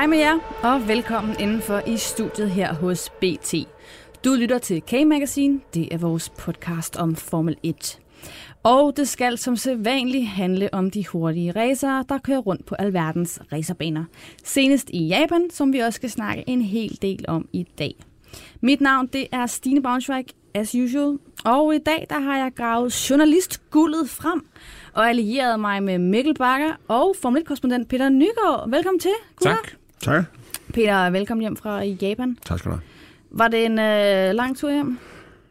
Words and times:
Hej 0.00 0.06
med 0.06 0.18
jer, 0.18 0.38
og 0.62 0.88
velkommen 0.88 1.36
indenfor 1.40 1.82
i 1.86 1.96
studiet 1.96 2.50
her 2.50 2.74
hos 2.74 3.10
BT. 3.10 3.54
Du 4.24 4.34
lytter 4.34 4.58
til 4.58 4.82
K-Magazine, 4.86 5.60
det 5.74 5.94
er 5.94 5.98
vores 5.98 6.28
podcast 6.28 6.96
om 6.96 7.16
Formel 7.16 7.56
1. 7.62 8.00
Og 8.62 8.96
det 8.96 9.08
skal 9.08 9.38
som 9.38 9.56
sædvanligt 9.56 10.26
handle 10.26 10.74
om 10.74 10.90
de 10.90 11.06
hurtige 11.06 11.52
racere, 11.52 12.04
der 12.08 12.18
kører 12.18 12.38
rundt 12.38 12.66
på 12.66 12.74
alverdens 12.74 13.40
racerbaner. 13.52 14.04
Senest 14.44 14.90
i 14.90 15.06
Japan, 15.06 15.50
som 15.50 15.72
vi 15.72 15.78
også 15.78 15.96
skal 15.96 16.10
snakke 16.10 16.44
en 16.46 16.62
hel 16.62 16.98
del 17.02 17.24
om 17.28 17.48
i 17.52 17.62
dag. 17.78 17.94
Mit 18.60 18.80
navn 18.80 19.06
det 19.06 19.26
er 19.32 19.46
Stine 19.46 19.82
Braunschweig, 19.82 20.26
as 20.54 20.74
usual. 20.74 21.18
Og 21.44 21.74
i 21.74 21.78
dag 21.78 22.06
der 22.10 22.20
har 22.20 22.36
jeg 22.36 22.52
gravet 22.56 23.10
journalistguldet 23.10 24.10
frem 24.10 24.46
og 24.94 25.08
allieret 25.08 25.60
mig 25.60 25.82
med 25.82 25.98
Mikkel 25.98 26.34
Bakker 26.34 26.72
og 26.88 27.14
Formel 27.22 27.42
1-korrespondent 27.42 27.84
Peter 27.88 28.08
Nygaard. 28.08 28.70
Velkommen 28.70 29.00
til. 29.00 29.12
Gutter. 29.36 29.54
Tak. 29.54 29.79
Tak. 30.00 30.24
Peter, 30.74 31.10
velkommen 31.10 31.40
hjem 31.40 31.56
fra 31.56 31.82
Japan. 31.82 32.38
Tak 32.46 32.58
skal 32.58 32.70
du 32.70 32.76
have. 32.76 32.82
Var 33.30 33.48
det 33.48 33.64
en 33.64 33.78
øh, 33.78 34.34
lang 34.34 34.56
tur 34.56 34.70
hjem? 34.70 34.98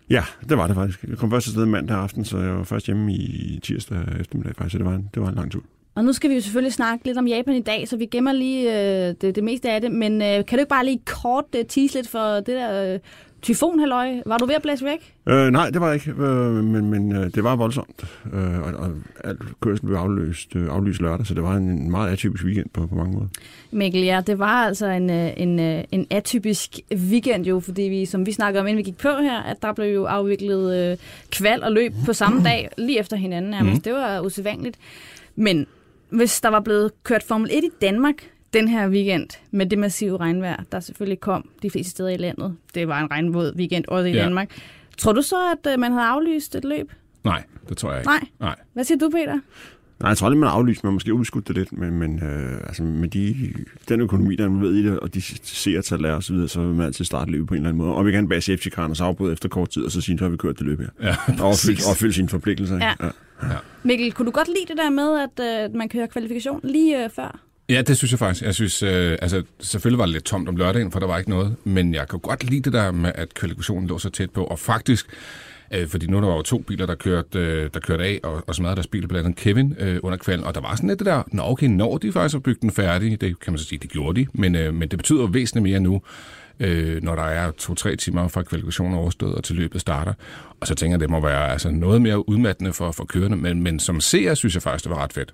Ja, 0.09 0.23
det 0.49 0.57
var 0.57 0.67
det 0.67 0.76
faktisk. 0.76 1.03
Jeg 1.03 1.18
kom 1.18 1.32
først 1.32 1.48
afsted 1.48 1.65
mandag 1.65 1.98
aften, 1.98 2.26
så 2.26 2.37
jeg 2.37 2.57
var 2.57 2.63
først 2.63 2.85
hjemme 2.85 3.13
i 3.13 3.59
tirsdag 3.63 3.98
eftermiddag 4.20 4.55
faktisk, 4.55 4.71
så 4.71 4.77
det 4.77 4.85
var 4.85 4.96
en, 4.96 5.09
det 5.13 5.21
var 5.21 5.29
en 5.29 5.35
lang 5.35 5.51
tur. 5.51 5.62
Og 5.96 6.05
nu 6.05 6.13
skal 6.13 6.29
vi 6.29 6.35
jo 6.35 6.41
selvfølgelig 6.41 6.74
snakke 6.74 7.05
lidt 7.05 7.18
om 7.18 7.27
Japan 7.27 7.55
i 7.55 7.62
dag, 7.62 7.87
så 7.87 7.98
vi 7.98 8.05
gemmer 8.05 8.32
lige 8.32 8.70
øh, 8.70 9.15
det, 9.21 9.35
det 9.35 9.43
meste 9.43 9.71
af 9.71 9.82
det. 9.82 9.91
Men 9.91 10.21
øh, 10.21 10.27
kan 10.27 10.57
du 10.57 10.57
ikke 10.57 10.70
bare 10.70 10.85
lige 10.85 11.02
kort 11.05 11.46
øh, 11.55 11.65
tease 11.65 11.96
lidt 11.96 12.07
for 12.07 12.35
det 12.35 12.48
der 12.48 12.93
øh, 12.93 12.99
tyfonhalløj? 13.41 14.21
Var 14.26 14.37
du 14.37 14.45
ved 14.45 14.55
at 14.55 14.62
blæse 14.62 14.85
væk? 14.85 15.13
Øh, 15.27 15.51
nej, 15.51 15.70
det 15.70 15.82
var 15.82 15.87
jeg 15.87 15.95
ikke, 15.95 16.12
øh, 16.21 16.63
men, 16.63 16.90
men 16.90 17.15
øh, 17.15 17.32
det 17.35 17.43
var 17.43 17.55
voldsomt. 17.55 18.05
Øh, 18.34 18.59
og, 18.59 18.73
og 18.73 18.91
alt 19.23 19.40
kørsel 19.62 19.85
blev 19.85 19.98
afløst, 19.98 20.55
øh, 20.55 20.68
aflyst 20.70 21.01
lørdag, 21.01 21.26
så 21.26 21.34
det 21.34 21.43
var 21.43 21.55
en, 21.55 21.63
en 21.63 21.91
meget 21.91 22.12
atypisk 22.12 22.43
weekend 22.43 22.70
på, 22.73 22.87
på 22.87 22.96
mange 22.96 23.13
måder. 23.13 23.27
Mikkel, 23.71 24.01
ja, 24.01 24.21
det 24.27 24.40
var 24.40 24.65
altså 24.65 24.85
en, 24.85 25.09
øh, 25.09 25.31
en, 25.37 25.59
øh, 25.59 25.84
en 25.91 26.07
atypisk 26.09 26.79
weekend 26.96 27.46
jo, 27.46 27.59
fordi 27.59 27.81
vi, 27.81 28.05
som 28.05 28.26
vi 28.26 28.31
snakkede 28.31 28.62
om, 28.62 28.68
inden 28.68 28.77
vi 28.77 28.84
gik 28.84 28.98
på 28.98 29.09
her, 29.21 29.41
at 29.41 29.57
der 29.62 29.74
blev 29.74 29.93
jo 29.93 30.05
afviklet 30.05 30.91
øh, 30.91 30.98
kval 31.31 31.63
og 31.63 31.71
løb 31.71 31.93
på 32.05 32.13
samme 32.13 32.43
dag, 32.43 32.70
lige 32.77 32.99
efter 32.99 33.18
hinanden 33.18 33.51
nærmest. 33.51 33.76
Mm. 33.76 33.81
Det 33.81 33.93
var 33.93 34.20
usædvanligt. 34.20 34.77
Men 35.35 35.68
hvis 36.09 36.41
der 36.41 36.49
var 36.49 36.59
blevet 36.59 36.91
kørt 37.03 37.24
Formel 37.24 37.49
1 37.53 37.63
i 37.63 37.70
Danmark 37.81 38.15
den 38.54 38.68
her 38.68 38.90
weekend 38.90 39.28
med 39.52 39.66
det 39.66 39.80
massive 39.80 40.18
regnvejr, 40.18 40.64
der 40.72 40.80
selvfølgelig 40.80 41.20
kom 41.20 41.50
de 41.62 41.70
fleste 41.70 41.92
steder 41.92 42.10
i 42.10 42.18
landet, 42.18 42.55
det 42.76 42.88
var 42.88 43.00
en 43.02 43.12
regnvåd 43.12 43.54
weekend 43.55 43.86
også 43.88 44.05
i 44.08 44.12
Ja. 44.14 44.24
Danmark, 44.24 44.50
tror 44.98 45.12
du 45.14 45.22
så, 45.22 45.36
at 45.52 45.74
øh, 45.74 45.80
man 45.80 45.92
havde 45.92 46.05
aflyst 46.08 46.55
et 46.55 46.66
løb? 46.66 46.92
Nej, 47.24 47.44
det 47.70 47.77
tror 47.77 47.92
jeg 47.92 48.00
ikke. 48.00 48.10
Nej. 48.10 48.24
Nej. 48.40 48.55
Hvad 48.74 48.84
siger 48.84 48.98
du, 48.98 49.10
Peter? 49.10 49.40
Nej, 50.00 50.10
jeg 50.10 50.18
tror 50.18 50.26
aldrig, 50.26 50.40
man 50.40 50.50
har 50.50 50.55
aflyst, 50.55 50.84
man 50.84 50.94
måske 50.94 51.14
udskudt 51.14 51.48
det 51.48 51.55
lidt, 51.55 51.72
men, 51.72 51.92
men 52.00 52.24
øh, 52.24 52.58
altså 52.68 52.84
med 52.84 53.08
de, 53.08 53.36
den 53.90 54.02
økonomi, 54.02 54.36
der 54.36 54.46
er 54.46 54.50
ved 54.50 54.76
i 54.76 54.84
det, 54.86 55.00
og 55.00 55.14
de 55.14 55.22
seertal 55.44 56.05
er 56.05 56.12
og 56.14 56.24
så 56.24 56.34
videre, 56.34 56.48
så 56.48 56.60
vil 56.62 56.76
man 56.76 56.86
altid 56.86 57.05
starte 57.05 57.32
løbet 57.32 57.48
på 57.48 57.54
en 57.54 57.58
eller 57.58 57.70
anden 57.70 57.77
måde. 57.86 57.96
Og 57.96 58.05
vi 58.05 58.12
kan 58.12 58.42
safety 58.42 58.68
car 58.70 58.88
og 58.90 58.98
så 58.98 59.04
afbryde 59.04 59.34
efter 59.34 59.50
kort 59.50 59.70
tid, 59.70 59.84
og 59.84 59.92
så 59.92 60.02
sige, 60.02 60.18
så 60.18 60.24
har 60.24 60.30
vi 60.30 60.38
kørt 60.38 60.60
det 60.60 60.66
løb 60.68 60.80
her. 60.80 60.88
Ja, 61.02 61.16
Og 61.44 61.48
opfylde, 61.50 61.82
opfylde 61.92 62.14
sine 62.14 62.30
forpligtelser. 62.30 62.76
ikke? 62.76 62.86
Ja. 63.44 63.55
Mikkel, 63.84 64.12
kunne 64.12 64.25
du 64.25 64.31
godt 64.31 64.47
lide 64.47 64.66
det 64.68 64.78
der 64.78 64.90
med, 64.90 65.20
at 65.20 65.66
øh, 65.70 65.76
man 65.76 65.90
kører 65.90 66.08
kvalifikation 66.08 66.59
lige 66.64 67.04
øh, 67.04 67.09
før? 67.09 67.40
Ja, 67.69 67.81
det 67.81 67.97
synes 67.97 68.12
jeg 68.12 68.19
faktisk. 68.19 68.46
Jeg 68.46 68.56
synes, 68.56 68.84
øh, 68.84 69.18
altså, 69.22 69.44
selvfølgelig 69.59 70.00
var 70.00 70.06
det 70.06 70.13
lidt 70.13 70.24
tomt 70.24 70.50
om 70.50 70.56
lørdagen, 70.56 70.91
for 70.91 71.00
der 71.00 71.07
var 71.07 71.18
ikke 71.18 71.30
noget. 71.30 71.56
Men 71.63 71.94
jeg 71.94 72.07
kan 72.07 72.19
godt 72.19 72.44
lide 72.44 72.62
det 72.62 72.74
der 72.74 72.91
med, 72.91 73.12
at 73.16 73.34
kvalifikationen 73.34 73.88
lå 73.88 74.00
så 74.00 74.09
tæt 74.09 74.31
på. 74.31 74.44
Og 74.44 74.59
faktisk, 74.59 75.07
øh, 75.74 75.88
fordi 75.88 76.08
nu 76.08 76.22
der 76.22 76.28
var 76.28 76.35
jo 76.35 76.41
to 76.41 76.58
biler, 76.58 76.85
der 76.85 76.96
kørte, 76.96 77.40
øh, 77.40 77.69
der 77.74 77.79
kørte 77.79 78.03
af 78.03 78.19
og, 78.24 78.44
og 78.47 78.56
smadrede 78.56 78.75
deres 78.75 78.88
bil, 78.88 79.08
blandt 79.08 79.25
andet 79.25 79.40
Kevin 79.40 79.75
øh, 79.79 80.00
under 80.03 80.18
kvalen. 80.18 80.46
Og 80.46 80.56
der 80.56 80.62
var 80.62 80.75
sådan 80.75 80.90
lidt 80.90 81.00
det 81.00 81.06
der, 81.06 81.24
nå 81.28 81.44
okay, 81.44 81.68
når 81.68 81.97
de 81.97 82.12
faktisk 82.12 82.35
har 82.35 82.40
bygget 82.40 82.62
den 82.62 82.72
færdig, 82.72 83.22
det 83.22 83.40
kan 83.40 83.53
man 83.53 83.58
så 83.58 83.66
sige, 83.66 83.79
det 83.79 83.91
gjorde 83.91 84.22
de. 84.22 84.28
Men, 84.34 84.56
øh, 84.56 84.74
men 84.74 84.90
det 84.90 85.00
betyder 85.00 85.22
jo 85.22 85.29
væsentligt 85.31 85.63
mere 85.63 85.79
nu, 85.79 86.02
øh, 86.59 87.03
når 87.03 87.16
der 87.16 87.24
er 87.24 87.52
to-tre 87.52 87.96
timer 87.96 88.28
fra 88.28 88.44
kvalifikationen 88.44 88.94
er 88.94 89.00
overstået 89.00 89.35
og 89.35 89.44
til 89.44 89.56
løbet 89.56 89.81
starter. 89.81 90.13
Og 90.59 90.68
så 90.68 90.75
tænker 90.75 90.94
jeg, 90.94 91.00
det 91.00 91.09
må 91.09 91.19
være 91.19 91.52
altså, 91.52 91.72
noget 91.72 92.02
mere 92.02 92.29
udmattende 92.29 92.74
for, 92.74 92.91
for 92.91 93.06
kørende. 93.06 93.38
Men, 93.38 93.63
men 93.63 93.79
som 93.79 94.02
seer 94.02 94.34
synes 94.34 94.53
jeg 94.53 94.63
faktisk, 94.63 94.84
det 94.84 94.91
var 94.91 95.03
ret 95.03 95.13
fedt. 95.13 95.34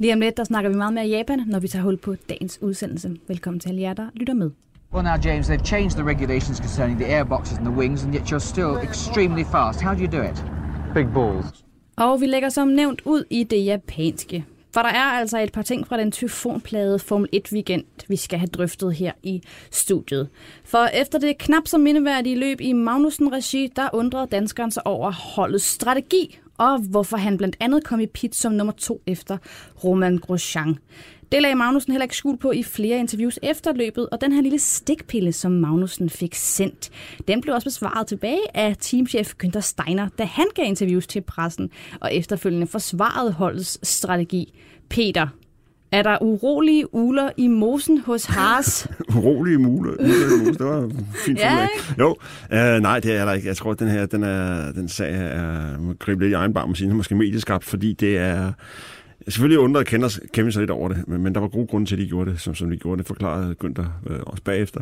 Lige 0.00 0.12
om 0.12 0.20
lidt, 0.20 0.36
der 0.36 0.44
snakker 0.44 0.70
vi 0.70 0.76
meget 0.76 0.94
mere 0.94 1.06
Japan, 1.06 1.42
når 1.46 1.58
vi 1.58 1.68
tager 1.68 1.82
hul 1.82 1.96
på 1.96 2.14
dagens 2.28 2.58
udsendelse. 2.62 3.16
Velkommen 3.28 3.60
til 3.60 3.68
alle 3.68 3.80
jer, 3.80 3.92
der 3.92 4.06
lytter 4.14 4.34
med. 4.34 4.50
Well, 4.92 5.04
now, 5.04 5.16
James, 5.24 5.50
they've 5.50 5.64
changed 5.64 5.90
the 5.90 6.04
regulations 6.04 6.58
concerning 6.58 7.00
the 7.00 7.18
airboxes 7.18 7.58
and 7.58 7.66
the 7.66 7.76
wings, 7.76 8.04
and 8.04 8.14
yet 8.14 8.32
you're 8.32 8.48
still 8.54 8.88
extremely 8.88 9.44
fast. 9.44 9.80
How 9.80 9.94
do 9.94 10.00
you 10.00 10.12
do 10.12 10.22
it? 10.30 10.44
Big 10.94 11.06
balls. 11.14 11.64
Og 11.96 12.20
vi 12.20 12.26
lægger 12.26 12.48
som 12.48 12.68
nævnt 12.68 13.02
ud 13.04 13.24
i 13.30 13.44
det 13.44 13.64
japanske. 13.64 14.44
For 14.74 14.80
der 14.82 14.88
er 14.88 15.04
altså 15.04 15.38
et 15.38 15.52
par 15.52 15.62
ting 15.62 15.86
fra 15.86 15.98
den 15.98 16.12
tyfonplade 16.12 16.98
Formel 16.98 17.28
1 17.32 17.52
weekend, 17.52 17.84
vi 18.08 18.16
skal 18.16 18.38
have 18.38 18.46
drøftet 18.46 18.94
her 18.94 19.12
i 19.22 19.42
studiet. 19.70 20.28
For 20.64 20.86
efter 20.86 21.18
det 21.18 21.38
knap 21.38 21.66
så 21.66 21.78
mindeværdige 21.78 22.36
løb 22.36 22.60
i 22.60 22.72
Magnussen-regi, 22.72 23.72
der 23.76 23.88
undrede 23.92 24.26
danskeren 24.26 24.70
sig 24.70 24.86
over 24.86 25.12
holdets 25.34 25.64
strategi, 25.64 26.38
og 26.58 26.78
hvorfor 26.78 27.16
han 27.16 27.36
blandt 27.36 27.56
andet 27.60 27.84
kom 27.84 28.00
i 28.00 28.06
pit 28.06 28.36
som 28.36 28.52
nummer 28.52 28.72
to 28.72 29.02
efter 29.06 29.38
Roman 29.84 30.18
Grosjean. 30.18 30.78
Det 31.32 31.42
lagde 31.42 31.54
Magnussen 31.54 31.92
heller 31.92 32.04
ikke 32.04 32.16
skjul 32.16 32.36
på 32.36 32.50
i 32.52 32.62
flere 32.62 32.98
interviews 32.98 33.38
efter 33.42 33.72
løbet, 33.72 34.08
og 34.08 34.20
den 34.20 34.32
her 34.32 34.42
lille 34.42 34.58
stikpille, 34.58 35.32
som 35.32 35.52
Magnussen 35.52 36.10
fik 36.10 36.34
sendt, 36.34 36.90
den 37.28 37.40
blev 37.40 37.54
også 37.54 37.66
besvaret 37.66 38.06
tilbage 38.06 38.40
af 38.54 38.76
teamchef 38.80 39.34
Günther 39.44 39.60
Steiner, 39.60 40.08
da 40.18 40.24
han 40.24 40.46
gav 40.54 40.64
interviews 40.64 41.06
til 41.06 41.20
pressen, 41.20 41.70
og 42.00 42.14
efterfølgende 42.14 42.66
forsvarede 42.66 43.32
holdets 43.32 43.88
strategi. 43.88 44.52
Peter, 44.88 45.28
er 45.92 46.02
der 46.02 46.22
urolige 46.22 46.94
uler 46.94 47.30
i 47.36 47.46
mosen 47.46 47.98
hos 47.98 48.24
Haas? 48.24 48.88
urolige 49.16 49.58
mule. 49.58 49.96
mule 50.00 50.52
det 50.52 50.66
var 50.66 50.90
fint 51.26 51.38
Ja. 51.48 51.68
Jo, 51.98 52.16
øh, 52.52 52.80
nej, 52.80 53.00
det 53.00 53.16
er 53.16 53.24
der 53.24 53.32
ikke. 53.32 53.48
Jeg 53.48 53.56
tror, 53.56 53.70
at 53.70 53.78
den 53.78 53.88
her 53.88 54.06
den, 54.06 54.22
er, 54.22 54.72
den 54.72 54.88
sag 54.88 55.14
er 55.14 55.78
må 55.78 55.94
gribe 55.98 56.22
lidt 56.22 56.30
i 56.30 56.34
egen 56.34 56.54
barm 56.54 56.70
og 56.70 56.76
sige, 56.76 56.94
måske 56.94 57.14
medieskabt, 57.14 57.64
fordi 57.64 57.92
det 57.92 58.18
er... 58.18 58.52
Selvfølgelig 59.28 59.58
undrede 59.58 59.84
kender 59.84 60.18
Kevin 60.32 60.52
sig 60.52 60.60
lidt 60.60 60.70
over 60.70 60.88
det, 60.88 61.08
men, 61.08 61.22
men 61.22 61.34
der 61.34 61.40
var 61.40 61.48
gode 61.48 61.66
grunde 61.66 61.86
til, 61.86 61.94
at 61.94 61.98
de 61.98 62.06
gjorde 62.06 62.30
det, 62.30 62.40
som, 62.40 62.54
som 62.54 62.70
de 62.70 62.76
gjorde 62.76 62.98
det, 62.98 63.06
forklarede 63.06 63.54
Günther 63.64 64.12
øh, 64.12 64.20
også 64.26 64.42
bagefter. 64.42 64.80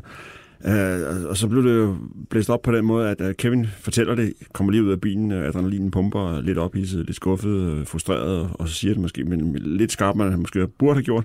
Øh, 0.64 1.26
og 1.28 1.36
så 1.36 1.48
blev 1.48 1.64
det 1.64 1.76
jo 1.76 1.96
blæst 2.30 2.50
op 2.50 2.62
på 2.62 2.72
den 2.72 2.84
måde, 2.84 3.10
at 3.10 3.20
øh, 3.20 3.34
Kevin 3.34 3.66
fortæller 3.80 4.14
det, 4.14 4.32
kommer 4.52 4.72
lige 4.72 4.84
ud 4.84 4.90
af 4.90 5.00
bilen, 5.00 5.32
øh, 5.32 5.48
adrenalinen 5.48 5.90
pumper, 5.90 6.40
lidt 6.40 6.58
ophidset, 6.58 7.06
lidt 7.06 7.16
skuffet, 7.16 7.50
øh, 7.50 7.86
frustreret, 7.86 8.50
og 8.54 8.68
så 8.68 8.74
siger 8.74 8.94
det 8.94 9.02
måske, 9.02 9.24
men 9.24 9.54
lidt 9.54 9.92
skarpt, 9.92 10.18
man 10.18 10.38
måske 10.38 10.66
burde 10.66 10.94
have 10.94 11.04
gjort. 11.04 11.24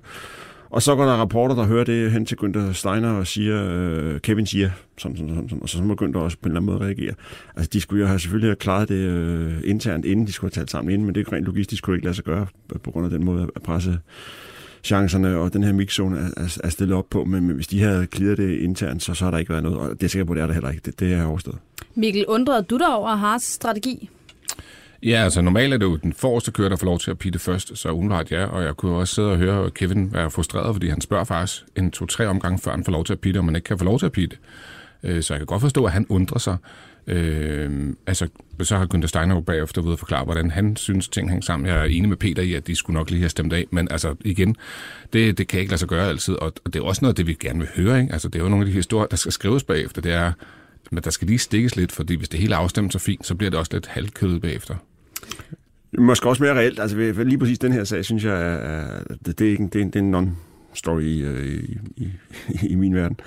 Og 0.70 0.81
så 0.81 0.96
går 0.96 1.06
der 1.06 1.12
rapporter, 1.12 1.56
der 1.56 1.64
hører 1.64 1.84
det 1.84 2.12
hen 2.12 2.25
til 2.25 2.38
Günther 2.44 2.74
Steiner 2.74 3.12
og 3.12 3.28
siger, 3.28 3.70
øh, 3.72 4.20
Kevin 4.20 4.46
siger, 4.46 4.70
sådan, 4.97 5.18
sådan, 5.18 5.36
sådan, 5.36 5.50
sådan, 5.50 5.62
og 5.62 5.70
så 5.70 5.84
må 5.84 5.96
Günther 6.02 6.18
også 6.18 6.38
på 6.38 6.46
en 6.46 6.52
eller 6.52 6.62
anden 6.62 6.74
måde 6.74 6.86
reagere. 6.86 7.14
Altså, 7.56 7.70
de 7.74 7.81
skulle 7.81 8.02
jo 8.02 8.08
have 8.08 8.20
selvfølgelig 8.20 8.50
have 8.50 8.56
klaret 8.56 8.90
det 8.90 8.96
øh, 8.96 9.53
internt, 9.64 10.06
inden 10.06 10.28
de 10.28 10.31
skulle 10.31 10.52
have 10.56 10.62
talt 10.62 10.72
sammen 10.72 10.94
inden, 10.94 11.06
men 11.06 11.16
det 11.16 11.28
er 11.28 11.34
rent 11.34 11.46
logistisk 11.46 11.84
kunne 11.84 11.91
det 11.91 11.97
ikke 11.97 12.06
lade 12.06 12.16
sig 12.16 12.25
gøre, 12.25 12.47
på 12.84 12.91
grund 12.91 13.06
af 13.06 13.12
den 13.12 13.25
måde 13.25 13.50
at 13.56 13.62
presse 13.62 14.00
chancerne 14.84 15.38
og 15.38 15.53
den 15.53 15.64
her 15.64 15.74
mixzone 15.74 16.18
er, 16.19 16.44
er, 16.44 16.58
er 16.64 16.69
stillet 16.69 16.97
op 16.97 17.09
på, 17.09 17.24
men, 17.24 17.47
men 17.47 17.56
hvis 17.56 17.68
de 17.68 17.81
havde 17.81 18.08
clearet 18.16 18.38
det 18.38 18.58
internt, 18.58 19.03
så, 19.03 19.14
så 19.14 19.24
har 19.24 19.31
der 19.31 19.38
ikke 19.38 19.50
været 19.50 19.64
noget, 19.64 19.80
og 19.80 19.90
det 19.90 20.03
er 20.03 20.08
sikkert 20.08 20.28
på, 20.28 20.34
det 20.34 20.42
er 20.42 20.47
der 20.47 20.53
heller 20.53 20.69
ikke. 20.69 20.82
Det, 20.85 21.00
det 21.00 21.14
er 21.14 21.26
overstået. 21.26 21.58
Mikkel, 21.96 22.26
undrede 22.28 22.64
du 22.64 22.78
dig 22.78 22.96
over 22.96 23.16
Haas 23.16 23.44
strategi? 23.44 24.09
Ja, 25.03 25.23
altså 25.23 25.41
normalt 25.41 25.73
er 25.73 25.78
det 25.78 25.85
jo 25.85 25.96
den 25.96 26.14
forreste 26.14 26.52
kører, 26.52 26.70
der 26.70 26.76
får 26.76 26.85
lov 26.85 27.00
til 27.00 27.11
at 27.11 27.17
pitte 27.17 27.40
først, 27.40 27.78
så 27.78 27.90
umiddelbart 27.91 28.32
ja, 28.32 28.46
og 28.46 28.64
jeg 28.64 28.78
kunne 28.78 28.96
også 28.96 29.16
sidde 29.16 29.32
og 29.32 29.38
høre 29.38 29.72
Kevin 29.72 30.14
være 30.14 30.32
frustreret, 30.32 30.76
fordi 30.76 30.88
han 30.90 31.02
spørger 31.02 31.23
faktisk 31.23 31.64
en 31.76 31.91
to-tre 31.91 32.28
omgange, 32.28 32.59
før 32.59 32.72
han 32.72 32.84
får 32.84 32.91
lov 32.91 33.03
til 33.06 33.14
at 33.14 33.20
pitte, 33.20 33.38
og 33.38 33.46
man 33.46 33.56
ikke 33.56 33.66
kan 33.66 33.78
få 33.78 33.85
lov 33.85 34.00
til 34.00 34.06
at 34.06 34.11
pitte. 34.11 34.38
Øh, 35.03 35.23
Så 35.23 35.34
jeg 35.34 35.40
kan 35.40 35.46
godt 35.46 35.61
forstå, 35.61 35.85
at 35.85 35.91
han 35.91 36.06
undrer 36.09 36.40
sig. 36.40 36.58
Øh, 37.08 37.94
altså, 38.08 38.28
så 38.62 38.78
har 38.78 38.88
Günther 38.96 39.08
Steiner 39.08 39.36
jo 39.36 39.42
bagefter 39.42 39.82
ved 39.82 39.92
og 39.92 40.00
forklare, 40.00 40.24
hvordan 40.24 40.52
han 40.52 40.76
synes, 40.76 41.08
ting 41.08 41.30
hænger 41.30 41.46
sammen. 41.46 41.68
Jeg 41.68 41.78
er 41.78 41.84
enig 41.84 42.09
med 42.09 42.18
Peter 42.18 42.44
i, 42.44 42.53
at 42.53 42.68
de 42.68 42.76
skulle 42.76 42.98
nok 42.98 43.09
lige 43.09 43.20
have 43.20 43.30
stemt 43.30 43.53
af, 43.53 43.66
men 43.72 43.88
altså 43.92 44.16
igen, 44.26 44.56
det, 45.14 45.38
det 45.38 45.48
kan 45.48 45.59
ikke 45.59 45.72
lade 45.72 45.80
sig 45.80 45.90
gøre 45.90 46.08
altid, 46.08 46.34
og 46.34 46.53
og 46.66 46.74
det 46.74 46.80
er 46.80 46.84
også 46.84 47.02
noget 47.02 47.12
af 47.12 47.16
det, 47.16 47.28
vi 47.28 47.34
gerne 47.34 47.59
vil 47.59 47.70
høre. 47.76 48.02
Ikke? 48.02 48.14
Altså, 48.14 48.28
det 48.28 48.40
er 48.40 48.44
jo 48.44 48.50
nogle 48.50 48.66
af 48.66 48.68
de 48.68 48.74
historier, 48.74 49.08
der 49.08 49.18
skal 49.18 49.32
skrives 49.32 49.64
bagefter. 49.64 50.02
Det 50.02 50.12
er, 50.12 50.32
men 50.92 51.03
der 51.03 51.09
skal 51.09 51.28
lige 51.28 51.40
stikkes 51.40 51.76
lidt, 51.76 51.92
fordi 51.92 52.16
hvis 52.16 52.30
det 52.30 52.40
hele 52.40 52.56
afstemmer 52.56 52.92
så 52.92 53.00
fint, 53.00 53.26
så 53.26 53.36
bliver 53.36 53.50
det 53.50 53.59
også 53.59 53.72
lidt 53.74 53.88
halvkødet 53.88 54.42
bagefter. 54.42 54.76
Måske 55.97 56.30
også 56.30 56.44
mere 56.44 56.54
reelt. 56.54 56.80
Altså 56.80 56.97
lige 57.24 57.38
præcis 57.38 57.59
den 57.59 57.72
her 57.72 57.84
sag, 57.84 58.06
synes 58.06 58.24
jeg, 58.24 58.54
er, 58.54 59.04
det, 59.26 59.40
det, 59.40 59.47
er, 59.47 59.52
ikke, 59.52 59.70
det, 59.74 59.82
er, 59.82 59.86
det 59.86 59.96
er 59.96 60.00
en 60.00 60.16
non-story 60.16 61.02
øh, 61.02 61.64
i, 61.64 61.78
i, 61.97 62.09
i, 62.50 62.68
i 62.68 62.76
min 62.76 62.96
verden. 62.96 63.18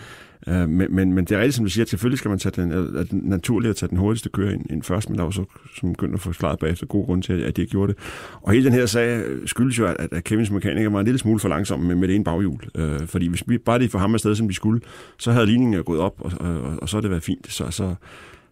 Øh, 0.48 0.68
men, 0.68 0.94
men, 0.94 1.12
men 1.12 1.24
det 1.24 1.34
er 1.34 1.38
rigtigt, 1.38 1.54
som 1.54 1.64
du 1.64 1.70
siger, 1.70 1.84
at 1.84 1.88
selvfølgelig 1.88 2.18
skal 2.18 2.28
man 2.28 2.38
tage 2.38 2.62
den, 2.62 2.72
at 2.72 3.00
øh, 3.00 3.10
den 3.10 3.20
naturligt 3.24 3.70
at 3.70 3.76
tage 3.76 3.90
den 3.90 3.98
hurtigste 3.98 4.28
kører 4.28 4.52
ind, 4.52 4.70
ind 4.70 4.82
først, 4.82 5.10
men 5.10 5.18
der 5.18 5.24
var 5.24 5.30
så, 5.30 5.44
som 5.76 5.92
begyndte 5.92 6.14
at 6.14 6.20
forklare 6.20 6.56
bagefter, 6.56 6.86
god 6.86 7.06
grund 7.06 7.22
til, 7.22 7.32
at 7.32 7.56
de 7.56 7.62
ikke 7.62 7.70
gjorde 7.70 7.92
det. 7.92 8.02
Og 8.42 8.52
hele 8.52 8.64
den 8.64 8.72
her 8.72 8.86
sag 8.86 9.22
skyldes 9.46 9.78
jo, 9.78 9.86
at, 9.86 9.96
at 10.12 10.24
Kevins 10.24 10.50
mekaniker 10.50 10.90
var 10.90 11.00
en 11.00 11.04
lille 11.04 11.18
smule 11.18 11.40
for 11.40 11.48
langsom 11.48 11.80
med, 11.80 11.94
med 11.94 12.08
det 12.08 12.14
ene 12.14 12.24
baghjul. 12.24 12.60
Øh, 12.74 13.06
fordi 13.06 13.28
hvis 13.28 13.42
vi 13.46 13.58
bare 13.58 13.78
lige 13.78 13.88
får 13.88 13.98
ham 13.98 14.14
afsted, 14.14 14.34
som 14.34 14.48
vi 14.48 14.54
skulle, 14.54 14.80
så 15.18 15.32
havde 15.32 15.46
ligningen 15.46 15.84
gået 15.84 16.00
op, 16.00 16.14
og, 16.18 16.32
og, 16.40 16.60
og, 16.60 16.78
og 16.82 16.88
så 16.88 16.96
havde 16.96 17.02
det 17.02 17.10
været 17.10 17.22
fint. 17.22 17.52
Så, 17.52 17.70
så, 17.70 17.94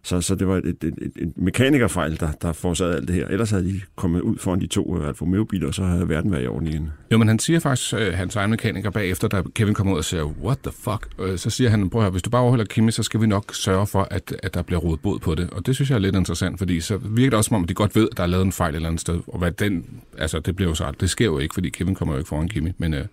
så, 0.03 0.21
så 0.21 0.35
det 0.35 0.47
var 0.47 0.57
et, 0.57 0.65
et, 0.65 0.83
et, 0.83 1.11
et 1.15 1.33
mekanikerfejl, 1.35 2.19
der, 2.19 2.31
der 2.31 2.53
forårsagede 2.53 2.95
alt 2.95 3.07
det 3.07 3.15
her. 3.15 3.27
Ellers 3.27 3.49
havde 3.49 3.63
de 3.63 3.81
kommet 3.95 4.21
ud 4.21 4.37
foran 4.37 4.61
de 4.61 4.67
to 4.67 4.85
uh, 4.85 5.07
Alfa 5.07 5.25
Romeo-biler, 5.25 5.67
og 5.67 5.73
så 5.73 5.83
havde 5.83 6.09
verden 6.09 6.31
været 6.31 6.43
i 6.43 6.47
orden 6.47 6.67
igen. 6.67 6.91
Jo, 7.11 7.17
men 7.17 7.27
han 7.27 7.39
siger 7.39 7.59
faktisk, 7.59 7.93
øh, 7.93 8.13
hans 8.13 8.35
egen 8.35 8.49
mekaniker 8.49 8.89
bagefter, 8.89 9.27
da 9.27 9.41
Kevin 9.55 9.73
kommer 9.73 9.93
ud 9.93 9.97
og 9.97 10.05
siger, 10.05 10.23
what 10.43 10.57
the 10.63 10.71
fuck? 10.71 11.07
Øh, 11.19 11.37
så 11.37 11.49
siger 11.49 11.69
han, 11.69 11.89
prøv 11.89 12.01
at 12.01 12.03
høre, 12.03 12.11
hvis 12.11 12.21
du 12.21 12.29
bare 12.29 12.41
overholder 12.41 12.65
Kimi, 12.65 12.91
så 12.91 13.03
skal 13.03 13.21
vi 13.21 13.27
nok 13.27 13.55
sørge 13.55 13.87
for, 13.87 14.07
at, 14.11 14.35
at 14.43 14.53
der 14.53 14.61
bliver 14.61 14.79
rodet 14.79 14.99
bod 14.99 15.19
på 15.19 15.35
det. 15.35 15.49
Og 15.49 15.65
det 15.65 15.75
synes 15.75 15.89
jeg 15.89 15.95
er 15.95 15.99
lidt 15.99 16.15
interessant, 16.15 16.57
fordi 16.57 16.79
så 16.79 16.97
virker 16.97 17.29
det 17.29 17.37
også 17.37 17.47
som 17.47 17.57
om, 17.57 17.67
de 17.67 17.73
godt 17.73 17.95
ved, 17.95 18.07
at 18.11 18.17
der 18.17 18.23
er 18.23 18.27
lavet 18.27 18.45
en 18.45 18.51
fejl 18.51 18.71
et 18.71 18.75
eller 18.75 18.89
andet 18.89 19.01
sted. 19.01 19.19
Og 19.27 19.39
hvad 19.39 19.51
den, 19.51 19.85
altså 20.17 20.39
det 20.39 20.55
bliver 20.55 20.69
jo 20.69 20.75
så 20.75 20.91
det 20.99 21.09
sker 21.09 21.25
jo 21.25 21.39
ikke, 21.39 21.53
fordi 21.53 21.69
Kevin 21.69 21.95
kommer 21.95 22.13
jo 22.13 22.17
ikke 22.17 22.27
foran 22.27 22.49
Kimi. 22.49 22.71
Men 22.77 22.93
øh, 22.93 23.05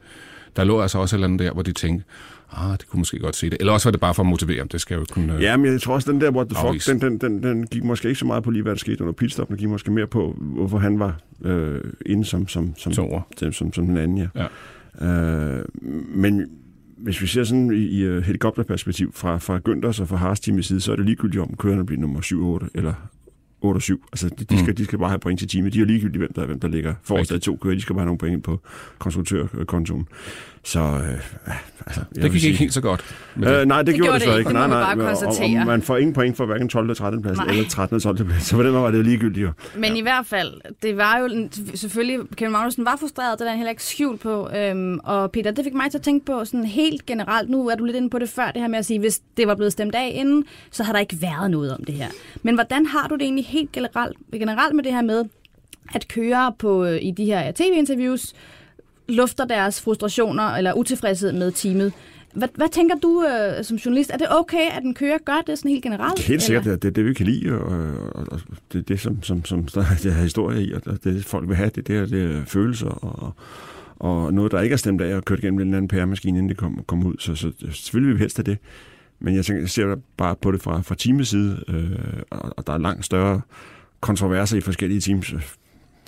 der 0.56 0.64
lå 0.64 0.80
altså 0.80 0.98
også 0.98 1.16
et 1.16 1.18
eller 1.18 1.26
andet 1.26 1.38
der, 1.38 1.52
hvor 1.52 1.62
de 1.62 1.72
tænkte, 1.72 2.06
ah, 2.52 2.78
det 2.78 2.88
kunne 2.88 2.98
måske 3.00 3.18
godt 3.18 3.36
se 3.36 3.50
det. 3.50 3.56
Eller 3.60 3.72
også 3.72 3.88
var 3.88 3.90
det 3.90 4.00
bare 4.00 4.14
for 4.14 4.22
at 4.22 4.26
motivere, 4.26 4.66
det 4.72 4.80
skal 4.80 4.94
jo 4.94 5.04
kunne 5.10 5.36
Ja, 5.40 5.56
men 5.56 5.72
jeg 5.72 5.80
tror 5.80 5.94
også, 5.94 6.12
den 6.12 6.20
der 6.20 6.30
what 6.30 6.48
the 6.48 6.72
fuck, 6.72 6.86
den, 6.86 7.00
den, 7.00 7.18
den, 7.18 7.42
den 7.42 7.66
gik 7.66 7.84
måske 7.84 8.08
ikke 8.08 8.18
så 8.18 8.26
meget 8.26 8.42
på 8.42 8.50
lige, 8.50 8.62
hvad 8.62 8.72
der 8.72 8.78
skete 8.78 9.00
under 9.00 9.12
pitstop, 9.12 9.48
den 9.48 9.56
gik 9.56 9.68
måske 9.68 9.90
mere 9.90 10.06
på, 10.06 10.36
hvorfor 10.40 10.78
han 10.78 10.98
var 10.98 11.20
øh, 11.44 11.80
inde 12.06 12.24
som, 12.24 12.48
som, 12.48 12.74
som, 12.76 12.92
som, 12.92 13.08
som, 13.38 13.52
som, 13.52 13.72
som 13.72 13.86
den 13.86 13.96
anden, 13.96 14.18
ja. 14.18 14.46
ja. 15.00 15.06
Øh, 15.06 15.64
men 16.14 16.50
hvis 16.96 17.22
vi 17.22 17.26
ser 17.26 17.44
sådan 17.44 17.72
i, 17.72 17.76
i 17.76 18.08
uh, 18.08 18.22
helikopterperspektiv 18.22 19.12
fra, 19.14 19.38
fra 19.38 19.60
Günters 19.68 20.00
og 20.00 20.08
fra 20.08 20.16
Haas 20.16 20.40
teamets 20.40 20.68
side, 20.68 20.80
så 20.80 20.92
er 20.92 20.96
det 20.96 21.04
ligegyldigt 21.04 21.42
om 21.42 21.56
kørerne 21.56 21.86
bliver 21.86 22.00
nummer 22.00 22.20
7-8 22.64 22.68
eller 22.74 22.94
8 23.62 23.78
og 23.78 23.82
7. 23.82 24.04
Altså, 24.12 24.28
de, 24.28 24.44
de, 24.44 24.58
skal, 24.58 24.70
mm. 24.70 24.76
de 24.76 24.84
skal 24.84 24.98
bare 24.98 25.08
have 25.08 25.18
point 25.18 25.38
til 25.38 25.48
teamet. 25.48 25.72
De 25.72 25.80
er 25.80 25.84
ligegyldigt, 25.84 26.18
hvem 26.18 26.32
der, 26.32 26.46
hvem 26.46 26.60
der 26.60 26.68
ligger 26.68 26.94
forrest 27.02 27.32
af 27.32 27.40
to 27.40 27.56
kører. 27.56 27.74
De 27.74 27.80
skal 27.80 27.94
bare 27.94 28.00
have 28.00 28.06
nogle 28.06 28.18
point 28.18 28.44
på 28.44 28.60
konstruktørkontoen. 28.98 30.06
Så 30.64 30.80
øh, 30.80 31.54
altså, 31.86 32.00
det 32.14 32.32
gik 32.32 32.40
sige, 32.40 32.48
ikke 32.48 32.58
helt 32.58 32.74
så 32.74 32.80
godt. 32.80 33.04
Øh, 33.36 33.42
nej, 33.42 33.78
det, 33.78 33.86
det 33.86 33.94
gjorde 33.94 34.14
det 34.14 34.22
så 34.22 34.36
ikke. 34.36 34.52
Nej, 34.52 34.66
nej, 34.66 34.82
og, 34.92 35.16
og, 35.26 35.34
og, 35.60 35.66
man 35.66 35.82
får 35.82 35.96
ingen 35.96 36.12
point 36.12 36.36
for 36.36 36.46
hverken 36.46 36.68
12. 36.68 36.90
og 36.90 36.96
13. 36.96 37.22
plads, 37.22 37.38
nej. 37.38 37.46
eller 37.46 37.68
13. 37.68 37.94
og 37.94 38.02
12. 38.02 38.24
plads. 38.24 38.42
Så 38.42 38.56
på 38.56 38.62
den 38.62 38.72
måde 38.72 38.82
var 38.82 38.90
det 38.90 39.04
ligegyldigt. 39.04 39.44
Jo. 39.44 39.50
Men 39.76 39.92
ja. 39.92 39.98
i 39.98 40.00
hvert 40.00 40.26
fald, 40.26 40.52
det 40.82 40.96
var 40.96 41.18
jo 41.18 41.48
selvfølgelig, 41.74 42.20
Kevin 42.36 42.52
Magnussen 42.52 42.84
var 42.84 42.96
frustreret, 43.00 43.38
det 43.38 43.44
der 43.44 43.50
han 43.50 43.58
heller 43.58 43.70
ikke 43.70 43.82
skjul 43.82 44.18
på. 44.18 44.50
Øhm, 44.56 44.98
og 45.04 45.30
Peter, 45.30 45.50
det 45.50 45.64
fik 45.64 45.74
mig 45.74 45.90
til 45.90 45.98
at 45.98 46.02
tænke 46.02 46.26
på 46.26 46.44
sådan 46.44 46.64
helt 46.64 47.06
generelt, 47.06 47.50
nu 47.50 47.68
er 47.68 47.74
du 47.74 47.84
lidt 47.84 47.96
inde 47.96 48.10
på 48.10 48.18
det 48.18 48.28
før, 48.28 48.50
det 48.50 48.62
her 48.62 48.68
med 48.68 48.78
at 48.78 48.86
sige, 48.86 48.98
hvis 49.00 49.20
det 49.36 49.46
var 49.46 49.54
blevet 49.54 49.72
stemt 49.72 49.94
af 49.94 50.12
inden, 50.14 50.44
så 50.70 50.82
har 50.82 50.92
der 50.92 51.00
ikke 51.00 51.16
været 51.20 51.50
noget 51.50 51.74
om 51.74 51.84
det 51.84 51.94
her. 51.94 52.08
Men 52.42 52.54
hvordan 52.54 52.86
har 52.86 53.08
du 53.08 53.14
det 53.14 53.22
egentlig 53.22 53.44
helt 53.50 53.72
generelt, 53.72 54.16
generelt 54.32 54.76
med 54.76 54.84
det 54.84 54.92
her 54.92 55.02
med, 55.02 55.24
at 55.94 56.08
køre 56.08 56.52
på 56.58 56.84
øh, 56.84 56.98
i 57.02 57.10
de 57.10 57.24
her 57.24 57.52
tv-interviews, 57.52 58.34
lufter 59.08 59.44
deres 59.44 59.80
frustrationer 59.80 60.42
eller 60.42 60.72
utilfredshed 60.72 61.32
med 61.32 61.52
teamet. 61.52 61.92
Hvad, 62.34 62.48
hvad 62.54 62.68
tænker 62.68 62.96
du 62.96 63.24
øh, 63.24 63.64
som 63.64 63.76
journalist? 63.76 64.10
Er 64.10 64.16
det 64.16 64.26
okay, 64.30 64.70
at 64.72 64.82
en 64.82 64.94
kører 64.94 65.18
gør 65.24 65.42
det 65.46 65.58
sådan 65.58 65.70
helt 65.70 65.82
generelt? 65.82 66.20
Helt 66.20 66.42
sikkert. 66.42 66.64
Det 66.64 66.84
er 66.84 66.90
det, 66.90 67.04
vi 67.04 67.14
kan 67.14 67.26
lide, 67.26 67.52
og, 67.52 67.76
og, 68.12 68.26
og 68.30 68.40
det 68.72 68.78
er 68.78 68.82
det, 68.82 69.00
som, 69.00 69.22
som, 69.22 69.44
som 69.44 69.64
der 69.64 69.80
er 69.80 70.22
historie 70.22 70.64
i, 70.64 70.72
og 70.72 71.04
det 71.04 71.24
folk 71.24 71.48
vil 71.48 71.56
have. 71.56 71.70
Det, 71.74 71.86
det, 71.86 71.96
er, 71.96 72.06
det 72.06 72.36
er 72.36 72.44
følelser 72.44 72.88
og, 72.88 73.32
og 73.98 74.34
noget, 74.34 74.52
der 74.52 74.60
ikke 74.60 74.72
er 74.72 74.76
stemt 74.76 75.00
af 75.00 75.14
og 75.16 75.24
kørt 75.24 75.40
gennem 75.40 75.60
en 75.60 75.66
eller 75.66 75.76
anden 75.76 75.88
PR-maskine, 75.88 76.38
inden 76.38 76.48
det 76.48 76.56
kom, 76.56 76.84
kom 76.86 77.06
ud. 77.06 77.14
Så, 77.18 77.34
så 77.34 77.52
selvfølgelig 77.60 78.08
vil 78.08 78.14
vi 78.14 78.22
helst 78.22 78.36
have 78.36 78.44
det. 78.44 78.58
Men 79.20 79.34
jeg, 79.36 79.44
tænker, 79.44 79.62
jeg 79.62 79.70
ser 79.70 79.96
bare 80.16 80.36
på 80.36 80.52
det 80.52 80.62
fra, 80.62 80.80
fra 80.80 80.94
teamets 80.94 81.30
side, 81.30 81.64
øh, 81.68 82.22
og, 82.30 82.52
og 82.56 82.66
der 82.66 82.72
er 82.72 82.78
langt 82.78 83.04
større 83.04 83.40
kontroverser 84.00 84.56
i 84.56 84.60
forskellige 84.60 85.00
teams. 85.00 85.32
Øh, 85.32 85.42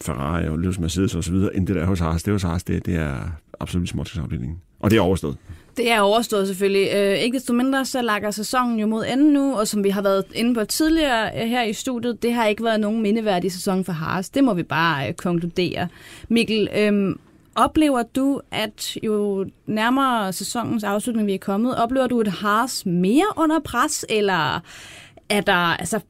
Ferrari 0.03 0.49
og 0.49 0.59
Lewis 0.59 0.79
Mercedes 0.79 1.15
osv., 1.15 1.35
end 1.35 1.67
det 1.67 1.77
der 1.77 1.87
hos 1.87 1.99
Haas. 1.99 2.23
Det 2.23 2.33
hos 2.33 2.43
Haas, 2.43 2.65
det, 2.65 2.87
det 2.87 2.95
er 2.95 3.17
absolut 3.61 3.89
småtingsafdelingen. 3.89 4.61
Og 4.81 4.91
det 4.91 4.97
er 4.97 5.01
overstået. 5.01 5.37
Det 5.77 5.91
er 5.91 6.01
overstået 6.01 6.47
selvfølgelig. 6.47 6.89
Øh, 6.95 7.19
ikke 7.19 7.35
desto 7.35 7.53
mindre, 7.53 7.85
så 7.85 8.03
lakker 8.03 8.31
sæsonen 8.31 8.81
jo 8.81 8.87
mod 8.87 9.05
enden 9.13 9.33
nu, 9.33 9.55
og 9.59 9.69
som 9.69 9.85
vi 9.85 9.89
har 9.89 10.03
været 10.03 10.25
inde 10.35 10.55
på 10.55 10.65
tidligere 10.65 11.43
øh, 11.43 11.49
her 11.49 11.63
i 11.63 11.73
studiet, 11.73 12.23
det 12.23 12.35
har 12.35 12.47
ikke 12.47 12.65
været 12.65 12.81
nogen 12.81 13.03
mindeværdig 13.03 13.53
sæson 13.53 13.85
for 13.85 13.93
Haas. 13.93 14.31
Det 14.31 14.45
må 14.45 14.55
vi 14.55 14.63
bare 14.63 15.09
øh, 15.09 15.15
konkludere. 15.15 15.89
Mikkel, 16.29 16.69
øh, 16.77 17.17
oplever 17.55 18.03
du, 18.03 18.41
at 18.51 18.97
jo 19.03 19.47
nærmere 19.67 20.33
sæsonens 20.33 20.85
afslutning 20.85 21.27
vi 21.27 21.35
er 21.35 21.39
kommet, 21.39 21.77
oplever 21.77 22.07
du 22.07 22.21
et 22.21 22.29
Haas 22.29 22.87
mere 22.87 23.27
under 23.37 23.61
pres, 23.61 24.05
eller 24.09 24.61
er 25.29 25.41
der, 25.41 25.53
altså, 25.53 26.01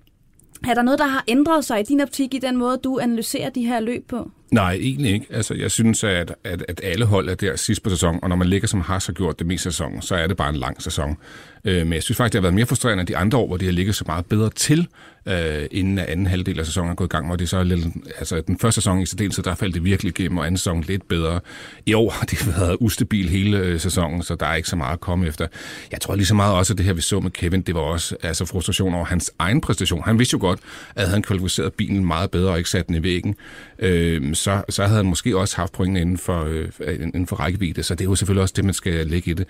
er 0.69 0.75
der 0.75 0.83
noget, 0.83 0.99
der 0.99 1.07
har 1.07 1.25
ændret 1.29 1.65
sig 1.65 1.81
i 1.81 1.83
din 1.83 2.01
optik 2.01 2.35
i 2.35 2.39
den 2.39 2.57
måde, 2.57 2.81
du 2.85 2.99
analyserer 2.99 3.51
de 3.51 3.67
her 3.67 3.81
løb 3.81 4.09
på? 4.09 4.31
Nej, 4.51 4.73
egentlig 4.73 5.13
ikke. 5.13 5.27
Altså, 5.31 5.55
jeg 5.55 5.71
synes, 5.71 6.05
at, 6.05 6.35
at, 6.45 6.65
at 6.69 6.81
alle 6.85 7.05
hold 7.05 7.29
er 7.29 7.35
der 7.35 7.57
sidst 7.57 7.83
på 7.83 7.91
sæsonen, 7.91 8.21
og 8.23 8.29
når 8.29 8.37
man 8.37 8.49
ligger 8.49 8.69
som 8.69 8.81
Haas 8.81 9.07
har 9.07 9.13
gjort 9.13 9.39
det 9.39 9.47
meste 9.47 9.69
af 9.69 9.73
sæsonen, 9.73 10.03
så 10.03 10.15
er 10.15 10.27
det 10.27 10.37
bare 10.37 10.49
en 10.49 10.57
lang 10.57 10.83
sæson. 10.83 11.17
Øh, 11.65 11.87
men 11.87 11.93
jeg 11.93 12.03
synes 12.03 12.17
faktisk, 12.17 12.33
det 12.33 12.39
har 12.39 12.43
været 12.43 12.55
mere 12.55 12.67
frustrerende 12.67 13.01
end 13.01 13.09
de 13.09 13.17
andre 13.17 13.39
år, 13.39 13.47
hvor 13.47 13.57
de 13.57 13.65
har 13.65 13.73
ligget 13.73 13.95
så 13.95 14.05
meget 14.07 14.27
bedre 14.27 14.51
til, 14.51 14.89
øh, 15.27 15.67
inden 15.71 15.99
anden 15.99 16.27
halvdel 16.27 16.59
af 16.59 16.67
sæsonen 16.67 16.91
er 16.91 16.95
gået 16.95 17.09
i 17.09 17.15
gang, 17.15 17.27
hvor 17.27 17.37
det 17.37 17.49
så 17.49 17.57
er 17.57 17.65
lidt, 17.65 17.87
altså 18.19 18.41
den 18.41 18.59
første 18.59 18.81
sæson 18.81 19.01
i 19.01 19.07
særdeleshed, 19.07 19.45
der 19.45 19.55
faldt 19.55 19.75
det 19.75 19.85
virkelig 19.85 20.21
igennem, 20.21 20.39
og 20.39 20.47
anden 20.47 20.59
sæson 20.59 20.81
lidt 20.81 21.09
bedre. 21.09 21.41
I 21.87 21.95
år 21.95 22.11
har 22.11 22.25
det 22.25 22.47
været 22.57 22.77
ustabil 22.81 23.29
hele 23.29 23.59
øh, 23.59 23.81
sæsonen, 23.81 24.23
så 24.23 24.35
der 24.35 24.47
er 24.47 24.55
ikke 24.55 24.69
så 24.69 24.77
meget 24.77 24.93
at 24.93 25.01
komme 25.01 25.27
efter. 25.27 25.47
Jeg 25.93 26.01
tror 26.01 26.15
lige 26.15 26.27
så 26.27 26.35
meget 26.35 26.55
også, 26.55 26.73
at 26.73 26.79
det 26.79 26.87
her, 26.87 26.93
vi 26.93 27.01
så 27.01 27.21
med 27.21 27.31
Kevin, 27.31 27.63
det 27.63 27.75
var 27.75 27.81
også 27.81 28.17
altså 28.23 28.45
frustration 28.45 28.95
over 28.95 29.05
hans 29.05 29.31
egen 29.39 29.61
præstation. 29.61 30.03
Han 30.05 30.19
vidste 30.19 30.35
jo 30.35 30.41
godt, 30.41 30.61
at 30.97 31.09
han 31.09 31.23
kvalificeret 31.23 31.73
bilen 31.73 32.07
meget 32.07 32.31
bedre 32.31 32.51
og 32.51 32.59
ikke 32.59 32.71
sat 32.71 32.89
den 32.89 32.95
i 32.95 33.03
væggen, 33.03 33.35
øh, 33.79 34.35
så, 34.35 34.63
så 34.69 34.83
havde 34.83 34.97
han 34.97 35.07
måske 35.07 35.37
også 35.37 35.57
haft 35.57 35.73
pointene 35.73 36.01
inden 36.01 36.19
for, 36.19 36.45
øh, 36.45 36.69
inden 37.03 37.27
for 37.27 37.37
rækkevidde, 37.37 37.83
så 37.83 37.95
det 37.95 38.01
er 38.01 38.09
jo 38.09 38.15
selvfølgelig 38.15 38.43
også 38.43 38.55
det, 38.57 38.65
man 38.65 38.75
skal 38.75 39.07
lægge 39.07 39.31
i 39.31 39.35
det. 39.35 39.47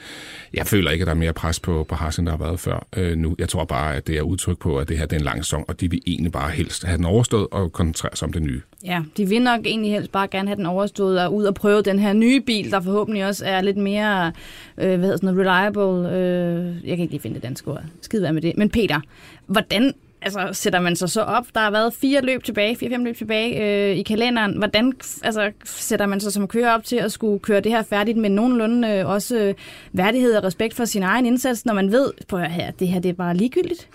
Jeg 0.54 0.66
føler 0.66 0.90
ikke, 0.90 1.02
at 1.02 1.06
der 1.06 1.12
er 1.12 1.16
mere 1.16 1.32
pres 1.32 1.60
på, 1.60 1.86
på 1.88 1.94
Haas, 1.94 2.18
end 2.18 2.26
der 2.26 2.32
har 2.32 2.44
været 2.44 2.60
før 2.60 2.86
øh, 2.96 3.16
nu. 3.18 3.36
Jeg 3.38 3.48
tror 3.48 3.64
bare, 3.64 3.96
at 3.96 4.06
det 4.06 4.16
er 4.18 4.22
udtryk 4.22 4.58
på, 4.58 4.78
at 4.78 4.88
det 4.88 4.98
her 4.98 5.06
det 5.06 5.16
er 5.16 5.20
en 5.20 5.24
lang 5.24 5.44
sæson, 5.44 5.61
og 5.68 5.80
de 5.80 5.90
vil 5.90 6.02
egentlig 6.06 6.32
bare 6.32 6.50
helst 6.50 6.84
have 6.84 6.96
den 6.96 7.04
overstået 7.04 7.46
og 7.50 7.72
koncentrere 7.72 8.16
sig 8.16 8.26
om 8.26 8.32
det 8.32 8.42
nye. 8.42 8.60
Ja, 8.84 9.02
de 9.16 9.28
vil 9.28 9.42
nok 9.42 9.60
egentlig 9.66 9.92
helst 9.92 10.12
bare 10.12 10.28
gerne 10.28 10.48
have 10.48 10.56
den 10.56 10.66
overstået 10.66 11.20
og 11.20 11.34
ud 11.34 11.44
og 11.44 11.54
prøve 11.54 11.82
den 11.82 11.98
her 11.98 12.12
nye 12.12 12.40
bil, 12.40 12.70
der 12.70 12.80
forhåbentlig 12.80 13.26
også 13.26 13.44
er 13.46 13.60
lidt 13.60 13.76
mere 13.76 14.32
øh, 14.78 14.86
hvad 14.86 14.98
hedder 14.98 15.16
sådan 15.16 15.34
noget, 15.34 15.46
reliable. 15.46 16.16
Øh, 16.16 16.88
jeg 16.88 16.96
kan 16.96 17.02
ikke 17.02 17.12
lige 17.12 17.20
finde 17.20 17.34
det 17.34 17.42
danske 17.42 17.70
ord. 17.70 17.82
Skide 18.00 18.22
være 18.22 18.32
med 18.32 18.42
det. 18.42 18.52
Men 18.56 18.70
Peter, 18.70 19.00
hvordan 19.46 19.94
altså, 20.22 20.48
sætter 20.52 20.80
man 20.80 20.96
sig 20.96 21.10
så 21.10 21.22
op? 21.22 21.46
Der 21.54 21.60
har 21.60 21.70
været 21.70 21.94
fire 21.94 22.20
løb 22.22 22.44
tilbage, 22.44 22.76
fire-fem 22.76 23.04
løb 23.04 23.16
tilbage 23.16 23.90
øh, 23.90 23.96
i 23.96 24.02
kalenderen. 24.02 24.58
Hvordan 24.58 24.92
altså, 25.22 25.52
sætter 25.64 26.06
man 26.06 26.20
sig 26.20 26.32
som 26.32 26.48
kører 26.48 26.74
op 26.74 26.84
til 26.84 26.96
at 26.96 27.12
skulle 27.12 27.38
køre 27.38 27.60
det 27.60 27.72
her 27.72 27.82
færdigt 27.82 28.18
med 28.18 28.30
nogenlunde 28.30 28.88
øh, 28.88 29.08
også 29.08 29.38
øh, 29.38 29.54
værdighed 29.92 30.34
og 30.36 30.44
respekt 30.44 30.74
for 30.74 30.84
sin 30.84 31.02
egen 31.02 31.26
indsats, 31.26 31.66
når 31.66 31.74
man 31.74 31.92
ved, 31.92 32.12
på 32.28 32.38
her, 32.38 32.70
det 32.70 32.88
her 32.88 33.00
det 33.00 33.08
er 33.08 33.12
bare 33.12 33.36
ligegyldigt? 33.36 33.88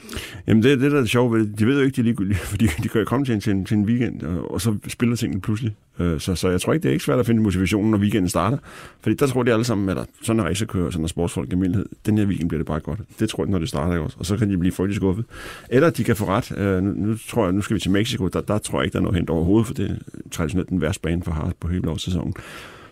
Jamen 0.48 0.64
det 0.64 0.72
er 0.72 0.76
det, 0.76 0.92
der 0.92 0.98
er 0.98 1.02
det 1.02 1.10
sjove 1.10 1.38
ved 1.38 1.48
De 1.48 1.66
ved 1.66 1.78
jo 1.80 1.86
ikke, 1.86 1.96
det 1.96 2.00
er 2.00 2.04
ligegyldigt, 2.04 2.40
fordi 2.52 2.68
de 2.84 2.90
kan 2.90 3.00
jo 3.02 3.06
komme 3.06 3.26
til 3.26 3.34
en, 3.34 3.42
til 3.42 3.52
en, 3.52 3.66
til 3.66 3.78
en 3.78 3.86
weekend, 3.86 4.22
og, 4.24 4.52
og 4.52 4.62
så 4.62 4.78
spiller 4.88 5.16
tingene 5.16 5.42
pludselig. 5.42 5.76
Øh, 6.00 6.20
så, 6.20 6.36
så 6.36 6.50
jeg 6.50 6.62
tror 6.62 6.74
ikke, 6.74 6.84
det 6.84 6.90
er 6.90 6.94
ikke 6.94 7.06
svært 7.06 7.20
at 7.20 7.26
finde 7.26 7.42
motivationen, 7.42 7.92
når 7.92 7.98
weekenden 7.98 8.30
starter. 8.30 8.58
Fordi 9.02 9.16
der 9.16 9.28
tror 9.28 9.44
de 9.44 9.54
alle 9.54 9.66
sammen, 9.66 9.90
eller 9.90 10.06
sådan 10.22 10.40
en 10.40 10.46
racerkører, 10.46 10.90
sådan 10.90 11.04
en 11.04 11.08
sportsfolk 11.08 11.50
i 11.50 11.52
almindelighed, 11.52 11.86
den 12.06 12.18
her 12.18 12.26
weekend 12.26 12.50
bliver 12.50 12.60
det 12.60 12.68
bare 12.68 12.80
godt. 12.80 13.00
Det 13.20 13.30
tror 13.30 13.44
jeg, 13.44 13.52
når 13.52 13.60
det 13.60 13.70
starter 13.70 14.00
også. 14.00 14.18
Og 14.20 14.26
så 14.26 14.38
kan 14.38 14.50
de 14.50 14.58
blive 14.58 14.72
frygtelig 14.72 14.96
skuffet. 14.96 15.26
Eller 15.70 15.90
de 15.90 16.04
kan 16.04 16.16
få 16.18 16.26
ret. 16.26 16.58
Øh, 16.58 16.84
nu, 16.84 16.92
nu, 16.92 17.18
tror 17.28 17.44
jeg, 17.44 17.54
nu 17.54 17.62
skal 17.62 17.76
vi 17.76 17.80
til 17.80 17.92
Mexico. 17.92 18.28
Der, 18.28 18.42
der 18.42 18.58
tror 18.58 18.80
jeg 18.80 18.86
ikke, 18.86 18.94
der 18.94 19.00
er 19.00 19.04
noget 19.04 19.16
hent 19.16 19.30
overhovedet, 19.30 19.68
for 19.68 19.74
det 19.74 19.92
er 19.92 19.96
traditionelt 20.32 20.70
den 20.70 20.82
værste 20.82 21.02
bane 21.02 21.24
for 21.24 21.32
Haas 21.32 21.54
på 21.60 21.68
hele 21.68 21.90
årssæsonen. 21.90 22.34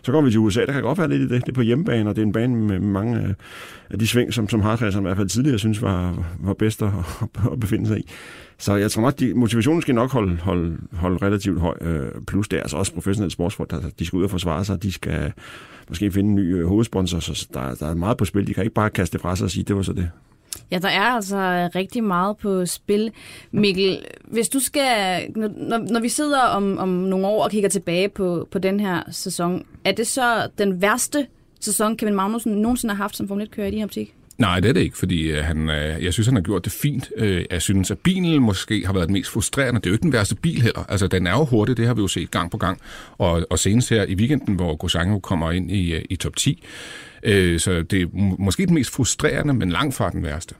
Så 0.02 0.12
kommer 0.12 0.24
vi 0.24 0.30
til 0.30 0.40
USA, 0.40 0.66
der 0.66 0.72
kan 0.72 0.82
godt 0.82 0.98
være 0.98 1.08
lidt 1.08 1.20
i 1.20 1.34
det. 1.34 1.40
Det 1.40 1.48
er 1.48 1.52
på 1.52 1.62
hjemmebane, 1.62 2.10
og 2.10 2.16
det 2.16 2.22
er 2.22 2.26
en 2.26 2.32
bane 2.32 2.56
med 2.56 2.80
mange 2.80 3.22
øh, 3.22 3.34
af 3.90 3.98
de 3.98 4.06
sving, 4.06 4.34
som, 4.34 4.48
som 4.48 4.60
Hartraceren 4.60 5.04
i 5.04 5.06
hvert 5.06 5.16
fald 5.16 5.28
tidligere 5.28 5.58
synes 5.58 5.82
var, 5.82 6.24
var 6.40 6.54
bedst 6.54 6.82
at, 6.82 6.88
at 7.52 7.60
befinde 7.60 7.86
sig 7.86 7.98
i. 7.98 8.10
Så 8.58 8.74
jeg 8.74 8.90
tror 8.90 9.02
nok, 9.02 9.22
at 9.22 9.36
motivationen 9.36 9.82
skal 9.82 9.94
nok 9.94 10.12
holde, 10.12 10.36
holde, 10.36 10.76
holde 10.92 11.26
relativt 11.26 11.60
høj. 11.60 11.74
Øh, 11.80 12.08
plus 12.26 12.48
det 12.48 12.56
er 12.56 12.60
altså 12.60 12.76
også 12.76 12.94
professionelle 12.94 13.30
sportsfolk, 13.30 13.70
der 13.70 13.80
de 13.98 14.06
skal 14.06 14.16
ud 14.16 14.24
og 14.24 14.30
forsvare 14.30 14.64
sig. 14.64 14.82
De 14.82 14.92
skal 14.92 15.32
måske 15.88 16.10
finde 16.10 16.30
en 16.30 16.36
ny 16.36 16.56
øh, 16.56 16.66
hovedsponsor, 16.66 17.18
så 17.18 17.48
der, 17.54 17.74
der 17.74 17.86
er 17.86 17.94
meget 17.94 18.16
på 18.16 18.24
spil. 18.24 18.46
De 18.46 18.54
kan 18.54 18.64
ikke 18.64 18.74
bare 18.74 18.90
kaste 18.90 19.12
det 19.12 19.20
fra 19.20 19.36
sig 19.36 19.44
og 19.44 19.50
sige, 19.50 19.64
det 19.64 19.76
var 19.76 19.82
så 19.82 19.92
det. 19.92 20.10
Ja, 20.70 20.78
der 20.78 20.88
er 20.88 21.02
altså 21.02 21.36
øh, 21.36 21.70
rigtig 21.74 22.04
meget 22.04 22.36
på 22.36 22.66
spil. 22.66 23.12
Mikkel, 23.50 24.04
hvis 24.24 24.48
du 24.48 24.60
skal, 24.60 25.22
når, 25.36 25.78
når 25.78 26.00
vi 26.00 26.08
sidder 26.08 26.40
om, 26.40 26.78
om 26.78 26.88
nogle 26.88 27.26
år 27.26 27.44
og 27.44 27.50
kigger 27.50 27.68
tilbage 27.68 28.08
på, 28.08 28.48
på 28.50 28.58
den 28.58 28.80
her 28.80 29.02
sæson, 29.10 29.66
er 29.84 29.92
det 29.92 30.06
så 30.06 30.48
den 30.58 30.82
værste 30.82 31.26
sæson, 31.60 31.96
Kevin 31.96 32.14
Magnussen 32.14 32.52
nogensinde 32.52 32.94
har 32.94 33.04
haft 33.04 33.16
som 33.16 33.28
Formel 33.28 33.46
1-kører 33.46 33.66
i 33.66 33.70
din 33.70 33.84
optik? 33.84 34.15
Nej, 34.38 34.60
det 34.60 34.68
er 34.68 34.72
det 34.72 34.80
ikke, 34.80 34.98
fordi 34.98 35.22
øh, 35.22 35.44
han, 35.44 35.70
øh, 35.70 36.04
jeg 36.04 36.12
synes, 36.12 36.26
han 36.26 36.36
har 36.36 36.42
gjort 36.42 36.64
det 36.64 36.72
fint. 36.72 37.10
Øh, 37.16 37.44
jeg 37.50 37.62
synes, 37.62 37.90
at 37.90 37.98
bilen 37.98 38.42
måske 38.42 38.86
har 38.86 38.92
været 38.92 39.06
den 39.06 39.12
mest 39.12 39.30
frustrerende. 39.30 39.80
Det 39.80 39.86
er 39.86 39.90
jo 39.90 39.94
ikke 39.94 40.02
den 40.02 40.12
værste 40.12 40.34
bil 40.34 40.62
heller. 40.62 40.84
Altså, 40.88 41.06
den 41.06 41.26
er 41.26 41.30
jo 41.30 41.44
hurtig, 41.44 41.76
det 41.76 41.86
har 41.86 41.94
vi 41.94 42.00
jo 42.00 42.08
set 42.08 42.30
gang 42.30 42.50
på 42.50 42.56
gang. 42.56 42.80
Og, 43.18 43.46
og 43.50 43.58
senest 43.58 43.90
her 43.90 44.04
i 44.04 44.14
weekenden, 44.14 44.54
hvor 44.54 44.76
Gosango 44.76 45.18
kommer 45.18 45.50
ind 45.50 45.70
i, 45.70 45.96
i 46.10 46.16
top 46.16 46.36
10. 46.36 46.62
Så 47.58 47.84
det 47.90 48.02
er 48.02 48.06
måske 48.38 48.66
den 48.66 48.74
mest 48.74 48.90
frustrerende, 48.90 49.54
men 49.54 49.70
langt 49.70 49.94
fra 49.94 50.10
den 50.10 50.22
værste. 50.22 50.54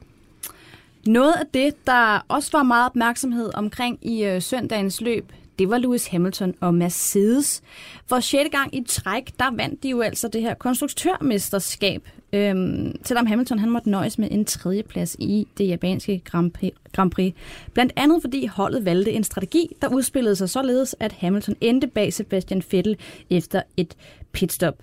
Noget 1.07 1.33
af 1.33 1.45
det, 1.53 1.87
der 1.87 2.25
også 2.27 2.49
var 2.53 2.63
meget 2.63 2.85
opmærksomhed 2.85 3.49
omkring 3.53 4.07
i 4.07 4.23
øh, 4.23 4.41
søndagens 4.41 5.01
løb, 5.01 5.31
det 5.59 5.69
var 5.69 5.77
Lewis 5.77 6.07
Hamilton 6.07 6.53
og 6.59 6.73
Mercedes. 6.73 7.61
For 8.07 8.19
sjette 8.19 8.49
gang 8.49 8.75
i 8.75 8.83
træk, 8.87 9.31
der 9.39 9.55
vandt 9.55 9.83
de 9.83 9.89
jo 9.89 10.01
altså 10.01 10.27
det 10.27 10.41
her 10.41 10.53
konstruktørmesterskab. 10.53 12.09
Øhm, 12.33 12.95
selvom 13.03 13.25
Hamilton 13.25 13.59
han 13.59 13.69
måtte 13.69 13.89
nøjes 13.89 14.19
med 14.19 14.27
en 14.31 14.45
tredjeplads 14.45 15.15
i 15.19 15.47
det 15.57 15.67
japanske 15.67 16.21
Grand 16.25 16.51
Prix, 16.51 16.73
Grand 16.93 17.11
Prix. 17.11 17.33
Blandt 17.73 17.93
andet 17.95 18.21
fordi 18.21 18.45
holdet 18.45 18.85
valgte 18.85 19.11
en 19.11 19.23
strategi, 19.23 19.75
der 19.81 19.87
udspillede 19.87 20.35
sig 20.35 20.49
således, 20.49 20.95
at 20.99 21.11
Hamilton 21.11 21.55
endte 21.61 21.87
bag 21.87 22.13
Sebastian 22.13 22.63
Vettel 22.71 22.97
efter 23.29 23.61
et 23.77 23.95
pitstop. 24.31 24.75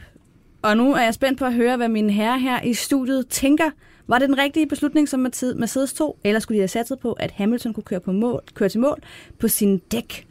Og 0.63 0.77
nu 0.77 0.95
er 0.95 1.01
jeg 1.01 1.15
spændt 1.15 1.39
på 1.39 1.45
at 1.45 1.55
høre, 1.55 1.77
hvad 1.77 1.89
mine 1.89 2.13
herrer 2.13 2.37
her 2.37 2.63
i 2.63 2.75
studiet 2.75 3.29
tænker. 3.29 3.71
Var 4.07 4.19
det 4.19 4.29
den 4.29 4.39
rigtige 4.39 4.67
beslutning, 4.67 5.09
som 5.09 5.21
Mercedes 5.57 5.93
tog, 5.93 6.17
eller 6.25 6.41
skulle 6.41 6.57
de 6.57 6.61
have 6.61 6.69
satset 6.69 6.99
på, 6.99 7.13
at 7.13 7.31
Hamilton 7.31 7.75
kunne 7.75 7.85
køre, 7.85 8.01
på 8.01 8.13
mål, 8.13 8.43
køre 8.55 8.69
til 8.69 8.81
mål 8.81 9.03
på 9.39 9.49
sin 9.49 9.79
dæk? 9.79 10.27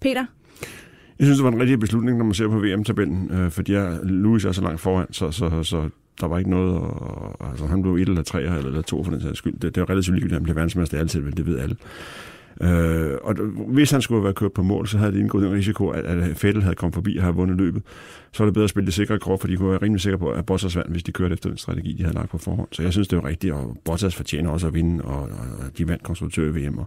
Peter? 0.00 0.24
Jeg 1.18 1.26
synes, 1.26 1.38
det 1.38 1.44
var 1.44 1.50
en 1.50 1.60
rigtig 1.60 1.80
beslutning, 1.80 2.18
når 2.18 2.24
man 2.24 2.34
ser 2.34 2.48
på 2.48 2.58
VM-tabellen, 2.58 3.30
øh, 3.30 3.50
fordi 3.50 3.72
jeg, 3.72 3.98
Louis 4.02 4.44
er 4.44 4.52
så 4.52 4.62
langt 4.62 4.80
foran, 4.80 5.12
så, 5.12 5.30
så, 5.30 5.62
så 5.62 5.88
der 6.20 6.26
var 6.26 6.38
ikke 6.38 6.50
noget, 6.50 6.74
og, 6.80 7.48
altså 7.50 7.66
han 7.66 7.82
blev 7.82 7.94
et 7.94 8.08
eller 8.08 8.22
tre 8.22 8.42
eller, 8.42 8.58
eller 8.58 8.82
to 8.82 9.04
for 9.04 9.10
den 9.10 9.20
sags 9.20 9.38
skyld. 9.38 9.58
Det, 9.58 9.74
det 9.74 9.80
var 9.80 9.90
relativt 9.90 10.14
ligegyldigt, 10.14 10.32
at 10.32 10.40
han 10.40 10.44
blev 10.44 10.56
verdensmester 10.56 10.98
altid, 10.98 11.20
men 11.20 11.32
det 11.32 11.46
ved 11.46 11.58
alle. 11.58 11.76
Øh, 12.60 13.18
og 13.22 13.34
hvis 13.68 13.90
han 13.90 14.02
skulle 14.02 14.18
have 14.18 14.24
været 14.24 14.36
kørt 14.36 14.52
på 14.52 14.62
mål, 14.62 14.86
så 14.86 14.98
havde 14.98 15.12
det 15.12 15.18
indgået 15.18 15.46
en 15.46 15.52
risiko, 15.52 15.88
at, 15.88 16.04
at 16.04 16.36
Fettel 16.36 16.62
havde 16.62 16.74
kommet 16.74 16.94
forbi 16.94 17.16
og 17.16 17.22
havde 17.22 17.36
vundet 17.36 17.56
løbet. 17.56 17.82
Så 18.32 18.42
var 18.42 18.46
det 18.46 18.54
bedre 18.54 18.64
at 18.64 18.70
spille 18.70 18.86
det 18.86 18.94
sikre 18.94 19.18
kort, 19.18 19.40
for 19.40 19.48
de 19.48 19.56
kunne 19.56 19.70
være 19.70 19.82
rimelig 19.82 20.00
sikre 20.00 20.18
på, 20.18 20.30
at 20.30 20.46
Bottas 20.46 20.76
vandt, 20.76 20.90
hvis 20.90 21.02
de 21.02 21.12
kørte 21.12 21.32
efter 21.32 21.48
den 21.48 21.58
strategi, 21.58 21.92
de 21.92 22.02
havde 22.02 22.14
lagt 22.14 22.30
på 22.30 22.38
forhånd. 22.38 22.68
Så 22.72 22.82
jeg 22.82 22.92
synes, 22.92 23.08
det 23.08 23.22
var 23.22 23.28
rigtigt, 23.28 23.52
og 23.52 23.76
Bottas 23.84 24.14
fortjener 24.14 24.50
også 24.50 24.66
at 24.66 24.74
vinde, 24.74 25.04
og, 25.04 25.22
og 25.22 25.78
de 25.78 25.88
vandt 25.88 26.02
konstruktør 26.02 26.44
i 26.44 26.66
VM. 26.66 26.78
Og, 26.78 26.86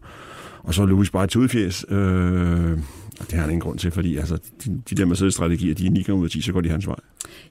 og 0.63 0.73
så 0.73 0.81
er 0.81 0.85
Louis 0.85 1.09
bare 1.09 1.23
et 1.23 1.35
udfjæs. 1.35 1.85
Øh, 1.89 2.77
det 3.25 3.33
har 3.33 3.41
han 3.41 3.49
ingen 3.49 3.61
grund 3.61 3.79
til, 3.79 3.91
fordi 3.91 4.17
altså, 4.17 4.38
de, 4.65 4.81
de 4.89 4.95
der 4.95 5.05
Mercedes-strategier, 5.05 5.75
de 5.75 5.85
er 5.85 5.89
9 5.89 6.03
gange 6.03 6.19
ud 6.19 6.25
af 6.25 6.31
10, 6.31 6.41
så 6.41 6.51
går 6.51 6.61
de 6.61 6.69
hans 6.69 6.88
vej. 6.88 6.95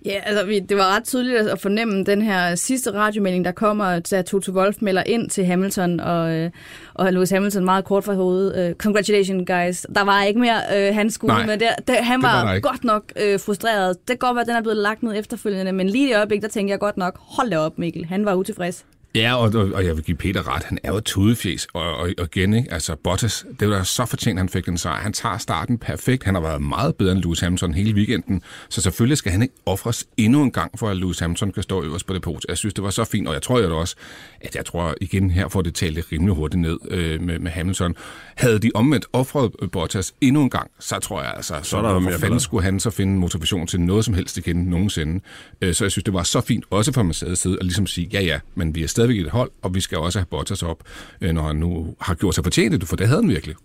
Ja, 0.04 0.20
altså 0.22 0.46
vi, 0.46 0.58
det 0.58 0.76
var 0.76 0.96
ret 0.96 1.04
tydeligt 1.04 1.38
at 1.38 1.60
fornemme 1.60 2.04
den 2.04 2.22
her 2.22 2.54
sidste 2.54 2.92
radiomelding, 2.92 3.44
der 3.44 3.52
kommer, 3.52 3.98
da 3.98 4.22
Toto 4.22 4.52
Wolf 4.52 4.76
melder 4.80 5.02
ind 5.06 5.30
til 5.30 5.44
Hamilton, 5.44 6.00
og, 6.00 6.34
øh, 6.34 6.50
og 6.94 7.12
Lewis 7.12 7.30
Hamilton 7.30 7.64
meget 7.64 7.84
kort 7.84 8.04
fra 8.04 8.14
hovedet. 8.14 8.70
Uh, 8.70 8.76
congratulations, 8.76 9.44
guys. 9.46 9.86
Der 9.94 10.04
var 10.04 10.24
ikke 10.24 10.40
mere, 10.40 10.88
uh, 10.88 10.94
han 10.94 11.10
skulle 11.10 11.34
Nej, 11.34 11.46
med 11.46 11.58
der. 11.58 11.74
der 11.88 12.02
han 12.02 12.22
var, 12.22 12.44
var 12.44 12.60
godt 12.60 12.84
nok 12.84 13.12
uh, 13.16 13.40
frustreret. 13.40 13.96
Det 13.98 14.08
kan 14.08 14.28
godt 14.28 14.34
være, 14.34 14.42
at 14.42 14.48
den 14.48 14.56
er 14.56 14.62
blevet 14.62 14.76
lagt 14.76 15.02
ned 15.02 15.18
efterfølgende, 15.18 15.72
men 15.72 15.88
lige 15.88 16.10
i 16.10 16.12
øjeblik, 16.12 16.42
der 16.42 16.48
tænkte 16.48 16.70
jeg 16.72 16.78
godt 16.78 16.96
nok, 16.96 17.18
hold 17.20 17.50
da 17.50 17.58
op, 17.58 17.78
Mikkel. 17.78 18.04
Han 18.04 18.24
var 18.24 18.34
utilfreds. 18.34 18.84
Ja, 19.18 19.34
og, 19.34 19.54
og, 19.54 19.70
og 19.74 19.84
jeg 19.84 19.96
vil 19.96 20.04
give 20.04 20.16
Peter 20.16 20.54
ret. 20.54 20.64
Han 20.64 20.78
er 20.82 20.92
jo 20.92 21.00
tudefjes. 21.00 21.66
Og, 21.72 21.96
og, 21.96 22.10
og 22.18 22.28
igen, 22.36 22.54
ikke? 22.54 22.72
altså 22.72 22.96
Bottas, 23.04 23.46
det 23.60 23.68
var 23.68 23.82
så 23.82 24.06
fortjent, 24.06 24.38
han 24.38 24.48
fik 24.48 24.66
den 24.66 24.78
sejr. 24.78 25.00
Han 25.00 25.12
tager 25.12 25.38
starten 25.38 25.78
perfekt. 25.78 26.24
Han 26.24 26.34
har 26.34 26.42
været 26.42 26.62
meget 26.62 26.96
bedre 26.96 27.12
end 27.12 27.20
Lewis 27.20 27.40
Hamilton 27.40 27.74
hele 27.74 27.94
weekenden. 27.94 28.42
Så 28.68 28.80
selvfølgelig 28.80 29.18
skal 29.18 29.32
han 29.32 29.42
ikke 29.42 29.54
offres 29.66 30.06
endnu 30.16 30.42
en 30.42 30.50
gang, 30.50 30.78
for 30.78 30.88
at 30.88 30.96
Lewis 30.96 31.18
Hamilton 31.18 31.52
kan 31.52 31.62
stå 31.62 31.84
øverst 31.84 32.06
på 32.06 32.14
det 32.14 32.22
pot. 32.22 32.44
Jeg 32.48 32.56
synes, 32.56 32.74
det 32.74 32.84
var 32.84 32.90
så 32.90 33.04
fint, 33.04 33.28
og 33.28 33.34
jeg 33.34 33.42
tror 33.42 33.60
jo 33.60 33.78
også, 33.78 33.96
at 34.40 34.56
jeg 34.56 34.64
tror 34.64 34.94
igen 35.00 35.30
her 35.30 35.48
får 35.48 35.62
det 35.62 35.74
talt 35.74 36.12
rimelig 36.12 36.34
hurtigt 36.34 36.60
ned 36.60 36.78
øh, 36.90 37.22
med, 37.22 37.38
med 37.38 37.50
Hamilton. 37.50 37.94
Havde 38.36 38.58
de 38.58 38.70
omvendt 38.74 39.06
offret 39.12 39.50
Bottas 39.72 40.14
endnu 40.20 40.42
en 40.42 40.50
gang, 40.50 40.70
så 40.80 40.98
tror 40.98 41.22
jeg 41.22 41.32
altså, 41.36 41.54
så, 41.62 41.70
så 41.70 41.82
der 41.82 42.00
hvor 42.00 42.12
fanden 42.12 42.40
skulle 42.40 42.64
han 42.64 42.80
så 42.80 42.90
finde 42.90 43.18
motivation 43.18 43.66
til 43.66 43.80
noget 43.80 44.04
som 44.04 44.14
helst 44.14 44.36
igen 44.36 44.56
nogensinde. 44.56 45.20
Øh, 45.60 45.74
så 45.74 45.84
jeg 45.84 45.92
synes, 45.92 46.04
det 46.04 46.14
var 46.14 46.22
så 46.22 46.40
fint, 46.40 46.64
også 46.70 46.92
fra 46.92 47.02
Mercedes 47.02 47.38
side, 47.38 47.56
at 47.60 47.66
ligesom 47.66 47.86
sige, 47.86 48.08
ja 48.12 48.20
ja, 48.20 48.38
men 48.54 48.74
vi 48.74 48.82
er 48.82 48.88
stadigvæk 49.08 49.26
et 49.26 49.32
hold, 49.32 49.50
og 49.62 49.74
vi 49.74 49.80
skal 49.80 49.98
også 49.98 50.18
have 50.18 50.26
Bottas 50.26 50.62
op, 50.62 50.82
øh, 51.20 51.32
når 51.32 51.42
han 51.42 51.56
nu 51.56 51.94
har 52.00 52.14
gjort 52.14 52.34
sig 52.34 52.44
fortjent 52.44 52.80
det, 52.80 52.88
for 52.88 52.96
det 52.96 53.06
havde 53.06 53.22
han 53.22 53.30
virkelig. 53.30 53.56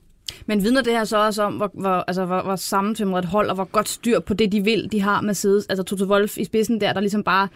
Men 0.45 0.63
vidner 0.63 0.81
det 0.81 0.93
her 0.93 1.03
så 1.03 1.17
også 1.17 1.43
om, 1.43 1.53
hvor, 1.53 1.71
hvor, 1.73 2.03
altså, 2.07 2.25
hvor, 2.25 2.41
hvor 2.41 2.55
sammentømret 2.55 3.23
et 3.23 3.29
hold, 3.29 3.50
og 3.50 3.55
hvor 3.55 3.63
godt 3.63 3.89
styr 3.89 4.19
på 4.19 4.33
det, 4.33 4.51
de 4.51 4.63
vil, 4.63 4.89
de 4.91 5.01
har 5.01 5.21
med 5.21 5.33
sides. 5.33 5.65
Altså 5.69 5.83
Toto 5.83 6.05
Wolf 6.05 6.38
i 6.38 6.43
spidsen 6.43 6.81
der, 6.81 6.93
der 6.93 7.00
ligesom 7.00 7.23
bare 7.23 7.47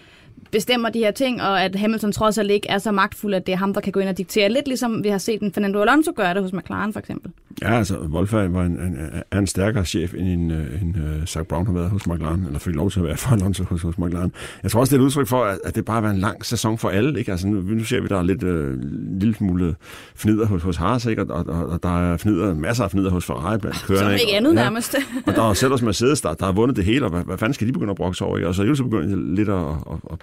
bestemmer 0.51 0.89
de 0.89 0.99
her 0.99 1.11
ting, 1.11 1.41
og 1.41 1.63
at 1.63 1.75
Hamilton 1.75 2.11
trods 2.11 2.37
alt 2.37 2.51
ikke 2.51 2.69
er 2.69 2.77
så 2.77 2.91
magtfuld, 2.91 3.33
at 3.33 3.45
det 3.45 3.53
er 3.53 3.57
ham, 3.57 3.73
der 3.73 3.81
kan 3.81 3.91
gå 3.91 3.99
ind 3.99 4.09
og 4.09 4.17
diktere. 4.17 4.49
Lidt 4.49 4.67
ligesom 4.67 5.03
vi 5.03 5.09
har 5.09 5.17
set 5.17 5.41
en 5.41 5.53
Fernando 5.53 5.81
Alonso 5.81 6.11
gøre 6.15 6.33
det 6.33 6.41
hos 6.41 6.53
McLaren 6.53 6.93
for 6.93 6.99
eksempel. 6.99 7.31
Ja, 7.61 7.77
altså 7.77 7.97
Wolf 7.97 8.33
er 8.33 8.41
en, 8.41 8.55
en, 8.55 8.97
er 9.31 9.39
en 9.39 9.47
stærkere 9.47 9.85
chef, 9.85 10.13
end 10.13 10.27
en, 10.27 10.51
en 10.51 10.95
uh, 10.95 11.25
Zach 11.25 11.45
Brown 11.45 11.65
har 11.65 11.73
været 11.73 11.89
hos 11.89 12.07
McLaren, 12.07 12.45
eller 12.45 12.59
fik 12.59 12.75
lov 12.75 12.91
til 12.91 12.99
at 12.99 13.05
være 13.05 13.17
for 13.17 13.31
Alonso 13.31 13.63
hos, 13.63 13.81
hos 13.81 13.97
McLaren. 13.97 14.31
Jeg 14.63 14.71
tror 14.71 14.79
også, 14.79 14.91
det 14.91 14.97
er 14.97 15.01
et 15.01 15.05
udtryk 15.05 15.27
for, 15.27 15.43
at, 15.43 15.59
at 15.63 15.75
det 15.75 15.85
bare 15.85 15.95
har 15.95 16.01
været 16.01 16.13
en 16.13 16.19
lang 16.19 16.45
sæson 16.45 16.77
for 16.77 16.89
alle. 16.89 17.19
Ikke? 17.19 17.31
Altså, 17.31 17.47
nu, 17.47 17.61
nu 17.61 17.83
ser 17.83 18.01
vi, 18.01 18.07
der 18.07 18.17
er 18.17 18.23
lidt 18.23 18.43
uh, 18.43 18.73
lille 19.19 19.35
smule 19.35 19.75
fnider 20.15 20.45
hos, 20.45 20.63
hos 20.63 20.77
Haas, 20.77 21.05
ikke? 21.05 21.21
Og, 21.21 21.45
og, 21.47 21.65
og, 21.65 21.83
der 21.83 22.11
er 22.11 22.17
fnider, 22.17 22.53
masser 22.53 22.83
af 22.83 22.91
fnider 22.91 23.09
hos 23.09 23.25
Ferrari 23.25 23.57
blandt 23.57 23.85
kørende. 23.87 24.03
Som 24.03 24.27
ikke 24.27 24.37
andet 24.37 24.55
ja. 24.55 24.55
nærmest. 24.55 24.95
og 25.25 25.35
der 25.35 25.49
er 25.49 25.53
selv 25.53 25.71
hos 25.71 25.81
Mercedes, 25.81 26.21
der, 26.21 26.33
der 26.33 26.45
har 26.45 26.53
vundet 26.53 26.77
det 26.77 26.85
hele, 26.85 27.05
og 27.05 27.11
hvad, 27.11 27.23
hvad 27.23 27.37
fanden 27.37 27.53
skal 27.53 27.67
de 27.67 27.73
begynde 27.73 27.91
at 27.91 27.97
brokse 27.97 28.25
over? 28.25 28.37
Ikke? 28.37 28.47
Og 28.47 28.55
så 28.55 28.61
er 28.61 28.65
de 28.65 28.83
begyndt 28.83 29.35
lidt 29.35 29.49
at, 29.49 29.55
at, 29.65 29.97
at 30.11 30.19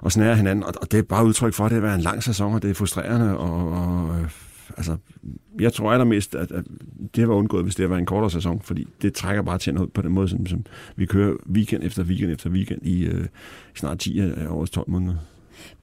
og 0.00 0.12
snære 0.12 0.36
hinanden. 0.36 0.64
Og, 0.64 0.92
det 0.92 0.98
er 0.98 1.02
bare 1.02 1.24
udtryk 1.24 1.54
for, 1.54 1.64
at 1.64 1.70
det 1.70 1.76
har 1.76 1.86
været 1.86 1.94
en 1.94 2.00
lang 2.00 2.22
sæson, 2.22 2.54
og 2.54 2.62
det 2.62 2.70
er 2.70 2.74
frustrerende. 2.74 3.38
Og, 3.38 3.72
og 3.72 4.16
øh, 4.20 4.30
altså, 4.76 4.96
jeg 5.60 5.72
tror 5.72 5.92
allermest, 5.92 6.34
at, 6.34 6.52
at 6.52 6.64
det 7.16 7.28
var 7.28 7.34
undgået, 7.34 7.62
hvis 7.62 7.74
det 7.74 7.90
var 7.90 7.96
en 7.96 8.06
kortere 8.06 8.30
sæson, 8.30 8.60
fordi 8.60 8.86
det 9.02 9.14
trækker 9.14 9.42
bare 9.42 9.58
tænder 9.58 9.82
ud 9.82 9.86
på 9.86 10.02
den 10.02 10.12
måde, 10.12 10.28
som, 10.28 10.46
som 10.46 10.64
vi 10.96 11.06
kører 11.06 11.36
weekend 11.52 11.84
efter 11.84 12.02
weekend 12.04 12.32
efter 12.32 12.50
weekend 12.50 12.86
i 12.86 13.04
øh, 13.04 13.26
snart 13.74 13.98
10 13.98 14.20
af 14.20 14.48
årets 14.48 14.70
12 14.70 14.90
måneder. 14.90 15.16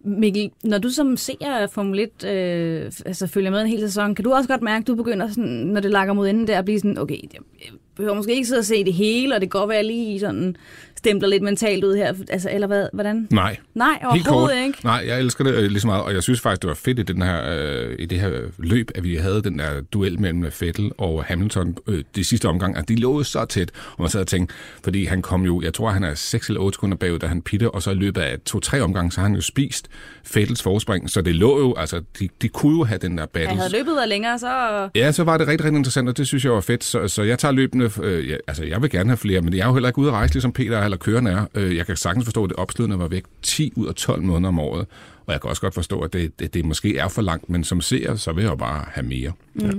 Mikkel, 0.03 0.51
når 0.63 0.77
du 0.77 0.89
som 0.89 1.17
ser 1.17 1.67
Formel 1.71 1.99
1 1.99 2.25
øh, 2.25 2.91
altså 3.05 3.27
følger 3.27 3.51
med 3.51 3.61
en 3.61 3.67
hel 3.67 3.79
sæson, 3.79 4.15
kan 4.15 4.25
du 4.25 4.33
også 4.33 4.49
godt 4.49 4.61
mærke, 4.61 4.81
at 4.83 4.87
du 4.87 4.95
begynder, 4.95 5.27
sådan, 5.27 5.49
når 5.49 5.81
det 5.81 5.91
lakker 5.91 6.13
mod 6.13 6.29
enden 6.29 6.47
der, 6.47 6.59
at 6.59 6.65
blive 6.65 6.79
sådan, 6.79 6.97
okay, 6.97 7.17
jeg 7.33 7.41
behøver 7.95 8.15
måske 8.15 8.33
ikke 8.33 8.47
sidde 8.47 8.59
og 8.59 8.65
se 8.65 8.83
det 8.83 8.93
hele, 8.93 9.35
og 9.35 9.41
det 9.41 9.49
går 9.49 9.65
være 9.65 9.83
lige 9.83 10.19
sådan 10.19 10.55
stempler 11.01 11.29
lidt 11.29 11.43
mentalt 11.43 11.83
ud 11.83 11.95
her? 11.95 12.13
Altså, 12.29 12.49
eller 12.51 12.67
hvad, 12.67 12.87
hvordan? 12.93 13.27
Nej. 13.29 13.57
Nej, 13.75 13.99
overhovedet 14.03 14.65
ikke? 14.65 14.77
Nej, 14.83 15.03
jeg 15.07 15.19
elsker 15.19 15.43
det 15.43 15.53
øh, 15.53 15.63
lige 15.63 15.79
så 15.79 15.87
meget, 15.87 16.03
og 16.03 16.13
jeg 16.13 16.23
synes 16.23 16.41
faktisk, 16.41 16.61
det 16.61 16.67
var 16.67 16.73
fedt 16.73 16.99
i, 16.99 17.03
den 17.03 17.21
her, 17.21 17.41
øh, 17.49 17.95
i 17.99 18.05
det 18.05 18.19
her 18.19 18.31
løb, 18.57 18.91
at 18.95 19.03
vi 19.03 19.15
havde 19.15 19.41
den 19.41 19.59
der 19.59 19.81
duel 19.81 20.19
mellem 20.19 20.43
Vettel 20.43 20.91
og 20.97 21.23
Hamilton 21.23 21.77
øh, 21.87 22.03
de 22.15 22.23
sidste 22.23 22.47
omgang, 22.47 22.77
at 22.77 22.89
de 22.89 22.95
lå 22.95 23.23
så 23.23 23.45
tæt, 23.45 23.71
og 23.97 24.01
man 24.01 24.09
sad 24.09 24.21
og 24.21 24.27
tænkte, 24.27 24.55
fordi 24.83 25.05
han 25.05 25.21
kom 25.21 25.45
jo, 25.45 25.61
jeg 25.61 25.73
tror, 25.73 25.89
han 25.89 26.03
er 26.03 26.13
6 26.13 26.47
eller 26.47 26.61
8 26.61 26.75
sekunder 26.75 26.97
bagud, 26.97 27.19
da 27.19 27.27
han 27.27 27.41
pitter, 27.41 27.67
og 27.67 27.81
så 27.81 27.91
i 27.91 27.95
løbet 27.95 28.21
af 28.21 28.37
to-tre 28.45 28.81
omgange, 28.81 29.11
så 29.11 29.19
har 29.19 29.27
han 29.27 29.35
jo 29.35 29.41
spist 29.41 29.87
Vettels 30.33 30.63
forspring, 30.63 31.09
så 31.09 31.21
det 31.21 31.35
lå 31.35 31.59
jo, 31.59 31.75
altså, 31.77 32.01
de, 32.19 32.29
de 32.41 32.49
kunne 32.49 32.77
jo 32.77 32.83
have 32.83 32.97
den 32.97 33.17
der 33.17 33.25
battle. 33.25 33.49
Han 33.49 33.57
havde 33.57 33.71
løbet 33.71 33.95
der 33.95 34.05
længere, 34.05 34.39
så... 34.39 34.89
Ja, 34.95 35.11
så 35.11 35.23
var 35.23 35.37
det 35.37 35.47
rigtig, 35.47 35.65
rigtig 35.65 35.77
interessant, 35.77 36.09
og 36.09 36.17
det 36.17 36.27
synes 36.27 36.45
jeg 36.45 36.53
var 36.53 36.61
fedt, 36.61 36.83
så, 36.83 37.07
så 37.07 37.23
jeg 37.23 37.39
tager 37.39 37.51
løbende, 37.51 37.91
øh, 38.03 38.29
ja, 38.29 38.35
altså, 38.47 38.63
jeg 38.63 38.81
vil 38.81 38.89
gerne 38.89 39.09
have 39.09 39.17
flere, 39.17 39.41
men 39.41 39.53
jeg 39.53 39.63
er 39.63 39.67
jo 39.67 39.73
heller 39.73 39.89
ikke 39.89 39.99
ude 39.99 40.07
at 40.07 40.13
rejse, 40.13 40.33
ligesom 40.33 40.53
Peter 40.53 40.90
eller 40.91 40.97
kørende 40.97 41.31
er. 41.31 41.45
Øh, 41.55 41.75
jeg 41.75 41.85
kan 41.85 41.95
sagtens 41.95 42.25
forstå, 42.25 42.43
at 42.43 42.49
det 42.49 42.57
opslidende 42.57 42.99
var 42.99 43.07
væk 43.07 43.23
10 43.41 43.73
ud 43.75 43.87
af 43.87 43.95
12 43.95 44.23
måneder 44.23 44.47
om 44.47 44.59
året. 44.59 44.85
Og 45.25 45.33
jeg 45.33 45.41
kan 45.41 45.49
også 45.49 45.61
godt 45.61 45.73
forstå, 45.73 45.99
at 45.99 46.13
det, 46.13 46.39
det, 46.39 46.53
det 46.53 46.65
måske 46.65 46.97
er 46.97 47.07
for 47.07 47.21
langt, 47.21 47.49
men 47.49 47.63
som 47.63 47.81
ser, 47.81 48.15
så 48.15 48.33
vil 48.33 48.41
jeg 48.41 48.51
jo 48.51 48.55
bare 48.55 48.85
have 48.87 49.05
mere. 49.05 49.31
Mm. 49.53 49.65
Ja. 49.65 49.71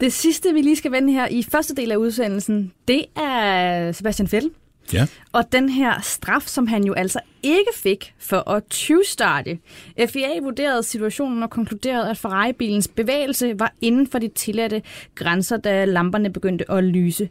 Det 0.00 0.12
sidste, 0.12 0.52
vi 0.54 0.60
lige 0.60 0.76
skal 0.76 0.92
vende 0.92 1.12
her 1.12 1.28
i 1.28 1.42
første 1.42 1.74
del 1.74 1.92
af 1.92 1.96
udsendelsen, 1.96 2.72
det 2.88 3.04
er 3.16 3.92
Sebastian 3.92 4.28
Vettel. 4.32 4.50
Ja. 4.92 5.06
Og 5.32 5.52
den 5.52 5.68
her 5.68 6.00
straf, 6.00 6.42
som 6.42 6.66
han 6.66 6.84
jo 6.84 6.92
altså 6.92 7.20
ikke 7.42 7.70
fik 7.74 8.14
for 8.18 8.50
at 8.50 8.62
20-starte. 8.74 9.58
FIA 10.08 10.40
vurderede 10.42 10.82
situationen 10.82 11.42
og 11.42 11.50
konkluderede, 11.50 12.10
at 12.10 12.18
Ferrari-bilens 12.18 12.88
bevægelse 12.88 13.58
var 13.58 13.74
inden 13.80 14.06
for 14.06 14.18
de 14.18 14.28
tilladte 14.28 14.82
grænser, 15.14 15.56
da 15.56 15.84
lamperne 15.84 16.32
begyndte 16.32 16.70
at 16.70 16.84
lyse. 16.84 17.28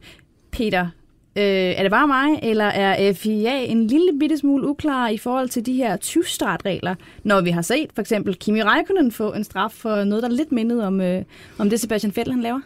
Peter, 0.51 0.87
Øh, 1.35 1.43
er 1.43 1.81
det 1.81 1.91
bare 1.91 2.07
mig, 2.07 2.39
eller 2.43 2.65
er 2.65 3.13
FIA 3.13 3.63
en 3.65 3.87
lille 3.87 4.19
bitte 4.19 4.37
smule 4.37 4.67
uklar 4.67 5.07
i 5.07 5.17
forhold 5.17 5.49
til 5.49 5.65
de 5.65 5.73
her 5.73 5.97
20-startregler, 5.97 6.95
når 7.23 7.41
vi 7.41 7.49
har 7.49 7.61
set 7.61 7.89
for 7.95 8.01
eksempel 8.01 8.35
Kimi 8.35 8.61
Räikkönen 8.63 9.11
få 9.11 9.33
en 9.33 9.43
straf 9.43 9.71
for 9.71 10.03
noget, 10.03 10.23
der 10.23 10.29
lidt 10.29 10.51
mindede 10.51 10.87
om, 10.87 11.01
øh, 11.01 11.23
om 11.57 11.69
det 11.69 11.79
Sebastian 11.79 12.13
Vettel 12.15 12.33
han 12.33 12.41
laver? 12.41 12.59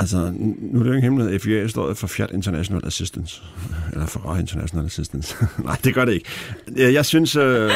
Altså, 0.00 0.32
nu 0.60 0.78
er 0.78 0.82
det 0.82 0.90
jo 0.90 0.94
ikke 0.94 1.02
hemmelighed, 1.04 1.34
at 1.34 1.40
FIA 1.40 1.68
står 1.68 1.94
for 1.94 2.06
Fiat 2.06 2.30
International 2.30 2.86
Assistance. 2.86 3.42
Eller 3.92 4.06
Ferrari 4.06 4.40
International 4.40 4.86
Assistance. 4.86 5.36
Nej, 5.64 5.76
det 5.84 5.94
gør 5.94 6.04
det 6.04 6.12
ikke. 6.12 6.28
Jeg 6.76 7.06
synes, 7.06 7.36
øh, 7.36 7.70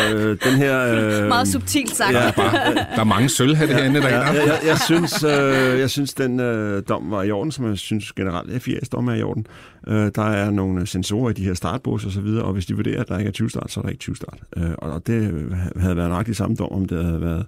den 0.44 0.54
her... 0.56 0.84
Øh, 0.94 1.28
Meget 1.28 1.48
subtilt 1.48 1.96
sagt. 1.96 2.14
Ja, 2.14 2.30
Bare, 2.36 2.74
der 2.74 3.00
er 3.00 3.04
mange 3.04 3.28
sølvhatte 3.28 3.74
ja, 3.74 3.80
herinde, 3.80 4.00
der 4.00 4.08
Ja, 4.08 4.20
jeg, 4.20 4.46
jeg, 4.46 4.60
jeg, 4.66 4.78
synes, 4.78 5.24
øh, 5.24 5.78
jeg 5.80 5.90
synes, 5.90 6.14
den 6.14 6.40
øh, 6.40 6.82
dom 6.88 7.10
var 7.10 7.22
i 7.22 7.30
orden, 7.30 7.52
som 7.52 7.68
jeg 7.68 7.78
synes 7.78 8.12
generelt, 8.12 8.68
FIA's 8.68 8.88
dom 8.92 9.08
er 9.08 9.14
i 9.14 9.22
orden. 9.22 9.46
Øh, 9.86 10.10
der 10.14 10.22
er 10.22 10.50
nogle 10.50 10.86
sensorer 10.86 11.30
i 11.30 11.32
de 11.32 11.44
her 11.44 11.54
startbås 11.54 12.04
og 12.04 12.12
så 12.12 12.20
videre, 12.20 12.44
og 12.44 12.52
hvis 12.52 12.66
de 12.66 12.74
vurderer, 12.74 13.00
at 13.00 13.08
der 13.08 13.18
ikke 13.18 13.28
er 13.28 13.32
20 13.32 13.50
start, 13.50 13.72
så 13.72 13.80
er 13.80 13.82
der 13.82 13.90
ikke 13.90 14.00
20 14.00 14.16
start. 14.16 14.38
Øh, 14.56 14.70
og 14.78 15.06
det 15.06 15.46
havde 15.76 15.96
været 15.96 16.10
nøjagtigt 16.10 16.36
samme 16.36 16.56
dom, 16.56 16.72
om 16.72 16.84
det 16.84 17.04
havde 17.04 17.20
været 17.20 17.46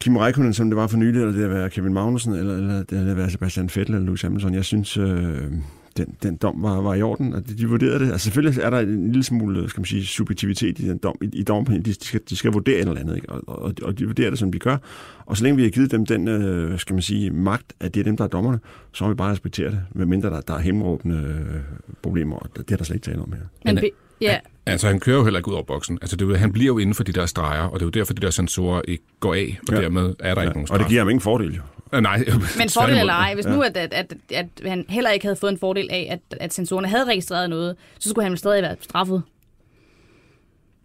Kim 0.00 0.16
Räikkönen, 0.16 0.52
som 0.52 0.70
det 0.70 0.76
var 0.76 0.86
for 0.86 0.96
nylig, 0.96 1.20
eller 1.20 1.32
det 1.32 1.40
havde 1.40 1.50
været 1.50 1.72
Kevin 1.72 1.92
Magnussen, 1.92 2.34
eller, 2.34 2.56
eller 2.56 2.82
det 2.82 2.98
havde 2.98 3.16
været 3.16 3.32
Sebastian 3.32 3.70
Vettel 3.76 3.94
eller 3.94 4.06
Lewis 4.06 4.22
Hamilton. 4.22 4.54
Jeg 4.54 4.64
synes, 4.64 4.96
øh, 4.96 5.42
den, 5.96 6.16
den 6.22 6.36
dom 6.36 6.62
var, 6.62 6.80
var 6.80 6.94
i 6.94 7.02
orden, 7.02 7.34
og 7.34 7.48
de, 7.48 7.58
de 7.58 7.68
vurderede 7.68 7.98
det. 7.98 8.12
Altså 8.12 8.24
selvfølgelig 8.24 8.62
er 8.62 8.70
der 8.70 8.78
en 8.78 9.06
lille 9.06 9.22
smule, 9.22 9.68
skal 9.68 9.80
man 9.80 9.86
sige, 9.86 10.06
subjektivitet 10.06 10.78
i 10.78 10.88
den 10.88 10.98
dom, 10.98 11.16
i, 11.22 11.28
i 11.32 11.42
dommen. 11.42 11.84
De, 11.84 11.92
de, 11.92 12.04
skal, 12.04 12.20
de 12.30 12.36
skal 12.36 12.52
vurdere 12.52 12.76
et 12.76 12.88
eller 12.88 13.00
andet, 13.00 13.16
ikke? 13.16 13.28
Og, 13.28 13.42
og, 13.46 13.74
og 13.82 13.98
de 13.98 14.06
vurderer 14.06 14.30
det, 14.30 14.38
som 14.38 14.52
de 14.52 14.58
gør. 14.58 14.76
Og 15.26 15.36
så 15.36 15.44
længe 15.44 15.56
vi 15.56 15.62
har 15.62 15.70
givet 15.70 15.90
dem 15.90 16.06
den, 16.06 16.28
øh, 16.28 16.78
skal 16.78 16.94
man 16.94 17.02
sige, 17.02 17.30
magt, 17.30 17.72
at 17.80 17.94
det 17.94 18.00
er 18.00 18.04
dem, 18.04 18.16
der 18.16 18.24
er 18.24 18.28
dommerne, 18.28 18.58
så 18.92 19.04
må 19.04 19.10
vi 19.10 19.16
bare 19.16 19.32
respektere 19.32 19.70
det, 19.70 19.80
medmindre 19.94 20.30
der, 20.30 20.40
der 20.40 20.54
er 20.54 20.58
hemmeråbende 20.58 21.16
øh, 21.16 21.60
problemer, 22.02 22.36
og 22.36 22.48
det 22.56 22.70
er 22.70 22.76
der 22.76 22.84
slet 22.84 22.96
ikke 22.96 23.04
tale 23.04 23.22
om 23.22 23.32
her. 23.32 23.40
Men, 23.64 23.74
Men, 23.74 23.84
ja, 24.20 24.38
Altså, 24.66 24.86
han 24.86 25.00
kører 25.00 25.16
jo 25.16 25.24
heller 25.24 25.38
ikke 25.38 25.48
ud 25.48 25.54
over 25.54 25.62
boksen. 25.62 25.98
Altså, 26.02 26.16
det 26.16 26.30
er 26.30 26.36
han 26.36 26.52
bliver 26.52 26.66
jo 26.66 26.78
inden 26.78 26.94
for 26.94 27.04
de 27.04 27.12
der 27.12 27.26
streger, 27.26 27.62
og 27.62 27.72
det 27.74 27.82
er 27.82 27.86
jo 27.86 27.90
derfor, 27.90 28.14
de 28.14 28.20
der 28.20 28.30
sensorer 28.30 28.82
ikke 28.88 29.04
går 29.20 29.34
af, 29.34 29.58
og 29.68 29.74
Ja. 29.74 29.76
ja. 29.76 29.82
dermed 29.82 30.14
er 30.20 30.34
der 30.34 30.40
ja. 30.42 30.48
ikke 30.48 30.52
nogen 30.52 30.66
straf. 30.66 30.74
Og 30.74 30.80
det 30.80 30.88
giver 30.88 31.00
ham 31.00 31.08
ingen 31.08 31.20
fordel, 31.20 31.54
jo. 31.54 31.62
Øh, 31.92 32.00
Nej, 32.02 32.24
Men 32.58 32.68
fordel 32.70 32.98
eller 33.00 33.12
ej, 33.12 33.34
hvis 33.34 33.46
nu 33.46 33.62
at, 33.62 33.76
at, 33.76 33.92
at, 33.92 34.12
at 34.34 34.46
han 34.64 34.84
heller 34.88 35.10
ikke 35.10 35.26
havde 35.26 35.36
fået 35.36 35.52
en 35.52 35.58
fordel 35.58 35.88
af, 35.90 36.08
at, 36.10 36.38
at 36.40 36.54
sensorerne 36.54 36.88
havde 36.88 37.04
registreret 37.04 37.50
noget, 37.50 37.76
så 37.98 38.08
skulle 38.10 38.28
han 38.28 38.36
stadig 38.36 38.62
være 38.62 38.76
straffet. 38.80 39.22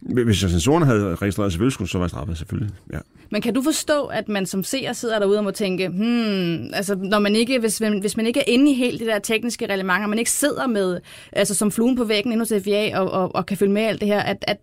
Hvis 0.05 0.37
sensorerne 0.37 0.85
havde 0.85 1.15
registreret, 1.15 1.51
selvfølgelig 1.51 1.73
skulle 1.73 1.89
så 1.89 1.99
jeg 1.99 2.09
straffet, 2.09 2.37
selvfølgelig. 2.37 2.73
Ja. 2.93 2.97
Men 3.29 3.41
kan 3.41 3.53
du 3.53 3.61
forstå, 3.61 4.03
at 4.05 4.29
man 4.29 4.45
som 4.45 4.63
seer 4.63 4.93
sidder 4.93 5.19
derude 5.19 5.37
og 5.37 5.43
må 5.43 5.51
tænke, 5.51 5.87
hmm, 5.89 6.73
altså 6.73 6.95
når 6.95 7.19
man 7.19 7.35
ikke, 7.35 7.59
hvis, 7.59 7.81
man- 7.81 7.99
hvis 7.99 8.17
man 8.17 8.27
ikke 8.27 8.39
er 8.39 8.43
inde 8.47 8.71
i 8.71 8.73
helt 8.73 8.99
det 8.99 9.07
der 9.07 9.19
tekniske 9.19 9.65
reglement, 9.65 10.03
og 10.03 10.09
man 10.09 10.19
ikke 10.19 10.31
sidder 10.31 10.67
med, 10.67 10.99
altså 11.31 11.55
som 11.55 11.71
fluen 11.71 11.95
på 11.95 12.03
væggen 12.03 12.31
inde 12.31 12.41
hos 12.41 12.53
FIA 12.63 12.99
og, 12.99 13.11
og, 13.11 13.35
og 13.35 13.45
kan 13.45 13.57
følge 13.57 13.71
med 13.73 13.81
alt 13.81 13.99
det 13.99 14.07
her, 14.07 14.19
at, 14.19 14.45
at 14.47 14.57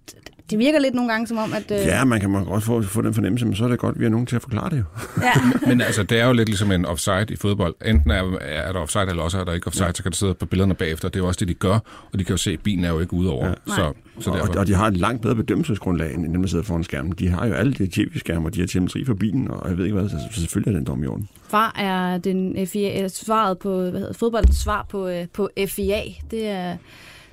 det 0.51 0.59
virker 0.59 0.79
lidt 0.79 0.95
nogle 0.95 1.11
gange 1.11 1.27
som 1.27 1.39
om, 1.39 1.53
at... 1.53 1.71
øh, 1.81 1.87
Ja, 1.87 2.05
man 2.05 2.21
kan 2.21 2.31
man 2.31 2.45
godt 2.45 2.65
få, 2.65 2.83
få 2.83 3.03
den 3.03 3.15
fornemmelse, 3.15 3.47
men 3.47 3.55
så 3.57 3.65
er 3.65 3.69
det 3.69 3.79
godt, 3.79 3.95
at 3.95 3.99
vi 4.01 4.05
har 4.05 4.11
nogen 4.11 4.27
til 4.27 4.37
at 4.37 4.43
forklare 4.43 4.71
det 4.71 4.77
jo. 4.79 4.85
ja. 5.23 5.33
Men 5.69 5.81
altså, 5.81 6.03
det 6.03 6.21
er 6.21 6.27
jo 6.27 6.33
lidt 6.33 6.49
ligesom 6.49 6.73
en 6.73 6.85
offside 6.87 7.27
i 7.29 7.37
fodbold. 7.37 7.75
Enten 7.87 8.11
er, 8.11 8.33
er 8.41 8.73
der 8.73 8.81
offside, 8.81 9.07
eller 9.11 9.23
også 9.23 9.39
er 9.41 9.45
der 9.45 9.53
ikke 9.53 9.67
offside, 9.67 9.87
ja. 9.87 9.93
så 9.93 10.03
kan 10.03 10.13
du 10.13 10.19
sidde 10.19 10.35
på 10.35 10.47
billederne 10.47 10.75
bagefter. 10.75 11.09
Det 11.09 11.17
er 11.17 11.21
jo 11.21 11.27
også 11.27 11.39
det, 11.41 11.49
de 11.49 11.55
gør, 11.55 11.79
og 12.13 12.19
de 12.19 12.25
kan 12.25 12.33
jo 12.33 12.37
se, 12.37 12.51
at 12.51 12.61
bilen 12.61 12.85
er 12.85 12.89
jo 12.91 13.01
ikke 13.01 13.15
ude 13.15 13.31
over. 13.31 13.47
Ja. 13.49 13.55
Så, 13.67 13.93
så 14.21 14.31
Og, 14.31 14.37
derfor. 14.39 14.61
og 14.61 14.67
de 14.67 14.75
har 14.75 14.87
et 14.87 14.97
langt 14.97 15.23
bedre 15.23 15.35
bedømmelsesgrundlag, 15.35 16.15
end 16.15 16.33
dem, 16.33 16.43
der 16.43 16.49
sidder 16.49 16.65
foran 16.65 16.85
skærmen. 16.85 17.13
De 17.19 17.29
har 17.29 17.47
jo 17.47 17.55
alle 17.55 17.73
de 17.73 17.87
tv-skærme, 17.87 18.47
og 18.49 18.55
de 18.55 18.61
har 18.61 18.67
telemetri 18.67 19.05
for 19.05 19.15
bilen, 19.15 19.51
og 19.51 19.69
jeg 19.69 19.79
ved 19.79 19.85
ikke 19.85 19.99
hvad, 19.99 20.09
så 20.09 20.17
så 20.33 20.41
selvfølgelig 20.41 20.73
er 20.75 20.79
den 20.79 20.87
dom 20.87 21.03
i 21.05 21.07
orden. 21.07 21.29
Far 21.49 21.75
er 21.79 22.19
den 22.19 22.67
FIA, 22.67 23.09
svaret 23.09 23.59
på, 23.59 23.81
hvad 23.81 24.01
hedder, 24.01 24.13
fodboldens 24.15 24.57
svar 24.57 24.87
på, 24.91 25.09
øh, 25.09 25.27
på 25.35 25.49
FIA. 25.69 26.01
Det 26.31 26.49
er 26.49 26.77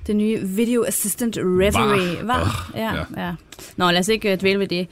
det 0.08 0.16
nye 0.16 0.38
Video 0.42 0.84
Assistant 0.84 1.38
Referee. 1.40 2.26
Var. 2.26 2.70
Ja, 2.74 2.80
ja. 2.94 3.04
Ja. 3.16 3.26
ja. 3.26 3.34
Nå, 3.76 3.90
lad 3.90 3.98
os 4.00 4.08
ikke 4.08 4.32
øh, 4.32 4.38
dvæle 4.40 4.58
ved 4.58 4.68
det. 4.68 4.86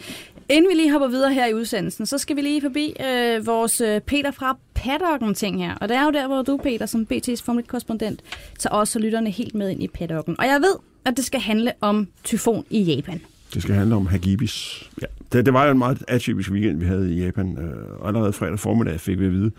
Inden 0.48 0.70
vi 0.70 0.74
lige 0.76 0.92
hopper 0.92 1.08
videre 1.08 1.32
her 1.34 1.46
i 1.46 1.54
udsendelsen, 1.54 2.06
så 2.06 2.18
skal 2.18 2.36
vi 2.36 2.40
lige 2.40 2.60
forbi 2.60 2.94
øh, 3.06 3.46
vores 3.46 3.80
øh, 3.80 4.00
Peter 4.00 4.30
fra 4.30 4.56
paddocken 4.74 5.34
ting 5.34 5.64
her. 5.64 5.74
Og 5.74 5.88
det 5.88 5.96
er 5.96 6.04
jo 6.04 6.10
der, 6.10 6.26
hvor 6.26 6.42
du, 6.42 6.56
Peter, 6.56 6.86
som 6.86 7.06
BT's 7.12 7.42
Formel 7.44 7.64
1-korrespondent, 7.64 8.16
tager 8.58 8.74
også 8.74 8.98
lytterne 8.98 9.30
helt 9.30 9.54
med 9.54 9.70
ind 9.70 9.82
i 9.82 9.88
paddocken. 9.88 10.36
Og 10.38 10.46
jeg 10.46 10.60
ved, 10.60 10.74
at 11.04 11.16
det 11.16 11.24
skal 11.24 11.40
handle 11.40 11.72
om 11.80 12.08
tyfon 12.24 12.64
i 12.70 12.82
Japan. 12.82 13.20
Det 13.54 13.62
skal 13.62 13.74
handle 13.74 13.94
om 13.96 14.06
Hagibis. 14.06 14.88
Ja. 15.02 15.06
Det, 15.32 15.46
det 15.46 15.54
var 15.54 15.64
jo 15.64 15.70
en 15.70 15.78
meget 15.78 16.02
atypisk 16.08 16.50
weekend, 16.50 16.78
vi 16.78 16.86
havde 16.86 17.14
i 17.14 17.24
Japan. 17.24 17.58
Øh, 17.58 18.00
Og 18.00 18.08
allerede 18.08 18.32
fredag 18.32 18.58
formiddag 18.58 19.00
fik 19.00 19.20
vi 19.20 19.24
at 19.26 19.32
vide, 19.32 19.50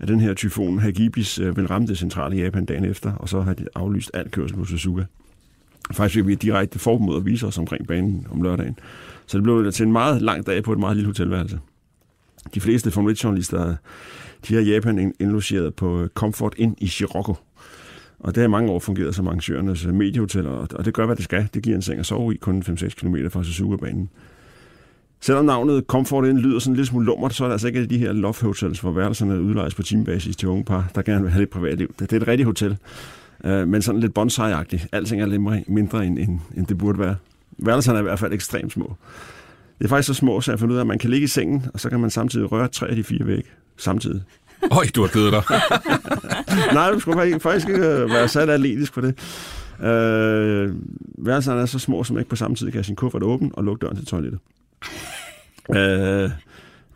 at 0.00 0.08
den 0.08 0.20
her 0.20 0.34
tyfon 0.34 0.78
Hagibis 0.78 1.38
øh, 1.38 1.56
vil 1.56 1.66
ramme 1.66 1.88
det 1.88 1.98
centrale 1.98 2.36
Japan 2.36 2.64
dagen 2.64 2.84
efter, 2.84 3.12
og 3.12 3.28
så 3.28 3.40
har 3.40 3.54
de 3.54 3.66
aflyst 3.74 4.10
al 4.14 4.30
kørsel 4.30 4.56
på 4.56 4.64
Suzuka. 4.64 5.04
Faktisk 5.92 6.14
fik 6.14 6.26
vi 6.26 6.32
et 6.32 6.42
direkte 6.42 6.78
forbud 6.78 7.16
at 7.16 7.26
vise 7.26 7.46
os 7.46 7.58
omkring 7.58 7.86
banen 7.86 8.26
om 8.30 8.42
lørdagen. 8.42 8.78
Så 9.26 9.38
det 9.38 9.44
blev 9.44 9.72
til 9.72 9.86
en 9.86 9.92
meget 9.92 10.22
lang 10.22 10.46
dag 10.46 10.62
på 10.62 10.72
et 10.72 10.78
meget 10.78 10.96
lille 10.96 11.06
hotelværelse. 11.06 11.58
De 12.54 12.60
fleste 12.60 12.90
Formel 12.90 13.14
1-journalister, 13.14 13.74
de 14.48 14.54
har 14.54 14.60
Japan 14.60 15.14
indlogeret 15.20 15.74
på 15.74 16.02
øh, 16.02 16.08
Comfort 16.08 16.54
Inn 16.56 16.74
i 16.78 16.86
Shiroko. 16.86 17.34
Og 18.18 18.34
det 18.34 18.40
har 18.40 18.48
i 18.48 18.50
mange 18.50 18.70
år 18.70 18.78
fungeret 18.78 19.14
som 19.14 19.26
arrangørernes 19.26 19.84
øh, 19.84 19.94
mediehotel, 19.94 20.46
og 20.46 20.68
og 20.74 20.84
det 20.84 20.94
gør, 20.94 21.06
hvad 21.06 21.16
det 21.16 21.24
skal. 21.24 21.48
Det 21.54 21.62
giver 21.62 21.76
en 21.76 21.82
seng 21.82 22.00
at 22.00 22.06
sove 22.06 22.34
i, 22.34 22.36
kun 22.36 22.62
5-6 22.62 22.88
km 22.88 23.16
fra 23.30 23.44
Suzuka-banen. 23.44 24.10
Selvom 25.22 25.44
navnet 25.44 25.84
Comfort 25.88 26.26
Inn 26.26 26.38
lyder 26.38 26.58
sådan 26.58 26.76
lidt 26.76 26.88
smule 26.88 27.06
lummert, 27.06 27.34
så 27.34 27.44
er 27.44 27.48
det 27.48 27.52
altså 27.52 27.66
ikke 27.66 27.86
de 27.86 27.98
her 27.98 28.12
love 28.12 28.34
hotels, 28.40 28.80
hvor 28.80 28.90
værelserne 28.90 29.40
udlejes 29.42 29.74
på 29.74 29.82
timebasis 29.82 30.36
til 30.36 30.48
unge 30.48 30.64
par, 30.64 30.90
der 30.94 31.02
gerne 31.02 31.22
vil 31.22 31.30
have 31.30 31.40
lidt 31.40 31.50
privatliv. 31.50 31.88
Det, 31.98 32.10
det 32.10 32.16
er 32.16 32.20
et 32.20 32.28
rigtigt 32.28 32.46
hotel, 32.46 32.76
øh, 33.44 33.68
men 33.68 33.82
sådan 33.82 34.00
lidt 34.00 34.18
bonsai-agtigt. 34.18 34.86
Alting 34.92 35.22
er 35.22 35.26
lidt 35.26 35.42
mindre- 35.68 36.06
end, 36.06 36.18
end, 36.18 36.38
end 36.56 36.66
det 36.66 36.78
burde 36.78 36.98
være. 36.98 37.16
Værelserne 37.58 37.98
er 37.98 38.02
i 38.02 38.04
hvert 38.04 38.18
fald 38.18 38.32
ekstremt 38.32 38.72
små. 38.72 38.94
Det 39.78 39.84
er 39.84 39.88
faktisk 39.88 40.06
så 40.06 40.14
små, 40.14 40.40
så 40.40 40.52
jeg 40.52 40.58
fundet 40.58 40.72
ud 40.72 40.78
af, 40.78 40.80
at 40.82 40.86
man 40.86 40.98
kan 40.98 41.10
ligge 41.10 41.24
i 41.24 41.28
sengen, 41.28 41.66
og 41.74 41.80
så 41.80 41.90
kan 41.90 42.00
man 42.00 42.10
samtidig 42.10 42.52
røre 42.52 42.68
tre 42.68 42.88
af 42.88 42.96
de 42.96 43.04
fire 43.04 43.26
vægge 43.26 43.48
samtidig. 43.76 44.22
Øj, 44.72 44.84
du 44.94 45.00
har 45.00 45.08
givet 45.08 45.32
dig. 45.32 45.42
Nej, 46.74 46.90
du 46.90 47.00
skulle 47.00 47.40
faktisk, 47.40 47.68
ikke 47.68 47.86
øh, 47.86 48.10
være 48.10 48.28
sat 48.28 48.50
atletisk 48.50 48.92
på 48.94 49.00
det. 49.00 49.08
Øh, 49.86 50.74
værelserne 51.18 51.60
er 51.60 51.66
så 51.66 51.78
små, 51.78 52.04
som 52.04 52.18
ikke 52.18 52.30
på 52.30 52.36
samme 52.36 52.54
tid 52.56 52.66
kan 52.66 52.74
have 52.74 52.84
sin 52.84 52.96
kuffert 52.96 53.22
åben 53.22 53.50
og 53.54 53.64
lukke 53.64 53.82
døren 53.82 53.96
til 53.96 54.06
toilettet. 54.06 54.40
Øh, 55.76 56.30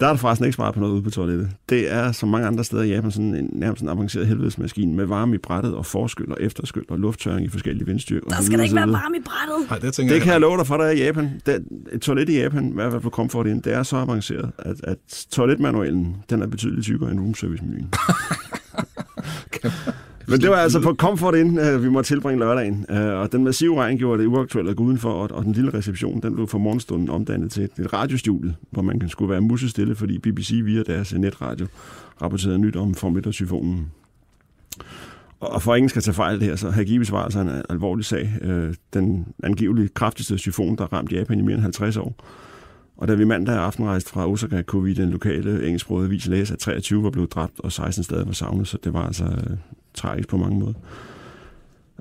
der 0.00 0.06
er 0.06 0.10
der 0.10 0.16
forresten 0.16 0.44
ikke 0.44 0.54
sparet 0.54 0.74
på 0.74 0.80
noget 0.80 0.92
ude 0.92 1.02
på 1.02 1.10
toilettet. 1.10 1.50
Det 1.68 1.92
er, 1.92 2.12
som 2.12 2.28
mange 2.28 2.46
andre 2.46 2.64
steder 2.64 2.82
i 2.82 2.88
Japan, 2.88 3.10
sådan 3.10 3.34
en 3.34 3.50
nærmest 3.52 3.82
en 3.82 3.88
avanceret 3.88 4.26
helvedesmaskine 4.26 4.94
med 4.94 5.04
varme 5.04 5.34
i 5.34 5.38
brættet 5.38 5.74
og 5.74 5.86
forskyld 5.86 6.28
og 6.28 6.36
efterskyld 6.40 6.84
og 6.88 6.98
lufttørring 6.98 7.46
i 7.46 7.48
forskellige 7.48 7.86
vindstyrker. 7.86 8.28
Der 8.28 8.42
skal 8.42 8.58
der 8.58 8.64
ikke 8.64 8.76
være 8.76 8.92
varme 8.92 9.16
i 9.16 9.20
brættet. 9.24 9.70
Nej, 9.70 9.78
det 9.78 9.96
Det 10.10 10.22
kan 10.22 10.32
jeg 10.32 10.40
love 10.40 10.58
dig 10.58 10.66
for, 10.66 10.76
der 10.76 10.84
er 10.84 10.90
i 10.90 11.04
Japan. 11.04 11.40
Det, 11.46 11.64
et 11.92 12.02
toilet 12.02 12.28
i 12.28 12.40
Japan, 12.40 12.68
i 12.68 12.72
hvert 12.72 12.92
fald 12.92 13.02
på 13.02 13.10
Comfort 13.10 13.46
Inn, 13.46 13.60
det 13.60 13.74
er 13.74 13.82
så 13.82 13.96
avanceret, 13.96 14.50
at, 14.58 14.76
at 14.82 15.26
toiletmanualen, 15.30 16.16
den 16.30 16.42
er 16.42 16.46
betydeligt 16.46 16.84
tykkere 16.84 17.10
end 17.10 17.20
roomservice-menuen. 17.20 17.90
Men 20.28 20.40
det 20.40 20.50
var 20.50 20.56
altså 20.56 20.80
på 20.80 20.94
Comfort 20.94 21.34
Inn, 21.34 21.58
øh, 21.58 21.82
vi 21.82 21.88
måtte 21.88 22.08
tilbringe 22.10 22.38
lørdagen. 22.40 22.86
Øh, 22.90 23.14
Og 23.20 23.32
den 23.32 23.44
massive 23.44 23.80
regn 23.80 23.98
gjorde 23.98 24.22
det 24.22 24.28
uaktuelt 24.28 24.68
at 24.68 24.76
gå 24.76 24.84
udenfor, 24.84 25.10
og- 25.12 25.44
den 25.44 25.52
lille 25.52 25.74
reception, 25.74 26.20
den 26.22 26.34
blev 26.34 26.48
for 26.48 26.58
morgenstunden 26.58 27.10
omdannet 27.10 27.50
til 27.52 27.64
et- 27.64 27.92
radiostudie, 27.92 28.54
hvor 28.70 28.82
man 28.82 29.00
kan- 29.00 29.08
skulle 29.08 29.30
være 29.30 29.40
musestille, 29.40 29.94
fordi 29.94 30.18
BBC 30.18 30.60
via 30.64 30.82
deres 30.82 31.14
netradio 31.14 31.66
rapporterede 32.22 32.58
nyt 32.58 32.76
om 32.76 32.94
Formel 32.94 33.22
1-tyfonen. 33.28 33.86
Og 35.40 35.62
for 35.62 35.74
ingen 35.74 35.88
skal 35.88 36.02
tage 36.02 36.14
fejl 36.14 36.40
det 36.40 36.48
her, 36.48 36.56
så 36.56 36.70
Hagibis 36.70 37.12
var 37.12 37.22
altså 37.24 37.40
en 37.40 37.50
alvorlig 37.70 38.04
sag. 38.04 38.32
Øh, 38.42 38.74
Den 38.94 39.26
angiveligt 39.42 39.94
kraftigste 39.94 40.36
tyfon, 40.36 40.76
der 40.76 40.84
ramte 40.92 41.16
Japan 41.16 41.38
i 41.38 41.42
mere 41.42 41.54
end 41.54 41.62
50 41.62 41.96
år. 41.96 42.24
Og 42.96 43.08
da 43.08 43.14
vi 43.14 43.24
mandag 43.24 43.56
aften 43.56 43.84
rejste 43.84 44.10
fra 44.10 44.28
Osaka, 44.28 44.62
kunne 44.62 44.84
vi 44.84 44.94
den 44.94 45.10
lokale 45.10 45.66
engelsksprogede 45.66 46.06
avis 46.06 46.26
læse, 46.26 46.52
at 46.52 46.58
23 46.58 47.02
var 47.02 47.10
blevet 47.10 47.32
dræbt, 47.32 47.60
og 47.60 47.72
16 47.72 48.04
stadig 48.04 48.26
var 48.26 48.32
savnet, 48.32 48.68
så 48.68 48.78
det 48.84 48.92
var 48.94 49.06
altså 49.06 49.24
øh, 49.24 49.56
tragisk 49.94 50.28
på 50.28 50.36
mange 50.36 50.58
måder. 50.58 50.74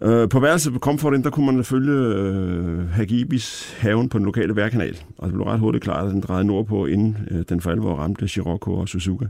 Øh, 0.01 0.29
på 0.29 0.39
værelset 0.39 0.73
på 0.73 0.79
Comfort 0.79 1.13
Inn, 1.13 1.23
der 1.23 1.29
kunne 1.29 1.45
man 1.45 1.63
følge 1.63 1.91
øh, 1.91 2.89
Hagibis 2.89 3.75
haven 3.79 4.09
på 4.09 4.17
den 4.17 4.25
lokale 4.25 4.55
værkanal, 4.55 4.97
og 5.17 5.27
det 5.27 5.33
blev 5.33 5.45
ret 5.45 5.59
hurtigt 5.59 5.83
klart, 5.83 6.05
at 6.05 6.13
den 6.13 6.21
drejede 6.21 6.47
nordpå, 6.47 6.85
inden 6.85 7.17
øh, 7.31 7.43
den 7.49 7.61
for 7.61 7.71
alvor 7.71 7.95
ramte 7.95 8.27
Shiroko 8.27 8.73
og 8.73 8.89
Suzuka. 8.89 9.25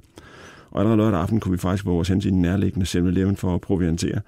Og 0.72 0.80
allerede 0.80 0.98
lørdag 0.98 1.20
aften 1.20 1.40
kunne 1.40 1.52
vi 1.52 1.58
faktisk 1.58 1.86
våge 1.86 2.00
os 2.00 2.08
hen 2.08 2.22
til 2.22 2.32
den 2.32 2.42
nærliggende 2.42 2.86
7-Eleven 2.86 3.36
for 3.36 3.56
at 3.56 3.62
proviantere. 3.62 4.22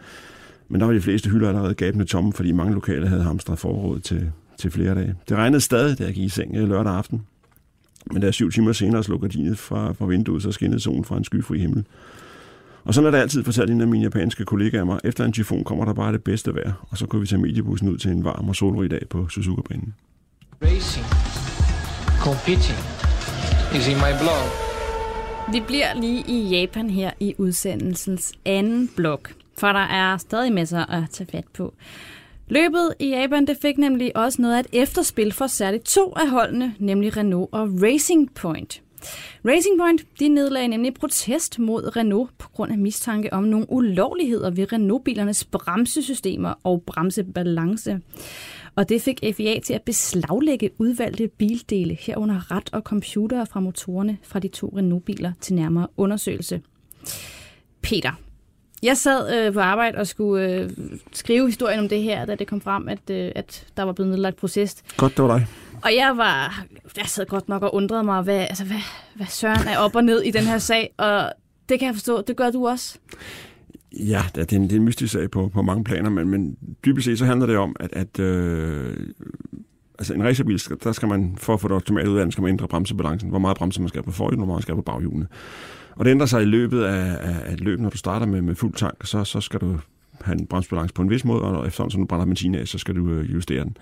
Men 0.69 0.81
der 0.81 0.87
var 0.87 0.93
de 0.93 1.01
fleste 1.01 1.29
hylder 1.29 1.47
allerede 1.47 1.73
gabende 1.73 2.05
tomme, 2.05 2.33
fordi 2.33 2.51
mange 2.51 2.73
lokale 2.73 3.07
havde 3.07 3.23
hamstret 3.23 3.59
forråd 3.59 3.99
til, 3.99 4.31
til 4.59 4.71
flere 4.71 4.95
dage. 4.95 5.15
Det 5.29 5.37
regnede 5.37 5.61
stadig, 5.61 5.99
da 5.99 6.03
jeg 6.03 6.13
gik 6.13 6.23
i 6.23 6.29
seng 6.29 6.55
øh, 6.55 6.69
lørdag 6.69 6.93
aften. 6.93 7.25
Men 8.11 8.21
da 8.21 8.27
jeg 8.27 8.33
syv 8.33 8.51
timer 8.51 8.73
senere 8.73 9.03
slog 9.03 9.21
gardinet 9.21 9.57
fra, 9.57 9.91
fra 9.91 10.05
vinduet, 10.05 10.43
så 10.43 10.51
skinnede 10.51 10.79
solen 10.79 11.05
fra 11.05 11.17
en 11.17 11.23
skyfri 11.23 11.59
himmel. 11.59 11.85
Og 12.83 12.93
sådan 12.93 13.07
er 13.07 13.11
det 13.11 13.17
altid, 13.17 13.43
fortalte 13.43 13.73
en 13.73 13.81
af 13.81 13.87
mine 13.87 14.03
japanske 14.03 14.45
kollegaer 14.45 14.83
mig. 14.83 14.99
Efter 15.03 15.25
en 15.25 15.33
tyfon 15.33 15.63
kommer 15.63 15.85
der 15.85 15.93
bare 15.93 16.13
det 16.13 16.23
bedste 16.23 16.55
vejr, 16.55 16.73
og 16.89 16.97
så 16.97 17.05
kunne 17.05 17.21
vi 17.21 17.27
tage 17.27 17.41
mediebussen 17.41 17.89
ud 17.89 17.97
til 17.97 18.11
en 18.11 18.23
varm 18.23 18.49
og 18.49 18.55
solrig 18.55 18.91
dag 18.91 19.01
på 19.09 19.27
Suzuka-banen. 19.27 19.93
Racing, 20.63 21.05
competing 22.19 22.79
is 23.77 23.87
in 23.87 23.95
my 23.95 24.13
blood. 24.21 24.65
Vi 25.51 25.63
bliver 25.67 26.01
lige 26.01 26.23
i 26.27 26.49
Japan 26.49 26.89
her 26.89 27.11
i 27.19 27.35
udsendelsens 27.37 28.33
anden 28.45 28.89
blok, 28.95 29.33
for 29.57 29.67
der 29.67 29.79
er 29.79 30.17
stadig 30.17 30.53
masser 30.53 30.85
at 30.85 31.03
tage 31.11 31.27
fat 31.31 31.45
på. 31.53 31.73
Løbet 32.47 32.93
i 32.99 33.09
Japan 33.09 33.47
det 33.47 33.57
fik 33.61 33.77
nemlig 33.77 34.17
også 34.17 34.41
noget 34.41 34.55
af 34.55 34.59
et 34.59 34.67
efterspil 34.81 35.31
for 35.31 35.47
særligt 35.47 35.85
to 35.85 36.13
af 36.15 36.29
holdene, 36.29 36.75
nemlig 36.79 37.17
Renault 37.17 37.49
og 37.51 37.69
Racing 37.81 38.33
Point. 38.33 38.81
Racing 39.45 39.79
Point 39.79 40.05
de 40.19 40.27
nedlagde 40.27 40.67
nemlig 40.67 40.93
protest 40.93 41.59
mod 41.59 41.95
Renault 41.95 42.37
på 42.37 42.49
grund 42.49 42.71
af 42.71 42.77
mistanke 42.77 43.33
om 43.33 43.43
nogle 43.43 43.65
ulovligheder 43.69 44.49
ved 44.49 44.73
Renault-bilernes 44.73 45.43
bremsesystemer 45.43 46.53
og 46.63 46.83
bremsebalance. 46.87 47.99
Og 48.75 48.89
det 48.89 49.01
fik 49.01 49.19
FIA 49.37 49.59
til 49.59 49.73
at 49.73 49.81
beslaglægge 49.81 50.69
udvalgte 50.77 51.27
bildele 51.27 51.97
herunder 51.99 52.51
ret 52.51 52.69
og 52.73 52.81
computere 52.81 53.45
fra 53.45 53.59
motorerne 53.59 54.17
fra 54.23 54.39
de 54.39 54.47
to 54.47 54.73
Renault-biler 54.77 55.31
til 55.41 55.55
nærmere 55.55 55.87
undersøgelse. 55.97 56.61
Peter, 57.81 58.11
jeg 58.83 58.97
sad 58.97 59.47
øh, 59.47 59.53
på 59.53 59.59
arbejde 59.59 59.97
og 59.97 60.07
skulle 60.07 60.49
øh, 60.49 60.69
skrive 61.13 61.47
historien 61.47 61.79
om 61.79 61.89
det 61.89 62.03
her, 62.03 62.25
da 62.25 62.35
det 62.35 62.47
kom 62.47 62.61
frem, 62.61 62.87
at, 62.87 63.09
øh, 63.09 63.31
at 63.35 63.67
der 63.77 63.83
var 63.83 63.91
blevet 63.91 64.11
nedlagt 64.11 64.37
proces. 64.37 64.83
Godt, 64.97 65.17
det 65.17 65.23
var 65.23 65.37
dig. 65.37 65.47
Og 65.83 65.95
jeg 65.95 66.13
var, 66.17 66.65
jeg 66.97 67.05
sad 67.05 67.25
godt 67.25 67.49
nok 67.49 67.63
og 67.63 67.75
undrede 67.75 68.03
mig, 68.03 68.21
hvad, 68.21 68.39
altså, 68.39 68.65
hvad, 68.65 68.77
hvad 69.15 69.27
søren 69.29 69.67
er 69.67 69.77
op 69.77 69.95
og 69.95 70.03
ned 70.03 70.21
i 70.21 70.31
den 70.31 70.43
her 70.43 70.57
sag, 70.57 70.93
og 70.97 71.31
det 71.69 71.79
kan 71.79 71.85
jeg 71.85 71.95
forstå, 71.95 72.21
det 72.21 72.37
gør 72.37 72.51
du 72.51 72.67
også. 72.67 72.97
Ja, 73.99 74.23
det 74.35 74.51
er 74.51 74.55
en, 74.55 74.63
det 74.63 74.71
er 74.71 74.75
en 74.75 74.83
mystisk 74.83 75.13
sag 75.13 75.31
på, 75.31 75.49
på 75.53 75.61
mange 75.61 75.83
planer, 75.83 76.09
men, 76.09 76.29
men 76.29 76.57
dybest 76.85 77.05
set 77.05 77.19
så 77.19 77.25
handler 77.25 77.45
det 77.45 77.57
om, 77.57 77.75
at, 77.79 77.93
at 77.93 78.19
øh, 78.19 78.97
altså 79.99 80.13
en 80.13 80.23
racerbil, 80.23 80.61
der 80.83 80.91
skal 80.91 81.07
man, 81.07 81.35
for 81.37 81.53
at 81.53 81.61
få 81.61 81.67
det 81.67 81.75
optimalt 81.75 82.07
ud 82.07 82.17
af 82.17 82.25
den, 82.25 82.31
skal 82.31 82.41
man 82.41 82.51
ændre 82.51 82.67
bremsebalancen. 82.67 83.29
Hvor 83.29 83.39
meget 83.39 83.57
bremse 83.57 83.81
man 83.81 83.89
skal 83.89 84.03
på 84.03 84.11
forhjulene, 84.11 84.37
hvor 84.37 84.45
meget 84.45 84.57
man 84.57 84.61
skal 84.61 84.75
på 84.75 84.81
baghjulene. 84.81 85.27
Og 85.95 86.05
det 86.05 86.11
ændrer 86.11 86.25
sig 86.25 86.41
i 86.41 86.45
løbet 86.45 86.83
af, 86.83 87.17
af, 87.21 87.35
af 87.45 87.59
løbet, 87.59 87.83
når 87.83 87.89
du 87.89 87.97
starter 87.97 88.25
med, 88.25 88.41
med 88.41 88.55
fuld 88.55 88.73
tank, 88.73 89.05
så, 89.05 89.23
så 89.23 89.41
skal 89.41 89.59
du 89.59 89.79
have 90.21 90.39
en 90.39 90.47
bremsbalance 90.47 90.93
på 90.93 91.01
en 91.01 91.09
vis 91.09 91.25
måde, 91.25 91.41
og 91.41 91.67
efterhånden, 91.67 91.91
som 91.91 92.01
du 92.01 92.07
brænder 92.07 92.25
benzin 92.25 92.55
af, 92.55 92.67
så 92.67 92.77
skal 92.77 92.95
du 92.95 93.09
øh, 93.09 93.33
justere 93.33 93.63
den. 93.63 93.77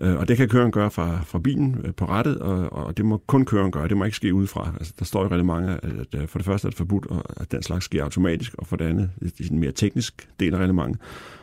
Øh, 0.00 0.16
og 0.16 0.28
det 0.28 0.36
kan 0.36 0.48
køren 0.48 0.70
gøre 0.70 0.90
fra, 0.90 1.20
fra 1.24 1.38
bilen 1.38 1.80
øh, 1.84 1.94
på 1.94 2.04
rettet, 2.04 2.38
og, 2.38 2.72
og 2.72 2.96
det 2.96 3.04
må 3.04 3.22
kun 3.26 3.44
køren 3.44 3.70
gøre. 3.70 3.88
Det 3.88 3.96
må 3.96 4.04
ikke 4.04 4.16
ske 4.16 4.34
udefra. 4.34 4.72
Altså, 4.78 4.92
der 4.98 5.04
står 5.04 5.22
jo 5.22 5.30
rigtig 5.30 5.46
mange, 5.46 5.72
at, 5.72 6.28
for 6.30 6.38
det 6.38 6.46
første 6.46 6.66
er 6.66 6.70
det 6.70 6.78
forbudt, 6.78 7.06
at 7.36 7.52
den 7.52 7.62
slags 7.62 7.84
sker 7.84 8.04
automatisk, 8.04 8.54
og 8.54 8.66
for 8.66 8.76
det 8.76 8.84
andet, 8.84 9.10
det 9.20 9.40
er 9.40 9.52
en 9.52 9.58
mere 9.58 9.72
teknisk 9.72 10.28
del 10.40 10.54
af 10.54 10.58
reglementet. 10.58 11.00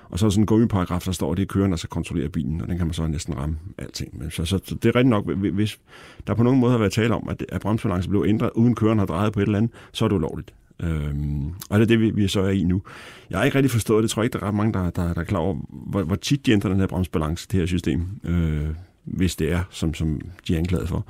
Og 0.10 0.20
så 0.20 0.26
er 0.26 0.30
sådan 0.30 0.42
en 0.42 0.46
gummiparagraf, 0.46 1.02
der 1.02 1.12
står, 1.12 1.32
at 1.32 1.38
det 1.38 1.44
er 1.44 1.48
køren, 1.48 1.72
der 1.72 1.78
skal 1.78 1.90
kontrollere 1.90 2.30
bilen, 2.30 2.62
og 2.62 2.68
den 2.68 2.78
kan 2.78 2.88
man 2.88 2.94
så 2.94 3.08
næsten 3.08 3.38
ramme 3.38 3.58
alting. 3.78 4.20
Men 4.20 4.32
så, 4.32 4.46
så, 4.46 4.60
så 4.64 4.76
det 4.76 4.86
er 4.86 4.96
rigtigt 4.96 5.10
nok, 5.10 5.26
hvis 5.54 5.80
der 6.28 6.34
på 6.34 6.44
nogen 6.44 6.60
måde 6.60 6.72
har 6.72 6.80
været 6.80 6.92
tale 6.92 7.16
om, 7.16 7.30
at, 7.30 7.46
at 7.50 7.62
bremsbalancen 7.62 8.10
blev 8.10 8.26
ændret, 8.28 8.50
uden 8.56 8.76
køren 8.76 9.00
har 9.00 9.06
drejet 9.06 9.34
på 9.34 9.40
et 9.40 9.46
eller 9.46 9.58
andet, 9.58 9.72
så 9.92 10.06
er 10.06 10.10
det 10.10 10.16
ulovligt. 10.16 10.54
Øhm, 10.84 11.48
og 11.70 11.80
det 11.80 11.82
er 11.82 11.86
det, 11.86 12.00
vi, 12.00 12.10
vi 12.10 12.28
så 12.28 12.42
er 12.42 12.50
i 12.50 12.64
nu. 12.64 12.82
Jeg 13.30 13.40
har 13.40 13.46
ikke 13.46 13.56
rigtig 13.56 13.72
forstået 13.72 14.04
det. 14.04 14.04
Jeg 14.04 14.10
tror 14.10 14.24
ikke, 14.24 14.34
der 14.34 14.40
er 14.40 14.48
ret 14.48 14.56
mange, 14.56 14.74
der, 14.74 14.90
der, 14.90 15.14
der 15.14 15.22
er 15.22 15.26
klar 15.26 15.40
over, 15.40 15.58
hvor, 15.70 16.04
hvor 16.04 16.16
tit 16.16 16.46
de 16.46 16.52
ændrer 16.52 16.70
den 16.70 16.80
her 16.80 16.88
bremsbalance, 16.88 17.48
det 17.52 17.60
her 17.60 17.68
system, 17.68 18.02
øh, 18.24 18.68
hvis 19.04 19.36
det 19.36 19.52
er, 19.52 19.64
som, 19.70 19.94
som 19.94 20.22
de 20.48 20.54
er 20.54 20.58
anklaget 20.58 20.90
for. 20.90 21.06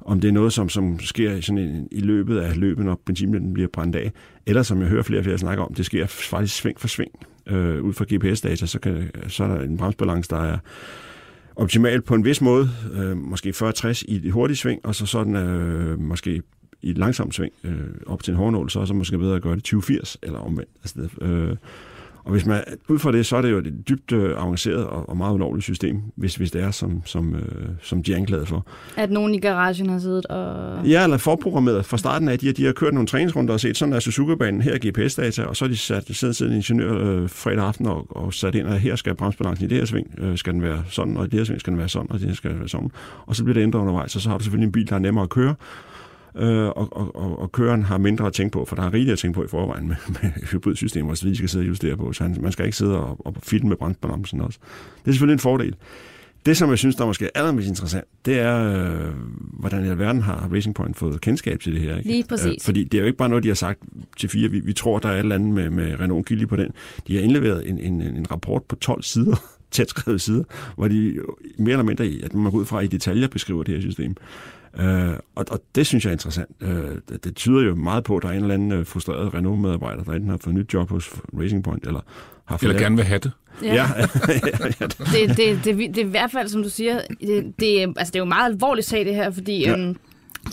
Om 0.00 0.20
det 0.20 0.28
er 0.28 0.32
noget, 0.32 0.52
som, 0.52 0.68
som 0.68 1.00
sker 1.00 1.40
sådan 1.40 1.58
en, 1.58 1.88
i 1.90 2.00
løbet 2.00 2.38
af 2.38 2.56
løbet, 2.56 2.84
når 2.84 3.00
benzinen 3.04 3.54
bliver 3.54 3.68
brændt 3.72 3.96
af, 3.96 4.12
eller 4.46 4.62
som 4.62 4.80
jeg 4.80 4.88
hører 4.88 5.02
flere 5.02 5.20
og 5.20 5.24
flere 5.24 5.38
snakke 5.38 5.62
om, 5.62 5.74
det 5.74 5.86
sker 5.86 6.06
faktisk 6.06 6.56
sving 6.56 6.80
for 6.80 6.88
sving. 6.88 7.12
Øh, 7.46 7.82
ud 7.82 7.92
fra 7.92 8.04
GPS-data, 8.14 8.66
så, 8.66 8.78
kan, 8.78 9.10
så 9.28 9.44
er 9.44 9.48
der 9.48 9.60
en 9.60 9.76
bremsbalance, 9.76 10.30
der 10.30 10.42
er 10.42 10.58
optimal 11.56 12.02
på 12.02 12.14
en 12.14 12.24
vis 12.24 12.40
måde, 12.40 12.70
øh, 12.94 13.16
måske 13.16 13.50
40-60 13.50 14.04
i 14.08 14.18
det 14.18 14.32
hurtige 14.32 14.56
sving, 14.56 14.86
og 14.86 14.94
så 14.94 15.06
sådan 15.06 15.36
øh, 15.36 16.00
måske 16.00 16.42
i 16.82 16.90
et 16.90 16.98
langsomt 16.98 17.34
sving 17.34 17.52
øh, 17.64 17.90
op 18.06 18.22
til 18.22 18.32
en 18.32 18.36
hårdnål, 18.36 18.70
så 18.70 18.80
er 18.80 18.84
det 18.84 18.96
måske 18.96 19.18
bedre 19.18 19.36
at 19.36 19.42
gøre 19.42 19.56
det 19.56 19.74
20-80 19.74 20.14
eller 20.22 20.38
omvendt. 20.38 20.70
Altså, 20.82 21.08
øh, 21.20 21.56
og 22.24 22.30
hvis 22.30 22.46
man, 22.46 22.64
ud 22.88 22.98
fra 22.98 23.12
det, 23.12 23.26
så 23.26 23.36
er 23.36 23.42
det 23.42 23.50
jo 23.50 23.58
et 23.58 23.88
dybt 23.88 24.12
øh, 24.12 24.42
avanceret 24.42 24.84
og, 24.86 25.08
og 25.08 25.16
meget 25.16 25.34
ulovligt 25.34 25.64
system, 25.64 26.02
hvis, 26.16 26.34
hvis 26.34 26.50
det 26.50 26.62
er, 26.62 26.70
som, 26.70 27.02
som, 27.04 27.34
øh, 27.34 27.68
som 27.82 28.02
de 28.02 28.12
er 28.12 28.16
anklaget 28.16 28.48
for. 28.48 28.66
At 28.96 29.10
nogen 29.10 29.34
i 29.34 29.38
garagen 29.38 29.90
har 29.90 29.98
siddet 29.98 30.26
og... 30.26 30.86
Ja, 30.86 31.04
eller 31.04 31.16
forprogrammeret 31.16 31.84
fra 31.84 31.98
starten 31.98 32.28
af. 32.28 32.38
De, 32.38 32.52
de 32.52 32.64
har 32.64 32.72
kørt 32.72 32.94
nogle 32.94 33.06
træningsrunder 33.06 33.54
og 33.54 33.60
set, 33.60 33.76
sådan 33.76 33.94
er 33.94 34.00
Suzuka-banen, 34.00 34.60
her 34.60 34.72
er 34.72 34.78
GPS-data, 34.78 35.42
og 35.42 35.56
så 35.56 35.64
har 35.64 35.68
de 35.68 35.76
sat, 35.76 36.04
siddet 36.16 36.40
en 36.40 36.52
ingeniør 36.52 36.98
øh, 36.98 37.28
fredag 37.28 37.64
aften 37.64 37.86
og, 37.86 38.16
og 38.16 38.34
sat 38.34 38.54
ind, 38.54 38.68
at 38.68 38.80
her 38.80 38.96
skal 38.96 39.14
bremsbalancen 39.14 39.66
i 39.66 39.68
det 39.68 39.78
her 39.78 39.84
sving, 39.84 40.14
øh, 40.18 40.38
skal 40.38 40.52
den 40.52 40.62
være 40.62 40.84
sådan, 40.88 41.16
og 41.16 41.24
i 41.24 41.28
det 41.28 41.38
her 41.38 41.44
sving 41.44 41.60
skal 41.60 41.70
den 41.70 41.78
være 41.78 41.88
sådan, 41.88 42.10
og 42.10 42.16
i 42.16 42.18
det 42.18 42.28
her 42.28 42.34
skal 42.34 42.50
den 42.50 42.58
være 42.58 42.68
sådan. 42.68 42.90
Og 43.26 43.36
så 43.36 43.44
bliver 43.44 43.54
det 43.54 43.62
ændret 43.62 43.80
undervejs, 43.80 44.16
og 44.16 44.22
så 44.22 44.28
har 44.28 44.38
du 44.38 44.44
selvfølgelig 44.44 44.66
en 44.66 44.72
bil, 44.72 44.88
der 44.88 44.94
er 44.94 44.98
nemmere 44.98 45.22
at 45.22 45.30
køre, 45.30 45.54
øh, 46.36 46.66
og, 46.66 46.88
og, 46.92 47.16
og, 47.16 47.38
og 47.38 47.52
køreren 47.52 47.82
har 47.82 47.98
mindre 47.98 48.26
at 48.26 48.32
tænke 48.32 48.52
på, 48.52 48.64
for 48.64 48.76
der 48.76 48.82
er 48.82 48.94
rigeligt 48.94 49.12
at 49.12 49.18
tænke 49.18 49.34
på 49.34 49.44
i 49.44 49.48
forvejen 49.48 49.88
med, 49.88 49.96
med 50.08 50.30
hybridsystemer, 50.52 51.14
så 51.14 51.26
de 51.28 51.36
skal 51.36 51.48
sidde 51.48 51.62
og 51.62 51.68
justere 51.68 51.96
på, 51.96 52.12
så 52.12 52.22
han, 52.22 52.36
man 52.40 52.52
skal 52.52 52.64
ikke 52.64 52.76
sidde 52.76 52.98
og, 52.98 53.26
og 53.26 53.34
filme 53.42 53.68
med 53.68 53.76
bremsbalancen 53.76 54.40
også. 54.40 54.58
Det 55.04 55.08
er 55.08 55.12
selvfølgelig 55.12 55.34
en 55.34 55.38
fordel. 55.38 55.76
Det, 56.46 56.56
som 56.56 56.70
jeg 56.70 56.78
synes, 56.78 56.96
der 56.96 57.06
måske 57.06 57.24
er 57.24 57.28
allermest 57.34 57.68
interessant, 57.68 58.04
det 58.24 58.38
er, 58.38 58.72
øh, 58.72 59.14
hvordan 59.52 59.84
i 59.84 59.88
alverden 59.88 60.22
har 60.22 60.48
Racing 60.52 60.74
Point 60.74 60.96
fået 60.96 61.20
kendskab 61.20 61.60
til 61.60 61.72
det 61.74 61.80
her. 61.80 61.96
Ikke? 61.96 62.10
Lige 62.10 62.24
præcis. 62.28 62.46
Øh, 62.46 62.56
fordi 62.60 62.84
det 62.84 62.98
er 62.98 63.02
jo 63.02 63.06
ikke 63.06 63.18
bare 63.18 63.28
noget, 63.28 63.44
de 63.44 63.48
har 63.48 63.54
sagt 63.54 63.80
til 64.18 64.28
fire. 64.28 64.48
Vi, 64.48 64.60
vi 64.60 64.72
tror, 64.72 64.98
der 64.98 65.08
er 65.08 65.12
et 65.12 65.18
eller 65.18 65.34
andet 65.34 65.54
med, 65.54 65.70
med 65.70 66.00
Renault 66.00 66.26
Gilly 66.26 66.44
på 66.46 66.56
den. 66.56 66.70
De 67.08 67.16
har 67.16 67.22
indleveret 67.22 67.68
en, 67.68 67.78
en, 67.78 68.02
en 68.02 68.30
rapport 68.30 68.62
på 68.62 68.76
12 68.76 69.02
sider, 69.02 69.36
tæt 69.70 69.88
skrevet 69.88 70.20
sider, 70.20 70.44
hvor 70.76 70.88
de 70.88 71.20
mere 71.58 71.72
eller 71.72 71.84
mindre, 71.84 72.04
at 72.04 72.34
man 72.34 72.52
går 72.52 72.58
ud 72.58 72.64
fra 72.64 72.80
i 72.80 72.86
detaljer 72.86 73.28
beskriver 73.28 73.62
det 73.62 73.74
her 73.74 73.80
system. 73.80 74.16
Øh, 74.78 75.16
og, 75.34 75.44
og 75.50 75.60
det 75.74 75.86
synes 75.86 76.04
jeg 76.04 76.10
er 76.10 76.12
interessant. 76.12 76.50
Øh, 76.60 76.98
det, 77.08 77.24
det 77.24 77.36
tyder 77.36 77.62
jo 77.62 77.74
meget 77.74 78.04
på, 78.04 78.16
at 78.16 78.22
der 78.22 78.28
er 78.28 78.32
en 78.32 78.40
eller 78.40 78.54
anden 78.54 78.72
øh, 78.72 78.86
frustreret 78.86 79.34
Renault-medarbejder, 79.34 80.04
der 80.04 80.12
enten 80.12 80.30
har 80.30 80.36
fået 80.36 80.54
nyt 80.54 80.74
job 80.74 80.90
hos 80.90 81.10
Racing 81.40 81.64
Point, 81.64 81.86
eller 81.86 82.00
har 82.44 82.56
fået... 82.56 82.68
Eller 82.68 82.82
gerne 82.82 82.96
vil 82.96 83.04
have 83.04 83.18
det. 83.18 83.32
Ja. 83.62 83.74
Ja. 83.74 83.86
det, 84.86 85.36
det, 85.36 85.64
det, 85.64 85.94
det, 85.94 85.98
er 85.98 86.06
i 86.06 86.08
hvert 86.08 86.30
fald, 86.30 86.48
som 86.48 86.62
du 86.62 86.68
siger, 86.68 87.00
det, 87.20 87.54
det, 87.60 87.94
altså, 87.96 88.10
det 88.12 88.14
er 88.14 88.18
jo 88.18 88.24
meget 88.24 88.52
alvorligt 88.52 88.86
sag, 88.86 89.04
det 89.04 89.14
her, 89.14 89.30
fordi 89.30 89.64
ja. 89.64 89.76
øhm, 89.76 89.96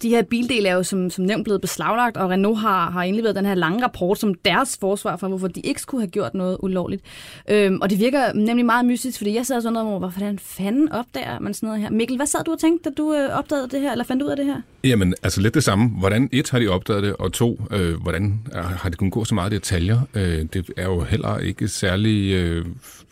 de 0.01 0.09
her 0.09 0.21
bildele 0.21 0.69
er 0.69 0.73
jo 0.73 0.83
som, 0.83 1.09
som 1.09 1.25
nævnt 1.25 1.43
blevet 1.43 1.61
beslaglagt, 1.61 2.17
og 2.17 2.29
Renault 2.29 2.59
har, 2.59 2.89
har 2.89 3.03
indleveret 3.03 3.35
den 3.35 3.45
her 3.45 3.55
lange 3.55 3.83
rapport 3.83 4.19
som 4.19 4.33
deres 4.33 4.77
forsvar 4.79 5.17
for, 5.17 5.27
hvorfor 5.27 5.47
de 5.47 5.59
ikke 5.59 5.81
skulle 5.81 6.01
have 6.01 6.11
gjort 6.11 6.33
noget 6.33 6.57
ulovligt. 6.59 7.03
Øhm, 7.49 7.79
og 7.81 7.89
det 7.89 7.99
virker 7.99 8.33
nemlig 8.33 8.65
meget 8.65 8.85
mystisk, 8.85 9.17
fordi 9.17 9.35
jeg 9.35 9.45
sad 9.45 9.61
sådan 9.61 9.73
noget 9.73 9.89
over, 9.89 9.99
hvordan 10.09 10.39
fanden 10.39 10.91
opdager 10.91 11.39
man 11.39 11.53
sådan 11.53 11.67
noget 11.67 11.81
her? 11.81 11.89
Mikkel, 11.89 12.17
hvad 12.17 12.25
sad 12.25 12.43
du 12.43 12.51
og 12.51 12.59
tænkte, 12.59 12.89
da 12.89 12.93
du 12.97 13.13
øh, 13.13 13.37
opdagede 13.37 13.67
det 13.69 13.81
her, 13.81 13.91
eller 13.91 14.05
fandt 14.05 14.23
ud 14.23 14.27
af 14.27 14.37
det 14.37 14.45
her? 14.45 14.61
Jamen, 14.83 15.13
altså 15.23 15.41
lidt 15.41 15.53
det 15.53 15.63
samme. 15.63 15.89
Hvordan 15.89 16.29
et 16.31 16.49
har 16.49 16.59
de 16.59 16.67
opdaget 16.67 17.03
det, 17.03 17.15
og 17.19 17.33
to, 17.33 17.61
øh, 17.71 18.01
hvordan 18.01 18.39
er, 18.51 18.61
har 18.61 18.89
det 18.89 18.97
kunnet 18.97 19.13
gå 19.13 19.25
så 19.25 19.35
meget 19.35 19.51
detaljer? 19.51 19.99
Øh, 20.13 20.45
det 20.53 20.69
er 20.77 20.85
jo 20.85 21.01
heller 21.01 21.37
ikke 21.37 21.67
særlig 21.67 22.33
øh, 22.33 22.65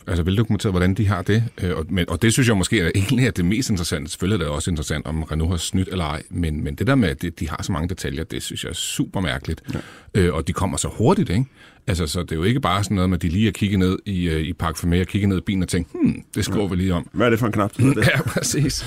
altså 0.06 0.22
veldokumenteret, 0.22 0.72
hvordan 0.72 0.94
de 0.94 1.06
har 1.06 1.22
det. 1.22 1.44
Øh, 1.62 1.76
og, 1.76 1.86
men, 1.88 2.10
og 2.10 2.22
det 2.22 2.32
synes 2.32 2.48
jeg 2.48 2.56
måske 2.56 2.80
er 2.80 2.90
egentlig 2.94 3.26
er 3.26 3.30
det 3.30 3.44
mest 3.44 3.70
interessante. 3.70 4.10
Selvfølgelig 4.10 4.40
er 4.40 4.44
det 4.44 4.54
også 4.54 4.70
interessant, 4.70 5.06
om 5.06 5.22
Renault 5.22 5.50
har 5.50 5.56
snydt 5.56 5.88
eller 5.88 6.04
ej, 6.04 6.22
men, 6.30 6.64
men 6.64 6.74
det 6.74 6.86
der 6.86 6.94
med, 6.94 7.08
at 7.08 7.22
de, 7.22 7.30
de 7.30 7.48
har 7.48 7.62
så 7.62 7.72
mange 7.72 7.88
detaljer, 7.88 8.24
det 8.24 8.42
synes 8.42 8.64
jeg 8.64 8.70
er 8.70 8.74
super 8.74 9.20
mærkeligt. 9.20 9.62
Ja. 9.74 9.78
Øh, 10.14 10.34
og 10.34 10.48
de 10.48 10.52
kommer 10.52 10.76
så 10.76 10.88
hurtigt, 10.88 11.30
ikke? 11.30 11.44
Altså, 11.86 12.06
så 12.06 12.22
det 12.22 12.32
er 12.32 12.36
jo 12.36 12.42
ikke 12.42 12.60
bare 12.60 12.84
sådan 12.84 12.94
noget 12.94 13.10
med, 13.10 13.18
at 13.18 13.22
de 13.22 13.28
lige 13.28 13.44
har 13.44 13.52
kigget 13.52 13.78
ned 13.78 13.98
i, 14.06 14.28
øh, 14.28 14.40
i 14.40 14.52
Park 14.52 14.76
Fermé 14.76 15.00
og 15.00 15.06
kigget 15.06 15.28
ned 15.28 15.38
i 15.38 15.40
bilen 15.40 15.62
og 15.62 15.68
tænkt, 15.68 15.88
hmm, 15.92 16.22
det 16.34 16.44
skriver 16.44 16.64
ja. 16.64 16.70
vi 16.70 16.76
lige 16.76 16.94
om. 16.94 17.08
Hvad 17.12 17.26
er 17.26 17.30
det 17.30 17.38
for 17.38 17.46
en 17.46 17.52
knap? 17.52 17.72
Det? 17.78 17.96
Ja, 17.96 18.22
præcis. 18.22 18.84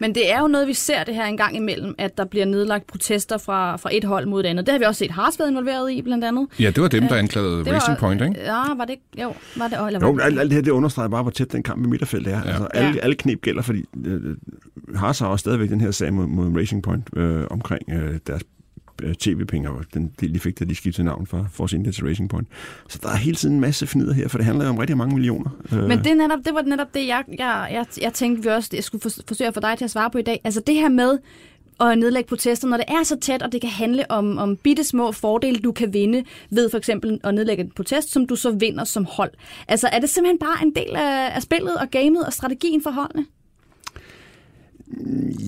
Men 0.00 0.14
det 0.14 0.32
er 0.32 0.40
jo 0.40 0.46
noget, 0.46 0.68
vi 0.68 0.74
ser 0.74 1.04
det 1.04 1.14
her 1.14 1.24
en 1.24 1.36
gang 1.36 1.56
imellem, 1.56 1.94
at 1.98 2.18
der 2.18 2.24
bliver 2.24 2.44
nedlagt 2.46 2.86
protester 2.86 3.38
fra, 3.38 3.76
fra 3.76 3.90
et 3.92 4.04
hold 4.04 4.26
mod 4.26 4.40
et 4.40 4.46
andet. 4.46 4.66
Det 4.66 4.72
har 4.72 4.78
vi 4.78 4.84
også 4.84 4.98
set 4.98 5.10
Haas 5.10 5.38
været 5.38 5.50
involveret 5.50 5.92
i, 5.92 6.02
blandt 6.02 6.24
andet. 6.24 6.46
Ja, 6.60 6.66
det 6.70 6.82
var 6.82 6.88
dem, 6.88 7.08
der 7.08 7.14
anklagede 7.16 7.58
Det 7.64 7.72
Racing 7.72 7.88
var- 8.02 8.08
Point, 8.08 8.22
ikke? 8.22 8.34
Ja, 8.40 8.74
var 8.76 8.84
det 8.84 8.90
ikke? 8.90 9.02
Jo, 9.22 9.32
var 9.56 9.68
det, 9.68 9.86
eller 9.86 10.00
var 10.00 10.06
Jo, 10.08 10.16
det? 10.16 10.22
alt, 10.22 10.40
alt 10.40 10.50
det 10.50 10.54
her, 10.56 10.62
det 10.62 10.70
understreger 10.70 11.08
bare, 11.08 11.22
hvor 11.22 11.30
tæt 11.30 11.52
den 11.52 11.62
kamp 11.62 11.80
med 11.80 11.88
midterfelt 11.88 12.26
er. 12.26 12.30
Ja. 12.30 12.48
Altså, 12.48 12.64
alle, 12.74 12.88
Ja. 12.90 13.00
alle 13.02 13.14
knep 13.16 13.40
gælder, 13.42 13.62
fordi 13.62 13.84
øh, 14.04 14.20
Haas 14.94 15.18
har 15.18 15.26
også 15.26 15.42
stadigvæk 15.42 15.70
den 15.70 15.80
her 15.80 15.90
sag 15.90 16.12
mod, 16.12 16.26
mod 16.26 16.60
Racing 16.60 16.82
Point 16.82 17.08
øh, 17.16 17.44
omkring 17.50 17.82
øh, 17.92 18.18
deres 18.26 18.42
øh, 18.42 18.48
Øh, 19.04 19.14
tv-penge, 19.14 19.70
og 19.70 19.84
den 19.94 20.12
del, 20.20 20.34
de 20.34 20.40
fik, 20.40 20.58
da 20.58 20.64
de 20.64 20.74
skiftede 20.74 21.06
navn 21.06 21.26
fra 21.26 21.44
Force 21.52 21.76
India 21.76 21.92
til 21.92 22.04
Racing 22.06 22.30
Point. 22.30 22.48
Så 22.88 22.98
der 23.02 23.08
er 23.08 23.16
hele 23.16 23.36
tiden 23.36 23.54
en 23.54 23.60
masse 23.60 23.86
fnider 23.86 24.12
her, 24.12 24.28
for 24.28 24.38
det 24.38 24.44
handler 24.44 24.64
jo 24.64 24.70
om 24.70 24.78
rigtig 24.78 24.96
mange 24.96 25.14
millioner. 25.14 25.50
Øh. 25.72 25.88
Men 25.88 25.98
det, 25.98 26.06
er 26.06 26.14
netop, 26.14 26.38
det 26.44 26.54
var 26.54 26.62
netop 26.62 26.94
det, 26.94 27.06
jeg, 27.06 27.24
jeg, 27.38 27.68
jeg, 27.72 27.86
jeg 28.00 28.12
tænkte, 28.12 28.42
vi 28.42 28.48
også 28.48 28.70
jeg 28.72 28.84
skulle 28.84 29.02
for, 29.02 29.10
forsøge 29.28 29.48
at 29.48 29.54
få 29.54 29.60
dig 29.60 29.78
til 29.78 29.84
at 29.84 29.90
svare 29.90 30.10
på 30.10 30.18
i 30.18 30.22
dag. 30.22 30.40
Altså 30.44 30.62
det 30.66 30.74
her 30.74 30.88
med 30.88 31.18
at 31.80 31.98
nedlægge 31.98 32.28
protester, 32.28 32.68
når 32.68 32.76
det 32.76 32.86
er 32.88 33.02
så 33.02 33.16
tæt, 33.20 33.42
og 33.42 33.52
det 33.52 33.60
kan 33.60 33.70
handle 33.70 34.10
om, 34.10 34.38
om 34.38 34.56
bitte 34.56 34.84
små 34.84 35.12
fordele, 35.12 35.58
du 35.58 35.72
kan 35.72 35.92
vinde 35.92 36.24
ved 36.50 36.70
for 36.70 36.78
eksempel 36.78 37.20
at 37.24 37.34
nedlægge 37.34 37.64
en 37.64 37.70
protest, 37.76 38.12
som 38.12 38.26
du 38.26 38.36
så 38.36 38.50
vinder 38.50 38.84
som 38.84 39.04
hold. 39.10 39.30
Altså 39.68 39.88
er 39.92 39.98
det 39.98 40.10
simpelthen 40.10 40.38
bare 40.38 40.62
en 40.62 40.74
del 40.74 40.96
af, 40.96 41.34
af 41.34 41.42
spillet 41.42 41.76
og 41.76 41.90
gamet 41.90 42.26
og 42.26 42.32
strategien 42.32 42.82
for 42.82 42.90
holdene? 42.90 43.26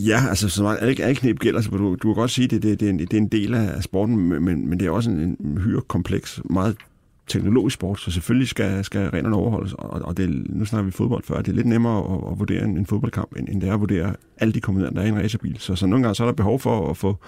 Ja, 0.07 0.21
altså 0.29 0.49
så 0.49 0.63
meget, 0.63 0.79
alle, 0.81 1.05
alle 1.05 1.17
knep 1.17 1.39
gælder, 1.39 1.61
så 1.61 1.71
du, 1.71 1.95
du 1.95 2.09
kan 2.09 2.15
godt 2.15 2.31
sige, 2.31 2.45
at 2.45 2.51
det, 2.51 2.63
det, 2.63 2.81
det, 2.81 2.87
er 2.87 2.91
en, 2.91 2.99
det 2.99 3.13
er 3.13 3.19
en 3.19 3.29
del 3.29 3.55
af 3.55 3.83
sporten, 3.83 4.17
men, 4.17 4.69
men 4.69 4.81
det 4.81 4.87
er 4.87 4.91
også 4.91 5.11
en, 5.11 5.37
en 5.41 5.59
hyre 5.59 5.81
kompleks, 5.81 6.41
meget 6.45 6.77
teknologisk 7.29 7.75
sport, 7.75 8.01
så 8.01 8.11
selvfølgelig 8.11 8.49
skal, 8.49 8.85
skal 8.85 9.11
reglerne 9.11 9.37
overholdes, 9.37 9.73
og, 9.73 9.91
og 9.91 10.17
det, 10.17 10.45
nu 10.49 10.65
snakker 10.65 10.85
vi 10.85 10.91
fodbold 10.91 11.23
før, 11.23 11.43
det 11.43 11.49
er 11.49 11.57
lidt 11.57 11.67
nemmere 11.67 11.99
at, 11.99 12.33
at 12.33 12.39
vurdere 12.39 12.65
en, 12.65 12.79
en 12.79 12.87
fodboldkamp, 12.87 13.37
end, 13.37 13.49
end 13.49 13.61
det 13.61 13.69
er 13.69 13.75
at 13.75 13.81
vurdere 13.81 14.15
alle 14.39 14.53
de 14.55 14.61
komponenter, 14.61 14.95
der 14.95 15.01
er 15.01 15.07
i 15.07 15.09
en 15.09 15.23
racerbil. 15.23 15.57
Så, 15.59 15.77
så 15.77 15.87
nogle 15.87 16.03
gange 16.03 16.15
så 16.15 16.23
er 16.23 16.27
der 16.27 16.35
behov 16.35 16.61
for 16.61 16.91
at 16.91 16.97
få 16.97 17.19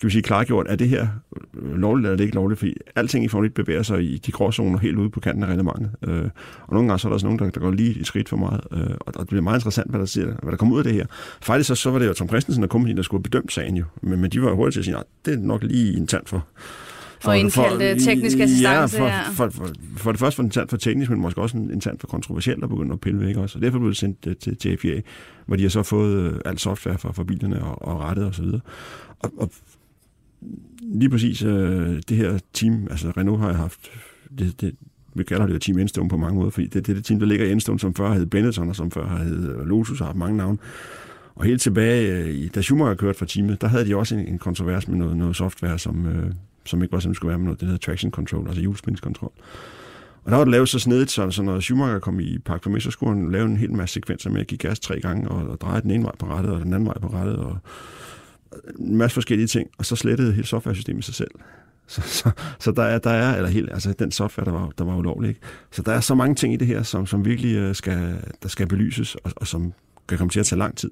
skal 0.00 0.08
vi 0.08 0.12
sige, 0.12 0.22
klargjort, 0.22 0.66
er 0.68 0.76
det 0.76 0.88
her 0.88 1.08
lovligt 1.52 2.04
eller 2.04 2.12
er 2.12 2.16
det 2.16 2.24
ikke 2.24 2.34
lovligt, 2.34 2.58
fordi 2.58 2.74
alting 2.96 3.24
i 3.24 3.44
1 3.46 3.54
bevæger 3.54 3.82
sig 3.82 4.02
i 4.02 4.18
de 4.18 4.32
gråzoner 4.32 4.78
helt 4.78 4.98
ude 4.98 5.10
på 5.10 5.20
kanten 5.20 5.42
af 5.42 5.46
reglementet. 5.46 5.90
Øh, 6.02 6.24
og 6.62 6.74
nogle 6.74 6.88
gange 6.88 6.98
så 6.98 7.08
er 7.08 7.10
der 7.10 7.14
også 7.14 7.26
nogen, 7.26 7.38
der, 7.38 7.50
der 7.50 7.60
går 7.60 7.70
lige 7.70 8.00
et 8.00 8.06
skridt 8.06 8.28
for 8.28 8.36
meget, 8.36 8.60
øh, 8.72 8.80
og, 8.80 9.06
og 9.06 9.20
det 9.20 9.28
bliver 9.28 9.42
meget 9.42 9.58
interessant, 9.58 9.90
hvad 9.90 10.00
der, 10.00 10.06
siger, 10.06 10.26
hvad 10.26 10.50
der 10.50 10.56
kommer 10.56 10.74
ud 10.74 10.80
af 10.80 10.84
det 10.84 10.94
her. 10.94 11.06
Faktisk 11.42 11.68
så, 11.68 11.74
så 11.74 11.90
var 11.90 11.98
det 11.98 12.06
jo 12.06 12.12
Tom 12.12 12.28
Christensen 12.28 12.64
og 12.64 12.70
kompagni, 12.70 12.96
der 12.96 13.02
skulle 13.02 13.18
have 13.18 13.30
bedømt 13.30 13.52
sagen 13.52 13.76
jo, 13.76 13.84
men, 14.02 14.20
men 14.20 14.30
de 14.30 14.42
var 14.42 14.52
hurtigt 14.52 14.72
til 14.72 14.80
at 14.80 14.84
sige, 14.84 14.96
at 14.96 15.04
det 15.24 15.34
er 15.34 15.38
nok 15.38 15.62
lige 15.62 15.96
en 15.96 16.06
tand 16.06 16.22
for, 16.26 16.46
For, 17.20 17.30
og 17.30 17.38
indkaldte 17.38 18.04
teknisk 18.04 18.38
assistance. 18.38 19.04
Ja, 19.04 19.24
for, 19.26 19.32
for, 19.34 19.50
for, 19.50 19.68
for, 19.96 20.12
det 20.12 20.20
første 20.20 20.36
for 20.36 20.42
en 20.42 20.50
tand 20.50 20.68
for 20.68 20.76
teknisk, 20.76 21.10
men 21.10 21.20
måske 21.20 21.40
også 21.40 21.56
en, 21.56 21.70
en 21.70 21.80
tand 21.80 21.98
for 21.98 22.06
kontroversielt 22.06 22.64
at 22.64 22.70
begynde 22.70 22.92
at 22.92 23.00
pille 23.00 23.20
væk 23.20 23.36
også. 23.36 23.58
Og 23.58 23.62
derfor 23.62 23.78
blev 23.78 23.90
det 23.90 23.98
sendt 23.98 24.26
uh, 24.26 24.32
til, 24.40 24.56
til 24.56 24.78
FIA, 24.78 25.00
hvor 25.46 25.56
de 25.56 25.62
har 25.62 25.70
så 25.70 25.82
fået 25.82 26.32
uh, 26.32 26.38
alt 26.44 26.60
software 26.60 26.98
for, 26.98 27.12
for 27.12 27.24
bilerne 27.24 27.64
og, 27.64 27.82
og 27.88 28.00
rettet 28.00 28.24
og 28.24 28.34
så 28.34 28.42
videre. 28.42 28.60
Og, 29.20 29.32
og 29.36 29.50
lige 30.94 31.10
præcis 31.10 31.42
øh, 31.42 32.02
det 32.08 32.16
her 32.16 32.38
team, 32.52 32.86
altså 32.90 33.12
Renault 33.16 33.40
har 33.40 33.52
haft, 33.52 33.90
det, 34.38 34.60
det, 34.60 34.74
vi 35.14 35.24
kalder 35.24 35.46
det 35.46 35.54
jo 35.54 35.58
Team 35.58 35.78
Enstone 35.78 36.08
på 36.08 36.16
mange 36.16 36.38
måder, 36.38 36.50
fordi 36.50 36.66
det, 36.66 36.86
det 36.86 36.92
er 36.92 36.96
det 36.96 37.04
team, 37.04 37.20
der 37.20 37.26
ligger 37.26 37.46
i 37.46 37.52
Enstone, 37.52 37.80
som 37.80 37.94
før 37.94 38.12
hed 38.12 38.26
Benetton, 38.26 38.68
og 38.68 38.76
som 38.76 38.90
før 38.90 39.08
hed 39.08 39.54
øh, 39.54 39.66
Lotus, 39.66 40.00
og 40.00 40.06
har 40.06 40.12
haft 40.12 40.18
mange 40.18 40.36
navne. 40.36 40.58
Og 41.34 41.44
helt 41.44 41.62
tilbage, 41.62 42.12
øh, 42.12 42.50
da 42.54 42.62
Schumacher 42.62 42.94
kørte 42.94 43.18
for 43.18 43.24
teamet, 43.24 43.60
der 43.60 43.68
havde 43.68 43.86
de 43.86 43.96
også 43.96 44.14
en, 44.14 44.26
en 44.26 44.38
kontrovers 44.38 44.88
med 44.88 44.96
noget, 44.96 45.16
noget 45.16 45.36
software, 45.36 45.78
som, 45.78 46.06
øh, 46.06 46.32
som 46.64 46.82
ikke 46.82 46.92
var 46.92 47.00
som 47.00 47.14
skulle 47.14 47.28
være 47.28 47.38
med 47.38 47.44
noget, 47.44 47.60
det 47.60 47.68
hedder 47.68 47.78
traction 47.78 48.10
control, 48.10 48.46
altså 48.46 48.60
hjulspindskontrol. 48.60 49.32
Og 50.24 50.30
der 50.30 50.36
var 50.36 50.44
det 50.44 50.50
lavet 50.50 50.68
så 50.68 50.78
snedigt, 50.78 51.10
så, 51.10 51.30
så 51.30 51.42
når 51.42 51.60
Schumacher 51.60 51.98
kom 51.98 52.20
i 52.20 52.38
park 52.38 52.62
for 52.62 52.78
så 52.78 52.90
skulle 52.90 53.14
han 53.14 53.30
lave 53.30 53.46
en 53.46 53.56
hel 53.56 53.72
masse 53.72 53.92
sekvenser 53.92 54.30
med 54.30 54.40
at 54.40 54.46
give 54.46 54.58
gas 54.58 54.80
tre 54.80 55.00
gange, 55.00 55.28
og, 55.28 55.48
og 55.48 55.60
dreje 55.60 55.80
den 55.80 55.90
ene 55.90 56.04
vej 56.04 56.16
på 56.18 56.26
rettet, 56.26 56.52
og 56.52 56.60
den 56.60 56.74
anden 56.74 56.86
vej 56.86 56.98
på 56.98 57.08
rettet, 57.08 57.36
og 57.36 57.58
en 58.78 58.96
masse 58.96 59.14
forskellige 59.14 59.46
ting, 59.46 59.70
og 59.78 59.86
så 59.86 59.96
slettede 59.96 60.32
hele 60.32 60.46
softwaresystemet 60.46 61.04
sig 61.04 61.14
selv. 61.14 61.30
Så, 61.90 62.00
så, 62.00 62.30
så 62.60 62.72
der, 62.72 62.82
er, 62.82 62.98
der 62.98 63.10
er, 63.10 63.36
eller 63.36 63.48
helt, 63.48 63.72
altså 63.72 63.92
den 63.92 64.10
software, 64.10 64.44
der 64.44 64.52
var, 64.52 64.70
der 64.78 64.84
var 64.84 64.96
ulovlig. 64.96 65.28
Ikke? 65.28 65.40
Så 65.70 65.82
der 65.82 65.92
er 65.92 66.00
så 66.00 66.14
mange 66.14 66.34
ting 66.34 66.54
i 66.54 66.56
det 66.56 66.66
her, 66.66 66.82
som, 66.82 67.06
som 67.06 67.24
virkelig 67.24 67.56
øh, 67.56 67.74
skal, 67.74 68.16
der 68.42 68.48
skal 68.48 68.66
belyses, 68.66 69.14
og, 69.14 69.32
og 69.36 69.46
som 69.46 69.72
kan 70.08 70.18
komme 70.18 70.30
til 70.30 70.40
at 70.40 70.46
tage 70.46 70.58
lang 70.58 70.76
tid. 70.76 70.90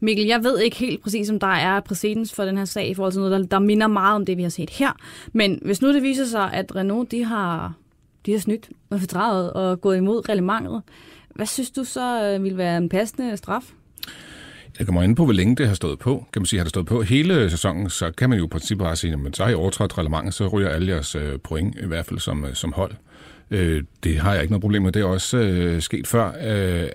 Mikkel, 0.00 0.26
jeg 0.26 0.44
ved 0.44 0.58
ikke 0.58 0.76
helt 0.76 1.02
præcis, 1.02 1.30
om 1.30 1.40
der 1.40 1.46
er 1.46 1.80
præcedens 1.80 2.32
for 2.32 2.44
den 2.44 2.58
her 2.58 2.64
sag 2.64 2.88
i 2.88 2.94
forhold 2.94 3.12
til 3.12 3.20
noget, 3.20 3.40
der, 3.40 3.46
der 3.46 3.58
minder 3.58 3.86
meget 3.86 4.14
om 4.14 4.26
det, 4.26 4.36
vi 4.36 4.42
har 4.42 4.50
set 4.50 4.70
her. 4.70 4.92
Men 5.32 5.58
hvis 5.64 5.82
nu 5.82 5.92
det 5.92 6.02
viser 6.02 6.24
sig, 6.24 6.52
at 6.52 6.76
Renault 6.76 7.10
de 7.10 7.24
har, 7.24 7.74
de 8.26 8.32
har 8.32 8.38
snydt 8.38 8.70
og 8.90 9.00
fordraget 9.00 9.52
og 9.52 9.80
gået 9.80 9.96
imod 9.96 10.28
reglementet, 10.28 10.82
hvad 11.34 11.46
synes 11.46 11.70
du 11.70 11.84
så 11.84 12.24
øh, 12.24 12.44
vil 12.44 12.56
være 12.56 12.76
en 12.76 12.88
passende 12.88 13.36
straf? 13.36 13.72
Det 14.78 14.86
kommer 14.86 15.02
ind 15.02 15.16
på, 15.16 15.24
hvor 15.24 15.32
længe 15.32 15.56
det 15.56 15.68
har 15.68 15.74
stået 15.74 15.98
på. 15.98 16.26
Kan 16.32 16.42
man 16.42 16.46
sige, 16.46 16.60
har 16.60 16.64
det 16.64 16.70
stået 16.70 16.86
på 16.86 17.02
hele 17.02 17.50
sæsonen, 17.50 17.90
så 17.90 18.10
kan 18.10 18.30
man 18.30 18.38
jo 18.38 18.44
i 18.44 18.48
princippet 18.48 18.84
bare 18.84 18.96
sige, 18.96 19.18
at 19.26 19.36
så 19.36 19.44
har 19.44 19.50
I 19.50 19.54
overtrådt 19.54 19.98
reglementet, 19.98 20.34
så 20.34 20.46
ryger 20.46 20.68
alle 20.68 20.92
jeres 20.92 21.14
øh, 21.14 21.38
point, 21.38 21.76
i 21.82 21.86
hvert 21.86 22.06
fald 22.06 22.18
som, 22.18 22.44
øh, 22.44 22.54
som 22.54 22.72
hold. 22.72 22.92
Øh, 23.50 23.82
det 24.04 24.18
har 24.18 24.32
jeg 24.32 24.42
ikke 24.42 24.52
noget 24.52 24.60
problem 24.60 24.82
med. 24.82 24.92
Det 24.92 25.02
er 25.02 25.06
også 25.06 25.38
øh, 25.38 25.82
sket 25.82 26.06
før. 26.06 26.32
Øh, 26.44 26.88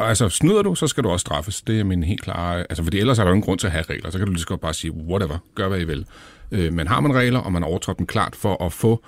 altså, 0.00 0.28
snyder 0.28 0.62
du, 0.62 0.74
så 0.74 0.86
skal 0.86 1.04
du 1.04 1.08
også 1.08 1.22
straffes. 1.22 1.62
Det 1.62 1.80
er 1.80 1.84
min 1.84 2.04
helt 2.04 2.22
klare... 2.22 2.58
Altså, 2.58 2.82
fordi 2.82 2.98
ellers 2.98 3.18
er 3.18 3.22
der 3.22 3.30
jo 3.30 3.34
ingen 3.34 3.44
grund 3.44 3.58
til 3.58 3.66
at 3.66 3.72
have 3.72 3.84
regler. 3.90 4.10
Så 4.10 4.18
kan 4.18 4.26
du 4.26 4.32
lige 4.32 4.40
så 4.40 4.46
godt 4.46 4.60
bare 4.60 4.74
sige, 4.74 4.92
whatever, 4.92 5.38
gør 5.54 5.68
hvad 5.68 5.80
I 5.80 5.84
vil. 5.84 6.06
Øh, 6.52 6.72
men 6.72 6.88
har 6.88 7.00
man 7.00 7.14
regler, 7.14 7.38
og 7.38 7.52
man 7.52 7.64
overtræder 7.64 7.96
dem 7.96 8.06
klart 8.06 8.36
for 8.36 8.64
at 8.64 8.72
få 8.72 9.04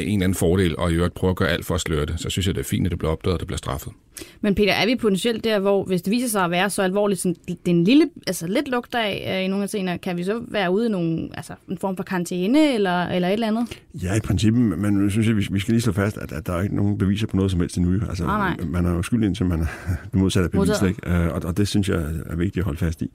en 0.00 0.08
eller 0.08 0.24
anden 0.24 0.34
fordel, 0.34 0.76
og 0.78 0.92
i 0.92 0.94
øvrigt 0.94 1.14
prøve 1.14 1.30
at 1.30 1.36
gøre 1.36 1.48
alt 1.48 1.66
for 1.66 1.74
at 1.74 1.80
sløre 1.80 2.06
det, 2.06 2.20
så 2.20 2.30
synes 2.30 2.46
jeg, 2.46 2.54
det 2.54 2.60
er 2.60 2.64
fint, 2.64 2.86
at 2.86 2.90
det 2.90 2.98
bliver 2.98 3.12
opdaget, 3.12 3.34
og 3.34 3.40
det 3.40 3.46
bliver 3.46 3.58
straffet. 3.58 3.92
Men 4.40 4.54
Peter, 4.54 4.72
er 4.72 4.86
vi 4.86 4.96
potentielt 4.96 5.44
der, 5.44 5.58
hvor 5.58 5.84
hvis 5.84 6.02
det 6.02 6.10
viser 6.10 6.28
sig 6.28 6.44
at 6.44 6.50
være 6.50 6.70
så 6.70 6.82
alvorligt, 6.82 7.20
som 7.20 7.34
det 7.48 7.58
er 7.66 7.70
en 7.70 7.84
lille, 7.84 8.10
altså 8.26 8.46
lidt 8.46 8.68
lugt 8.68 8.94
af 8.94 9.36
øh, 9.38 9.44
i 9.44 9.48
nogle 9.48 9.62
af 9.62 9.68
scenerne, 9.68 9.98
kan 9.98 10.16
vi 10.16 10.24
så 10.24 10.40
være 10.48 10.70
ude 10.70 10.86
i 10.86 10.88
nogle, 10.88 11.28
altså 11.34 11.52
en 11.68 11.78
form 11.78 11.96
for 11.96 12.02
karantæne 12.02 12.74
eller, 12.74 13.02
eller 13.06 13.28
et 13.28 13.32
eller 13.32 13.46
andet? 13.46 13.80
Ja, 14.02 14.14
i 14.14 14.20
princippet, 14.20 14.62
men 14.62 15.02
jeg 15.02 15.10
synes, 15.10 15.28
at 15.28 15.36
vi 15.36 15.60
skal 15.60 15.72
lige 15.72 15.80
slå 15.80 15.92
fast, 15.92 16.18
at, 16.18 16.32
at 16.32 16.46
der 16.46 16.52
er 16.52 16.62
ikke 16.62 16.76
nogen 16.76 16.98
beviser 16.98 17.26
på 17.26 17.36
noget 17.36 17.50
som 17.50 17.60
helst 17.60 17.76
endnu. 17.76 18.00
Altså, 18.08 18.24
nej. 18.24 18.56
man 18.64 18.86
er 18.86 18.90
jo 18.90 19.02
skyldig 19.02 19.26
indtil 19.26 19.46
man 19.46 19.60
er 19.60 19.66
det 20.12 20.14
modsatte 20.14 20.44
af 20.44 20.50
bevis, 20.50 20.82
ikke? 20.88 21.32
Og, 21.32 21.42
og 21.44 21.56
det 21.56 21.68
synes 21.68 21.88
jeg 21.88 22.10
er 22.26 22.36
vigtigt 22.36 22.58
at 22.58 22.64
holde 22.64 22.78
fast 22.78 23.02
i. 23.02 23.10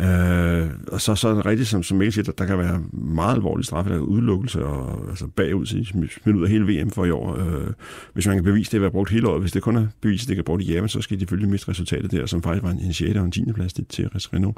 Øh, 0.00 0.70
og 0.92 1.00
så, 1.00 1.14
så 1.14 1.28
er 1.28 1.34
det 1.34 1.46
rigtigt, 1.46 1.68
som, 1.68 1.82
som 1.82 1.98
Mikkel 1.98 2.12
siger, 2.12 2.24
der, 2.24 2.32
der 2.32 2.46
kan 2.46 2.58
være 2.58 2.82
meget 2.92 3.34
alvorlige 3.34 3.64
straffe, 3.64 3.92
der 3.92 3.98
udelukkelse 3.98 4.64
og 4.64 5.08
altså 5.08 5.26
bagud, 5.26 5.66
smidt 5.66 6.36
ud 6.36 6.42
af 6.44 6.50
hele 6.50 6.64
VM 6.64 6.90
for 6.90 7.04
i 7.04 7.10
år. 7.10 7.38
Øh, 7.38 7.66
hvis 8.12 8.26
man 8.26 8.36
kan 8.36 8.44
bevise 8.44 8.70
det 8.70 8.76
at 8.76 8.82
være 8.82 8.90
brugt 8.90 9.10
hele 9.10 9.28
året, 9.28 9.40
hvis 9.40 9.52
det 9.52 9.62
kun 9.62 9.76
er 9.76 9.86
bevist, 10.00 10.24
at 10.24 10.28
det 10.28 10.36
kan 10.36 10.44
brugt 10.44 10.62
i 10.62 10.72
Japan, 10.72 10.88
så 10.88 11.00
skal 11.00 11.16
de 11.16 11.20
selvfølgelig 11.20 11.50
miste 11.50 11.68
resultatet 11.68 12.10
der, 12.10 12.26
som 12.26 12.42
faktisk 12.42 12.62
var 12.62 12.70
en, 12.70 12.80
en 12.80 12.92
6. 12.92 13.16
og 13.16 13.24
en 13.24 13.30
10. 13.30 13.52
plads 13.54 13.72
til, 13.72 13.84
til 13.84 14.08
Renault. 14.08 14.56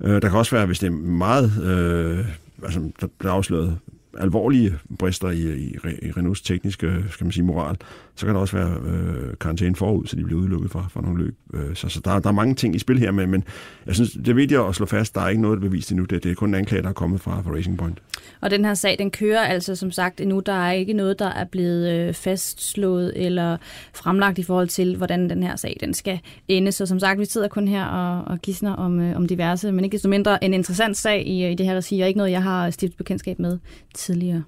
Øh, 0.00 0.22
der 0.22 0.28
kan 0.28 0.38
også 0.38 0.56
være, 0.56 0.66
hvis 0.66 0.78
det 0.78 0.86
er 0.86 0.90
meget, 0.90 1.62
øh, 1.62 2.26
altså 2.62 2.90
der 3.00 3.06
bliver 3.18 3.32
afsløret 3.32 3.78
alvorlige 4.18 4.74
brister 4.98 5.30
i, 5.30 5.54
i, 5.54 5.76
i 6.02 6.10
Renaults 6.10 6.40
tekniske 6.40 7.04
skal 7.10 7.24
man 7.24 7.32
sige, 7.32 7.44
moral, 7.44 7.76
så 8.16 8.26
kan 8.26 8.34
der 8.34 8.40
også 8.40 8.56
være 8.56 8.76
øh, 8.86 9.34
karantæne 9.40 9.76
forud, 9.76 10.06
så 10.06 10.16
de 10.16 10.24
bliver 10.24 10.40
udelukket 10.40 10.70
fra, 10.70 10.86
fra 10.90 11.00
nogle 11.00 11.24
løb. 11.24 11.36
Øh, 11.54 11.74
så 11.76 11.88
så 11.88 12.00
der, 12.04 12.18
der 12.18 12.28
er 12.28 12.32
mange 12.32 12.54
ting 12.54 12.74
i 12.74 12.78
spil 12.78 12.98
her, 12.98 13.10
men, 13.10 13.30
men 13.30 13.44
jeg 13.86 13.94
synes, 13.94 14.12
det 14.12 14.28
er 14.28 14.34
vigtigt 14.34 14.60
at 14.60 14.74
slå 14.74 14.86
fast, 14.86 15.14
der 15.14 15.20
er 15.20 15.28
ikke 15.28 15.42
noget 15.42 15.60
bevist 15.60 15.90
endnu. 15.90 16.04
Det, 16.04 16.24
det 16.24 16.30
er 16.30 16.34
kun 16.34 16.48
en 16.48 16.54
anklage, 16.54 16.82
der 16.82 16.88
er 16.88 16.92
kommet 16.92 17.20
fra, 17.20 17.42
fra 17.42 17.50
Racing 17.50 17.78
Point. 17.78 17.98
Og 18.40 18.50
den 18.50 18.64
her 18.64 18.74
sag, 18.74 18.96
den 18.98 19.10
kører 19.10 19.40
altså 19.40 19.76
som 19.76 19.90
sagt 19.90 20.20
endnu. 20.20 20.40
Der 20.40 20.52
er 20.52 20.72
ikke 20.72 20.92
noget, 20.92 21.18
der 21.18 21.28
er 21.28 21.44
blevet 21.44 21.92
øh, 21.92 22.14
fastslået 22.14 23.12
eller 23.26 23.56
fremlagt 23.94 24.38
i 24.38 24.42
forhold 24.42 24.68
til, 24.68 24.96
hvordan 24.96 25.30
den 25.30 25.42
her 25.42 25.56
sag 25.56 25.76
den 25.80 25.94
skal 25.94 26.20
ende. 26.48 26.72
Så 26.72 26.86
som 26.86 27.00
sagt, 27.00 27.20
vi 27.20 27.24
sidder 27.24 27.48
kun 27.48 27.68
her 27.68 27.84
og, 27.84 28.24
og 28.24 28.38
gisner 28.38 28.72
om, 28.72 29.00
øh, 29.00 29.16
om 29.16 29.28
diverse, 29.28 29.72
men 29.72 29.84
ikke 29.84 29.94
desto 29.94 30.08
mindre 30.08 30.44
en 30.44 30.54
interessant 30.54 30.96
sag 30.96 31.26
i, 31.26 31.52
i 31.52 31.54
det 31.54 31.66
her 31.66 31.76
regi, 31.76 32.00
og 32.00 32.08
ikke 32.08 32.18
noget, 32.18 32.30
jeg 32.30 32.42
har 32.42 32.70
stiftet 32.70 32.98
bekendtskab 32.98 33.38
med 33.38 33.58
tidligere. 34.04 34.42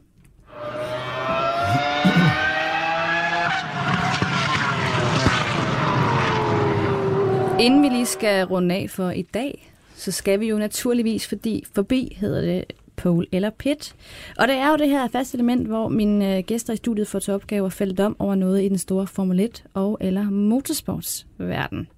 Inden 7.61 7.83
vi 7.83 7.88
lige 7.88 8.07
skal 8.07 8.45
runde 8.47 8.75
af 8.75 8.90
for 8.90 9.11
i 9.11 9.23
dag, 9.23 9.73
så 9.95 10.12
skal 10.12 10.40
vi 10.40 10.49
jo 10.49 10.59
naturligvis 10.59 11.29
fordi 11.29 11.64
forbi, 11.75 12.16
hedder 12.21 12.40
det 12.40 12.64
pole 12.97 13.27
eller 13.33 13.51
pit. 13.51 13.95
Og 14.38 14.49
det 14.49 14.57
er 14.57 14.71
jo 14.71 14.77
det 14.77 14.88
her 14.88 15.09
faste 15.09 15.37
element, 15.37 15.66
hvor 15.66 15.88
mine 15.88 16.37
øh, 16.37 16.45
gæster 16.45 16.73
i 16.73 16.77
studiet 16.77 17.09
får 17.09 17.19
til 17.19 17.35
opgave 17.35 17.66
at 17.66 17.73
fælde 17.73 17.95
dom 17.95 18.16
over 18.19 18.35
noget 18.35 18.62
i 18.62 18.69
den 18.69 18.79
store 18.79 19.07
Formel 19.07 19.40
1 19.40 19.64
og 19.75 19.99
eller 20.01 20.31
motorsportsverden. 20.31 21.88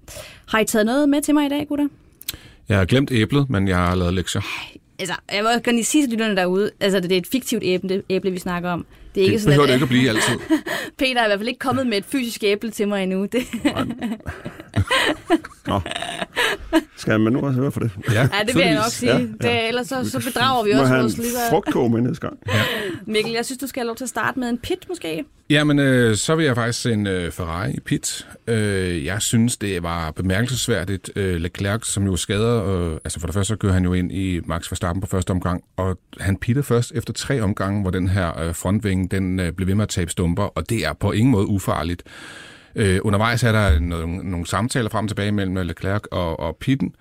Har 0.47 0.59
I 0.59 0.65
taget 0.65 0.85
noget 0.85 1.09
med 1.09 1.21
til 1.21 1.33
mig 1.33 1.45
i 1.45 1.49
dag, 1.49 1.67
gutter? 1.67 1.87
Jeg 2.69 2.77
har 2.77 2.85
glemt 2.85 3.11
æblet, 3.11 3.49
men 3.49 3.67
jeg 3.67 3.77
har 3.77 3.95
lavet 3.95 4.13
lektier. 4.13 4.41
Altså, 4.99 5.15
jeg 5.31 5.43
må 5.43 5.49
gerne 5.49 5.71
lige 5.71 5.85
sige 5.85 6.03
til 6.03 6.11
lytterne 6.11 6.35
derude, 6.35 6.71
altså 6.79 6.99
det 6.99 7.11
er 7.11 7.17
et 7.17 7.27
fiktivt 7.27 7.63
æble, 7.65 8.03
æble 8.09 8.31
vi 8.31 8.39
snakker 8.39 8.69
om. 8.69 8.85
Det, 9.15 9.21
er 9.21 9.25
ikke 9.25 9.33
det 9.33 9.41
sådan, 9.41 9.51
behøver 9.51 9.63
at, 9.63 9.67
det 9.69 9.75
ikke 9.75 9.83
at 9.83 9.89
blive 9.89 10.09
altid. 10.09 10.39
Peter 10.99 11.21
er 11.21 11.25
i 11.25 11.29
hvert 11.29 11.39
fald 11.39 11.47
ikke 11.47 11.59
kommet 11.59 11.87
med 11.87 11.97
et 11.97 12.05
fysisk 12.05 12.43
æble 12.43 12.71
til 12.71 12.87
mig 12.87 13.03
endnu. 13.03 13.25
Det. 13.25 13.43
Nå. 15.67 15.81
Skal 16.97 17.19
man 17.19 17.33
nu 17.33 17.39
også 17.39 17.59
høre 17.59 17.71
for 17.71 17.79
det? 17.79 17.91
Ja, 18.11 18.21
ja 18.21 18.27
det 18.47 18.55
vil 18.55 18.63
jeg 18.63 18.75
nok 18.75 18.83
sige. 18.89 19.11
Ja, 19.11 19.19
ja. 19.19 19.49
Det, 19.49 19.67
ellers 19.67 19.87
så, 19.87 20.09
så 20.09 20.31
bedrager 20.33 20.63
vi 20.63 20.71
også 20.71 20.95
vores 20.95 21.17
lyttere. 21.17 21.33
Må 21.33 21.49
frugtkog 21.49 21.91
med 21.91 22.01
næste 22.01 22.27
gang. 22.27 22.39
Ja. 22.47 22.61
Mikkel, 23.05 23.33
jeg 23.33 23.45
synes, 23.45 23.59
du 23.59 23.67
skal 23.67 23.79
have 23.79 23.87
lov 23.87 23.95
til 23.95 24.05
at 24.05 24.09
starte 24.09 24.39
med 24.39 24.49
en 24.49 24.57
pit 24.57 24.85
måske. 24.89 25.25
Jamen, 25.49 25.79
øh, 25.79 26.15
så 26.15 26.35
vil 26.35 26.45
jeg 26.45 26.55
faktisk 26.55 26.85
en 26.85 27.07
øh, 27.07 27.31
Ferrari 27.31 27.71
i 27.71 27.79
pit. 27.79 28.27
Øh, 28.47 29.05
jeg 29.05 29.21
synes, 29.21 29.57
det 29.57 29.83
var 29.83 30.11
bemærkelsesværdigt. 30.11 31.09
Øh, 31.15 31.35
Leclerc, 31.35 31.85
som 31.85 32.05
jo 32.05 32.15
skader, 32.15 32.91
øh, 32.91 32.97
altså 33.03 33.19
for 33.19 33.27
det 33.27 33.33
første 33.33 33.47
så 33.47 33.55
kører 33.55 33.73
han 33.73 33.83
jo 33.83 33.93
ind 33.93 34.11
i 34.11 34.39
Max 34.45 34.71
Verstappen 34.71 35.01
på 35.01 35.07
første 35.07 35.31
omgang, 35.31 35.63
og 35.77 35.97
han 36.19 36.37
pitter 36.37 36.61
først 36.61 36.91
efter 36.95 37.13
tre 37.13 37.41
omgange, 37.41 37.81
hvor 37.81 37.91
den 37.91 38.07
her 38.07 38.39
øh, 38.39 38.55
frontvinge, 38.55 39.07
den 39.07 39.39
øh, 39.39 39.51
blev 39.51 39.67
ved 39.67 39.75
med 39.75 39.83
at 39.83 39.89
tabe 39.89 40.11
stumper, 40.11 40.43
og 40.43 40.69
det 40.69 40.85
er 40.85 40.93
på 40.93 41.11
ingen 41.11 41.31
måde 41.31 41.47
ufarligt. 41.47 42.03
Øh, 42.75 42.99
undervejs 43.03 43.43
er 43.43 43.51
der 43.51 43.79
nogle, 43.79 44.31
nogle 44.31 44.47
samtaler 44.47 44.89
frem 44.89 45.05
og 45.05 45.09
tilbage 45.09 45.31
mellem 45.31 45.55
Leclerc 45.55 46.03
og, 46.11 46.39
og 46.39 46.55
Pitten, 46.55 46.95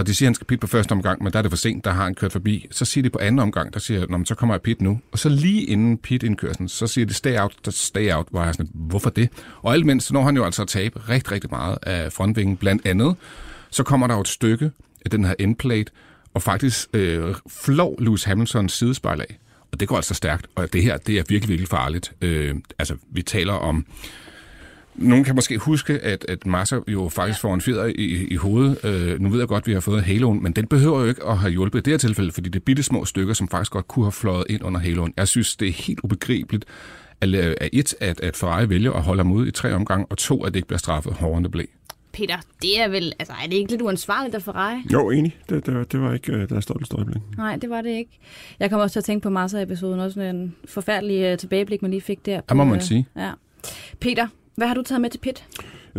og 0.00 0.06
de 0.06 0.14
siger, 0.14 0.26
at 0.26 0.28
han 0.28 0.34
skal 0.34 0.46
pit 0.46 0.60
på 0.60 0.66
første 0.66 0.92
omgang, 0.92 1.22
men 1.22 1.32
der 1.32 1.38
er 1.38 1.42
det 1.42 1.50
for 1.50 1.56
sent, 1.56 1.84
der 1.84 1.90
har 1.90 2.04
han 2.04 2.14
kørt 2.14 2.32
forbi. 2.32 2.66
Så 2.70 2.84
siger 2.84 3.02
de 3.02 3.10
på 3.10 3.18
anden 3.18 3.38
omgang, 3.38 3.72
der 3.74 3.80
siger 3.80 4.06
Nå, 4.08 4.24
så 4.24 4.34
kommer 4.34 4.54
jeg 4.54 4.62
pit 4.62 4.80
nu. 4.80 5.00
Og 5.12 5.18
så 5.18 5.28
lige 5.28 5.64
inden 5.64 5.98
pit-indkørslen, 5.98 6.68
så 6.68 6.86
siger 6.86 7.06
de 7.06 7.14
stay 7.14 7.38
out, 7.38 7.52
der 7.64 7.70
stay 7.70 8.12
out, 8.12 8.26
hvor 8.30 8.44
jeg 8.44 8.54
sådan, 8.54 8.70
hvorfor 8.74 9.10
det? 9.10 9.28
Og 9.62 9.72
alt 9.72 9.86
mens, 9.86 10.04
så 10.04 10.14
når 10.14 10.22
han 10.22 10.36
jo 10.36 10.44
altså 10.44 10.62
at 10.62 10.68
tabe 10.68 11.08
rigtig, 11.08 11.32
rigtig 11.32 11.50
meget 11.50 11.78
af 11.82 12.12
frontvingen. 12.12 12.56
Blandt 12.56 12.86
andet, 12.86 13.16
så 13.70 13.82
kommer 13.82 14.06
der 14.06 14.14
jo 14.14 14.20
et 14.20 14.28
stykke 14.28 14.70
af 15.04 15.10
den 15.10 15.24
her 15.24 15.34
endplate, 15.38 15.92
og 16.34 16.42
faktisk 16.42 16.88
øh, 16.92 17.34
flår 17.48 17.96
Lewis 17.98 18.24
Hamiltons 18.24 18.72
sidespejl 18.72 19.20
af. 19.20 19.38
Og 19.72 19.80
det 19.80 19.88
går 19.88 19.96
altså 19.96 20.14
stærkt, 20.14 20.46
og 20.54 20.72
det 20.72 20.82
her, 20.82 20.96
det 20.96 21.18
er 21.18 21.22
virkelig, 21.28 21.48
virkelig 21.48 21.68
farligt. 21.68 22.12
Øh, 22.20 22.54
altså, 22.78 22.96
vi 23.12 23.22
taler 23.22 23.52
om 23.52 23.86
nogen 25.00 25.24
kan 25.24 25.34
måske 25.34 25.58
huske, 25.58 25.98
at, 25.98 26.24
at 26.28 26.46
Massa 26.46 26.78
jo 26.88 27.08
faktisk 27.08 27.40
får 27.40 27.54
en 27.54 27.60
fjeder 27.60 27.84
i, 27.84 28.26
i 28.30 28.36
hovedet. 28.36 28.84
Øh, 28.84 29.20
nu 29.20 29.28
ved 29.28 29.38
jeg 29.38 29.48
godt, 29.48 29.62
at 29.62 29.66
vi 29.66 29.72
har 29.72 29.80
fået 29.80 30.02
haloen, 30.02 30.42
men 30.42 30.52
den 30.52 30.66
behøver 30.66 31.00
jo 31.00 31.06
ikke 31.06 31.24
at 31.26 31.38
have 31.38 31.50
hjulpet 31.50 31.78
i 31.78 31.82
det 31.82 31.92
her 31.92 31.98
tilfælde, 31.98 32.32
fordi 32.32 32.48
det 32.48 32.60
er 32.60 32.64
bitte 32.64 32.82
små 32.82 33.04
stykker, 33.04 33.34
som 33.34 33.48
faktisk 33.48 33.72
godt 33.72 33.88
kunne 33.88 34.04
have 34.04 34.12
fløjet 34.12 34.44
ind 34.48 34.64
under 34.64 34.80
haloen. 34.80 35.14
Jeg 35.16 35.28
synes, 35.28 35.56
det 35.56 35.68
er 35.68 35.72
helt 35.72 36.00
ubegribeligt, 36.02 36.64
at, 37.20 37.34
at 37.34 37.68
et, 37.72 37.94
at, 38.00 38.20
at 38.20 38.36
Ferrari 38.36 38.68
vælger 38.68 38.92
at 38.92 39.02
holde 39.02 39.22
ham 39.22 39.32
ude 39.32 39.48
i 39.48 39.50
tre 39.50 39.74
omgange, 39.74 40.06
og 40.10 40.18
to, 40.18 40.44
at 40.44 40.52
det 40.52 40.56
ikke 40.56 40.68
bliver 40.68 40.78
straffet 40.78 41.12
hårdere 41.12 41.36
end 41.36 41.44
det 41.44 41.52
blev. 41.52 41.66
Peter, 42.12 42.36
det 42.62 42.80
er 42.80 42.88
vel, 42.88 43.12
altså 43.18 43.34
er 43.44 43.46
det 43.46 43.56
ikke 43.56 43.70
lidt 43.70 43.82
uansvarligt 43.82 44.34
af 44.34 44.42
Ferrari? 44.42 44.82
Jo, 44.92 45.10
enig. 45.10 45.36
Det, 45.48 45.66
det, 45.66 45.92
det 45.92 46.00
var 46.00 46.12
ikke 46.12 46.32
øh, 46.32 46.48
deres 46.48 46.64
stolteste 46.64 46.96
øjeblik. 46.96 47.22
Nej, 47.36 47.56
det 47.56 47.70
var 47.70 47.80
det 47.80 47.90
ikke. 47.90 48.18
Jeg 48.60 48.70
kommer 48.70 48.82
også 48.82 48.92
til 48.94 49.00
at 49.00 49.04
tænke 49.04 49.22
på 49.22 49.30
Massa-episoden, 49.30 50.00
også 50.00 50.14
sådan 50.14 50.36
en 50.36 50.54
forfærdelig 50.64 51.32
uh, 51.32 51.38
tilbageblik, 51.38 51.82
man 51.82 51.90
lige 51.90 52.00
fik 52.00 52.26
der. 52.26 52.40
Det 52.40 52.56
må 52.56 52.64
man 52.64 52.76
øh, 52.76 52.82
sige. 52.82 53.06
Ja. 53.16 53.30
Peter, 54.00 54.26
hvad 54.60 54.68
har 54.68 54.74
du 54.74 54.82
taget 54.82 55.00
med 55.00 55.10
til 55.10 55.18
pit? 55.18 55.44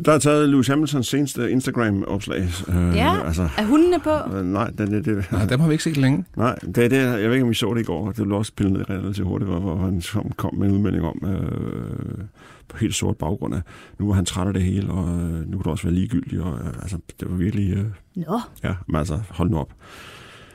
Der 0.05 0.11
er 0.11 0.19
taget 0.19 0.49
Lewis 0.49 0.67
Hamiltons 0.67 1.07
seneste 1.07 1.51
Instagram-opslag. 1.51 2.41
Øh, 2.69 2.95
Ja, 2.95 3.25
Altså, 3.25 3.49
er 3.57 3.65
hundene 3.65 3.99
på? 3.99 4.09
øh, 4.35 4.45
nej, 4.45 4.67
det, 4.69 4.87
det, 4.91 5.05
det, 5.05 5.25
Nej, 5.31 5.45
dem 5.45 5.59
har 5.59 5.67
vi 5.67 5.73
ikke 5.73 5.83
set 5.83 5.97
længe. 5.97 6.25
Nej, 6.37 6.55
det 6.55 6.77
er 6.77 6.89
det, 6.89 6.97
jeg 6.97 7.29
ved 7.29 7.33
ikke, 7.33 7.45
om 7.45 7.51
I 7.51 7.53
så 7.53 7.73
det 7.73 7.81
i 7.81 7.83
går. 7.83 8.11
Det 8.11 8.25
blev 8.25 8.37
også 8.37 8.51
pillet 8.55 8.73
ned 8.73 8.89
relativt 8.89 9.27
hurtigt, 9.27 9.49
hvor, 9.49 9.59
hvor 9.59 9.77
han 9.77 10.01
kom, 10.13 10.31
kom 10.37 10.55
med 10.55 10.67
en 10.67 10.73
udmelding 10.73 11.05
om 11.05 11.21
øh, 11.25 12.25
på 12.67 12.77
helt 12.77 12.95
sort 12.95 13.17
baggrund 13.17 13.55
af, 13.55 13.61
nu 13.99 14.07
var 14.07 14.13
han 14.13 14.25
træt 14.25 14.47
af 14.47 14.53
det 14.53 14.63
hele, 14.63 14.91
og 14.91 15.07
øh, 15.09 15.49
nu 15.49 15.51
kunne 15.57 15.63
det 15.63 15.71
også 15.71 15.83
være 15.83 15.93
ligegyldigt. 15.93 16.41
Og, 16.41 16.53
øh, 16.59 16.67
altså, 16.81 16.97
det 17.19 17.29
var 17.31 17.35
virkelig, 17.37 17.73
øh, 17.73 17.85
Nå, 18.15 18.39
ja, 18.63 18.73
men 18.87 18.95
altså, 18.95 19.19
hold 19.29 19.49
nu 19.49 19.57
op. 19.57 19.69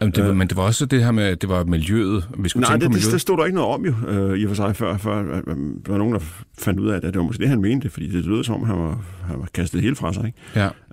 Jamen, 0.01 0.13
det, 0.13 0.25
var, 0.25 0.33
men 0.33 0.49
det 0.49 0.57
var 0.57 0.63
også 0.63 0.87
det 0.87 1.05
her 1.05 1.11
med, 1.11 1.37
det 1.37 1.49
var 1.49 1.65
miljøet. 1.65 2.29
Vi 2.39 2.49
skulle 2.49 2.63
Nej, 2.63 2.73
tænke 2.73 2.85
det, 2.85 2.91
på 2.91 2.93
det, 2.93 2.97
miljøet. 2.97 3.13
det 3.13 3.21
stod 3.21 3.37
der 3.37 3.45
ikke 3.45 3.57
noget 3.57 3.75
om 3.75 3.87
jo, 3.87 3.95
øh, 4.09 4.39
i 4.39 4.45
og 4.45 4.49
for 4.49 4.55
sig, 4.55 4.77
før, 4.77 4.97
før 4.97 5.19
at, 5.21 5.39
at, 5.39 5.45
der 5.47 5.91
var 5.91 5.99
nogen, 5.99 6.15
der 6.15 6.21
fandt 6.59 6.81
ud 6.81 6.89
af, 6.89 6.97
at 6.97 7.03
det 7.03 7.17
var 7.17 7.23
måske 7.23 7.41
det, 7.41 7.49
han 7.49 7.61
mente, 7.61 7.91
fordi 7.91 8.09
det 8.09 8.25
lød 8.25 8.45
som 8.45 8.55
om, 8.55 8.67
han 8.67 8.79
var, 8.79 9.05
han 9.29 9.39
var 9.39 9.49
kastet 9.55 9.83
helt 9.83 9.99
fra 9.99 10.13
sig. 10.13 10.27
Ikke? 10.27 10.39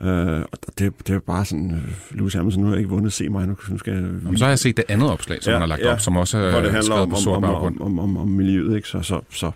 Ja. 0.02 0.08
Øh, 0.10 0.46
og 0.52 0.58
det, 0.80 0.94
det 1.08 1.16
er 1.16 1.20
bare 1.20 1.46
sådan, 1.46 1.72
øh, 1.72 2.18
Lewis 2.18 2.34
Hamilton, 2.34 2.62
nu 2.62 2.68
har 2.68 2.74
jeg 2.74 2.80
ikke 2.80 2.89
vundet, 2.89 3.13
se 3.13 3.30
mig, 3.30 3.48
nu, 3.48 3.56
nu 3.70 3.78
skal 3.78 3.94
jeg... 3.94 4.02
Jamen, 4.02 4.38
så 4.38 4.44
har 4.44 4.52
jeg 4.52 4.60
set 4.60 4.78
det 4.78 4.86
andet 4.88 5.12
opslag, 5.12 5.44
som 5.44 5.52
Ja, 5.52 5.56
han 5.56 5.62
har 5.62 5.68
lagt 5.68 5.82
ja. 5.82 5.92
op, 5.92 6.00
som 6.00 6.18
også 6.18 6.38
er 6.38 6.62
det 6.62 6.84
skrevet 6.86 7.02
om, 7.02 7.10
på 7.10 7.16
om, 7.16 7.22
sort 7.22 7.36
om, 7.36 7.42
baggrund. 7.42 7.82
om, 7.82 8.00
om, 8.00 8.00
om, 8.00 8.18
om 8.18 8.28
miljøet, 8.28 8.76
ikke? 8.76 8.88
Så, 8.88 9.02
så, 9.02 9.20
så 9.30 9.52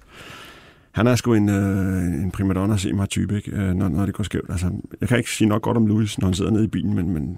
han 0.92 1.08
er 1.08 1.16
sgu 1.16 1.34
en, 1.34 1.50
øh, 1.50 2.24
en 2.24 2.32
primadonna 2.32 2.78
se 2.78 2.94
mig 2.94 3.10
type, 3.10 3.36
ikke? 3.36 3.52
Øh, 3.52 3.74
når, 3.74 3.90
når 3.90 4.06
det 4.06 4.16
går 4.16 4.24
skævt. 4.24 4.50
Altså, 4.50 4.72
jeg 5.02 5.10
kan 5.10 5.18
ikke 5.18 5.32
sige 5.32 5.48
nok 5.48 5.62
godt 5.62 5.78
om 5.78 5.88
Louis, 5.88 6.20
når 6.20 6.28
han 6.28 6.34
sidder 6.34 6.52
nede 6.52 6.64
i 6.64 6.68
bilen, 6.68 6.94
men, 6.94 7.14
men 7.14 7.38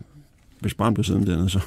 hvis 0.59 0.73
bare 0.73 0.85
han 0.85 0.93
blev 0.93 1.03
siddende 1.03 1.31
dernede, 1.31 1.49
så, 1.49 1.59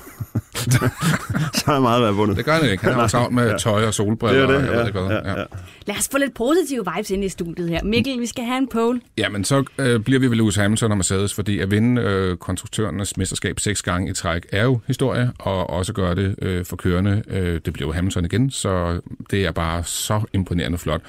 så 1.58 1.62
har 1.66 1.72
jeg 1.72 1.82
meget 1.82 2.02
været 2.02 2.16
vundet. 2.16 2.36
Det 2.36 2.44
gør 2.44 2.52
han 2.52 2.70
ikke. 2.70 2.84
Han 2.84 2.92
har 2.94 3.02
jo 3.02 3.08
travlt 3.08 3.34
med 3.34 3.50
Ja. 3.50 3.58
tøj 3.58 3.84
og 3.84 3.94
solbriller, 3.94 4.46
det 4.46 4.50
er 4.50 4.56
og 4.56 4.62
det, 4.62 4.66
jeg 4.68 4.72
ved 4.72 4.80
ja, 4.80 4.86
ikke 4.86 5.00
hvad. 5.00 5.10
ja, 5.10 5.30
ja. 5.40 5.44
lad 5.86 5.96
os 5.98 6.08
få 6.12 6.18
lidt 6.18 6.34
positive 6.34 6.84
vibes 6.96 7.10
ind 7.10 7.24
i 7.24 7.28
studiet 7.28 7.68
her. 7.68 7.82
Mikkel, 7.84 8.20
vi 8.20 8.26
skal 8.26 8.44
have 8.44 8.58
en 8.58 8.68
poll. 8.68 9.00
Ja, 9.18 9.28
men 9.28 9.44
så 9.44 9.64
øh, 9.78 10.00
bliver 10.00 10.20
vi 10.20 10.26
ved 10.30 10.36
Lewis 10.36 10.56
Hamilton 10.56 10.90
og 10.90 10.96
Mercedes, 10.96 11.34
fordi 11.34 11.58
at 11.58 11.70
vinde 11.70 12.02
øh, 12.02 12.36
konstruktørernes 12.36 13.16
mesterskab 13.16 13.60
seks 13.60 13.82
gange 13.82 14.10
i 14.10 14.14
træk 14.14 14.46
er 14.52 14.62
jo 14.64 14.80
historie, 14.86 15.32
og 15.38 15.70
også 15.70 15.92
gøre 15.92 16.14
det 16.14 16.34
øh, 16.42 16.64
for 16.64 16.76
kørende. 16.76 17.22
Øh, 17.28 17.60
det 17.64 17.72
bliver 17.72 17.88
jo 17.88 17.92
Hamilton 17.92 18.24
igen, 18.24 18.50
så 18.50 19.00
det 19.30 19.44
er 19.46 19.52
bare 19.52 19.84
så 19.84 20.20
imponerende 20.32 20.78
flot. 20.78 21.00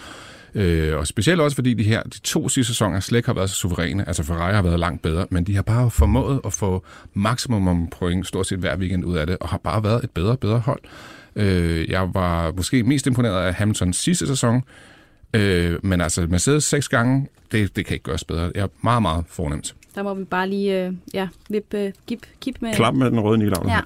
Øh, 0.55 0.97
og 0.97 1.07
specielt 1.07 1.41
også 1.41 1.55
fordi 1.55 1.73
de 1.73 1.83
her 1.83 2.03
de 2.03 2.19
to 2.19 2.49
sidste 2.49 2.73
sæsoner 2.73 2.99
slet 2.99 3.17
ikke 3.17 3.27
har 3.27 3.33
været 3.33 3.49
så 3.49 3.55
suveræne. 3.55 4.07
Altså 4.07 4.23
Ferrari 4.23 4.53
har 4.53 4.61
været 4.61 4.79
langt 4.79 5.01
bedre, 5.01 5.25
men 5.29 5.43
de 5.43 5.55
har 5.55 5.61
bare 5.61 5.91
formået 5.91 6.41
at 6.45 6.53
få 6.53 6.83
maksimum 7.13 7.67
om 7.67 7.87
point 7.87 8.27
stort 8.27 8.47
set 8.47 8.59
hver 8.59 8.77
weekend 8.77 9.05
ud 9.05 9.17
af 9.17 9.27
det, 9.27 9.37
og 9.39 9.49
har 9.49 9.57
bare 9.57 9.83
været 9.83 10.03
et 10.03 10.11
bedre 10.11 10.31
og 10.31 10.39
bedre 10.39 10.59
hold. 10.59 10.81
Øh, 11.35 11.89
jeg 11.89 12.09
var 12.13 12.51
måske 12.57 12.83
mest 12.83 13.07
imponeret 13.07 13.45
af 13.45 13.53
Hamiltons 13.53 13.97
sidste 13.97 14.27
sæson, 14.27 14.61
øh, 15.33 15.79
men 15.83 16.01
altså 16.01 16.27
Mercedes 16.29 16.63
seks 16.63 16.89
gange, 16.89 17.27
det, 17.51 17.75
det 17.75 17.85
kan 17.85 17.93
ikke 17.93 18.03
gøres 18.03 18.23
bedre. 18.23 18.51
Jeg 18.55 18.63
er 18.63 18.67
meget, 18.81 19.01
meget 19.01 19.25
fornemt. 19.27 19.75
Der 19.95 20.03
må 20.03 20.13
vi 20.13 20.23
bare 20.23 20.49
lige, 20.49 20.85
øh, 20.85 20.93
ja, 21.13 21.27
vip, 21.49 21.73
øh, 21.73 21.91
kip, 22.07 22.19
kip 22.41 22.55
med... 22.61 22.73
Klap 22.73 22.93
med 22.93 23.11
den 23.11 23.19
røde 23.19 23.37
Nikolaus. 23.37 23.67
Ja. 23.67 23.79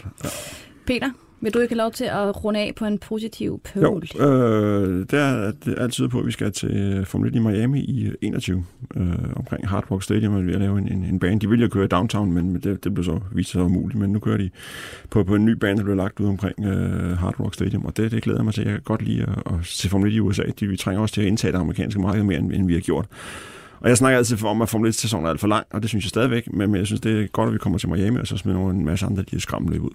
Peter, 0.86 1.10
vil 1.42 1.54
du 1.54 1.60
ikke 1.60 1.74
have 1.74 1.84
lov 1.84 1.92
til 1.92 2.06
at 2.06 2.44
runde 2.44 2.60
af 2.60 2.74
på 2.76 2.86
en 2.86 2.98
positiv 2.98 3.62
Jo, 3.76 4.02
øh, 4.20 5.06
der 5.12 5.20
er 5.20 5.52
det 5.66 5.76
altid 5.78 6.08
på, 6.08 6.20
at 6.20 6.26
vi 6.26 6.32
skal 6.32 6.52
til 6.52 6.78
øh, 6.78 7.06
Formel 7.06 7.30
1 7.30 7.36
i 7.36 7.40
Miami 7.40 7.82
i 7.82 8.06
øh, 8.06 8.14
21, 8.22 8.66
øh, 8.96 9.08
omkring 9.36 9.68
Hard 9.68 9.92
Rock 9.92 10.04
Stadium, 10.04 10.36
og 10.36 10.46
vi 10.46 10.54
er 10.54 10.58
lave 10.58 10.78
en, 10.78 10.88
en, 10.88 11.04
en 11.04 11.20
bane. 11.20 11.40
De 11.40 11.50
ville 11.50 11.64
jo 11.64 11.70
køre 11.70 11.86
i 11.86 11.88
downtown, 11.88 12.34
men 12.34 12.56
det, 12.56 12.84
det 12.84 12.94
blev 12.94 13.04
så 13.04 13.20
vist 13.32 13.52
sig 13.52 13.62
umuligt, 13.62 14.00
men 14.00 14.12
nu 14.12 14.20
kører 14.20 14.38
de 14.38 14.50
på, 15.10 15.24
på 15.24 15.36
en 15.36 15.46
ny 15.46 15.52
bane, 15.52 15.78
der 15.78 15.84
blev 15.84 15.96
lagt 15.96 16.20
ud 16.20 16.28
omkring 16.28 16.66
øh, 16.66 17.18
Hard 17.18 17.40
Rock 17.40 17.54
Stadium, 17.54 17.86
og 17.86 17.98
det, 17.98 18.12
det 18.12 18.24
glæder 18.24 18.40
jeg 18.40 18.46
mig 18.46 18.54
til. 18.54 18.64
Jeg 18.64 18.72
kan 18.72 18.82
godt 18.84 19.02
lide 19.02 19.22
at, 19.22 19.54
at 19.54 19.60
se 19.64 19.90
Formel 19.90 20.10
1 20.10 20.16
i 20.16 20.20
USA. 20.20 20.44
De, 20.60 20.68
vi 20.68 20.78
trænger 20.78 21.02
også 21.02 21.14
til 21.14 21.22
at 21.22 21.28
indtage 21.28 21.54
det 21.54 21.60
amerikanske 21.60 22.02
marked 22.02 22.24
mere, 22.24 22.38
end, 22.38 22.52
end 22.52 22.68
vi 22.68 22.74
har 22.74 22.82
gjort. 22.82 23.06
Og 23.80 23.90
jeg 23.90 23.98
snakker 23.98 24.18
altid 24.18 24.44
om, 24.46 24.62
at 24.62 24.70
Formel 24.70 24.90
1-sæsonen 24.90 25.26
er 25.26 25.30
alt 25.30 25.40
for 25.40 25.48
lang, 25.48 25.66
og 25.70 25.82
det 25.82 25.90
synes 25.90 26.06
jeg 26.06 26.10
stadigvæk, 26.10 26.54
men, 26.54 26.72
men 26.72 26.80
jeg 26.80 26.88
synes, 26.88 27.02
det 27.02 27.22
er 27.22 27.28
godt, 27.28 27.48
at 27.48 27.54
vi 27.54 27.58
kommer 27.58 27.80
til 27.80 27.90
Miami, 27.90 28.20
og 28.20 28.28
så 28.28 28.38
smider 28.38 28.58
nogle 28.58 28.76
en 28.76 28.86
masse 28.86 29.06
andre 29.06 29.22
de 29.22 29.28
her 29.32 29.40
skræmmeløb 29.40 29.84
ud. 29.84 29.92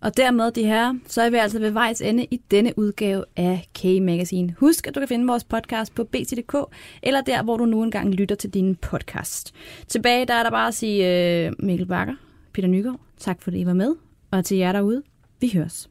Og 0.00 0.16
dermed, 0.16 0.50
de 0.52 0.64
her, 0.64 0.94
så 1.06 1.22
er 1.22 1.30
vi 1.30 1.36
altså 1.36 1.58
ved 1.58 1.70
vejs 1.70 2.00
ende 2.00 2.26
i 2.30 2.40
denne 2.50 2.72
udgave 2.78 3.24
af 3.36 3.68
K-Magazine. 3.78 4.54
Husk, 4.58 4.86
at 4.86 4.94
du 4.94 5.00
kan 5.00 5.08
finde 5.08 5.26
vores 5.26 5.44
podcast 5.44 5.94
på 5.94 6.04
bt.dk, 6.04 6.56
eller 7.02 7.20
der, 7.20 7.42
hvor 7.42 7.56
du 7.56 7.64
nu 7.64 7.82
engang 7.82 8.14
lytter 8.14 8.36
til 8.36 8.54
din 8.54 8.76
podcast. 8.76 9.54
Tilbage, 9.88 10.26
der 10.26 10.34
er 10.34 10.42
der 10.42 10.50
bare 10.50 10.68
at 10.68 10.74
sige 10.74 11.48
uh, 11.48 11.64
Mikkel 11.64 11.86
Bakker, 11.86 12.14
Peter 12.52 12.68
Nygaard, 12.68 13.00
tak 13.18 13.42
fordi 13.42 13.60
I 13.60 13.66
var 13.66 13.74
med, 13.74 13.94
og 14.30 14.44
til 14.44 14.56
jer 14.56 14.72
derude, 14.72 15.02
vi 15.40 15.50
høres. 15.54 15.90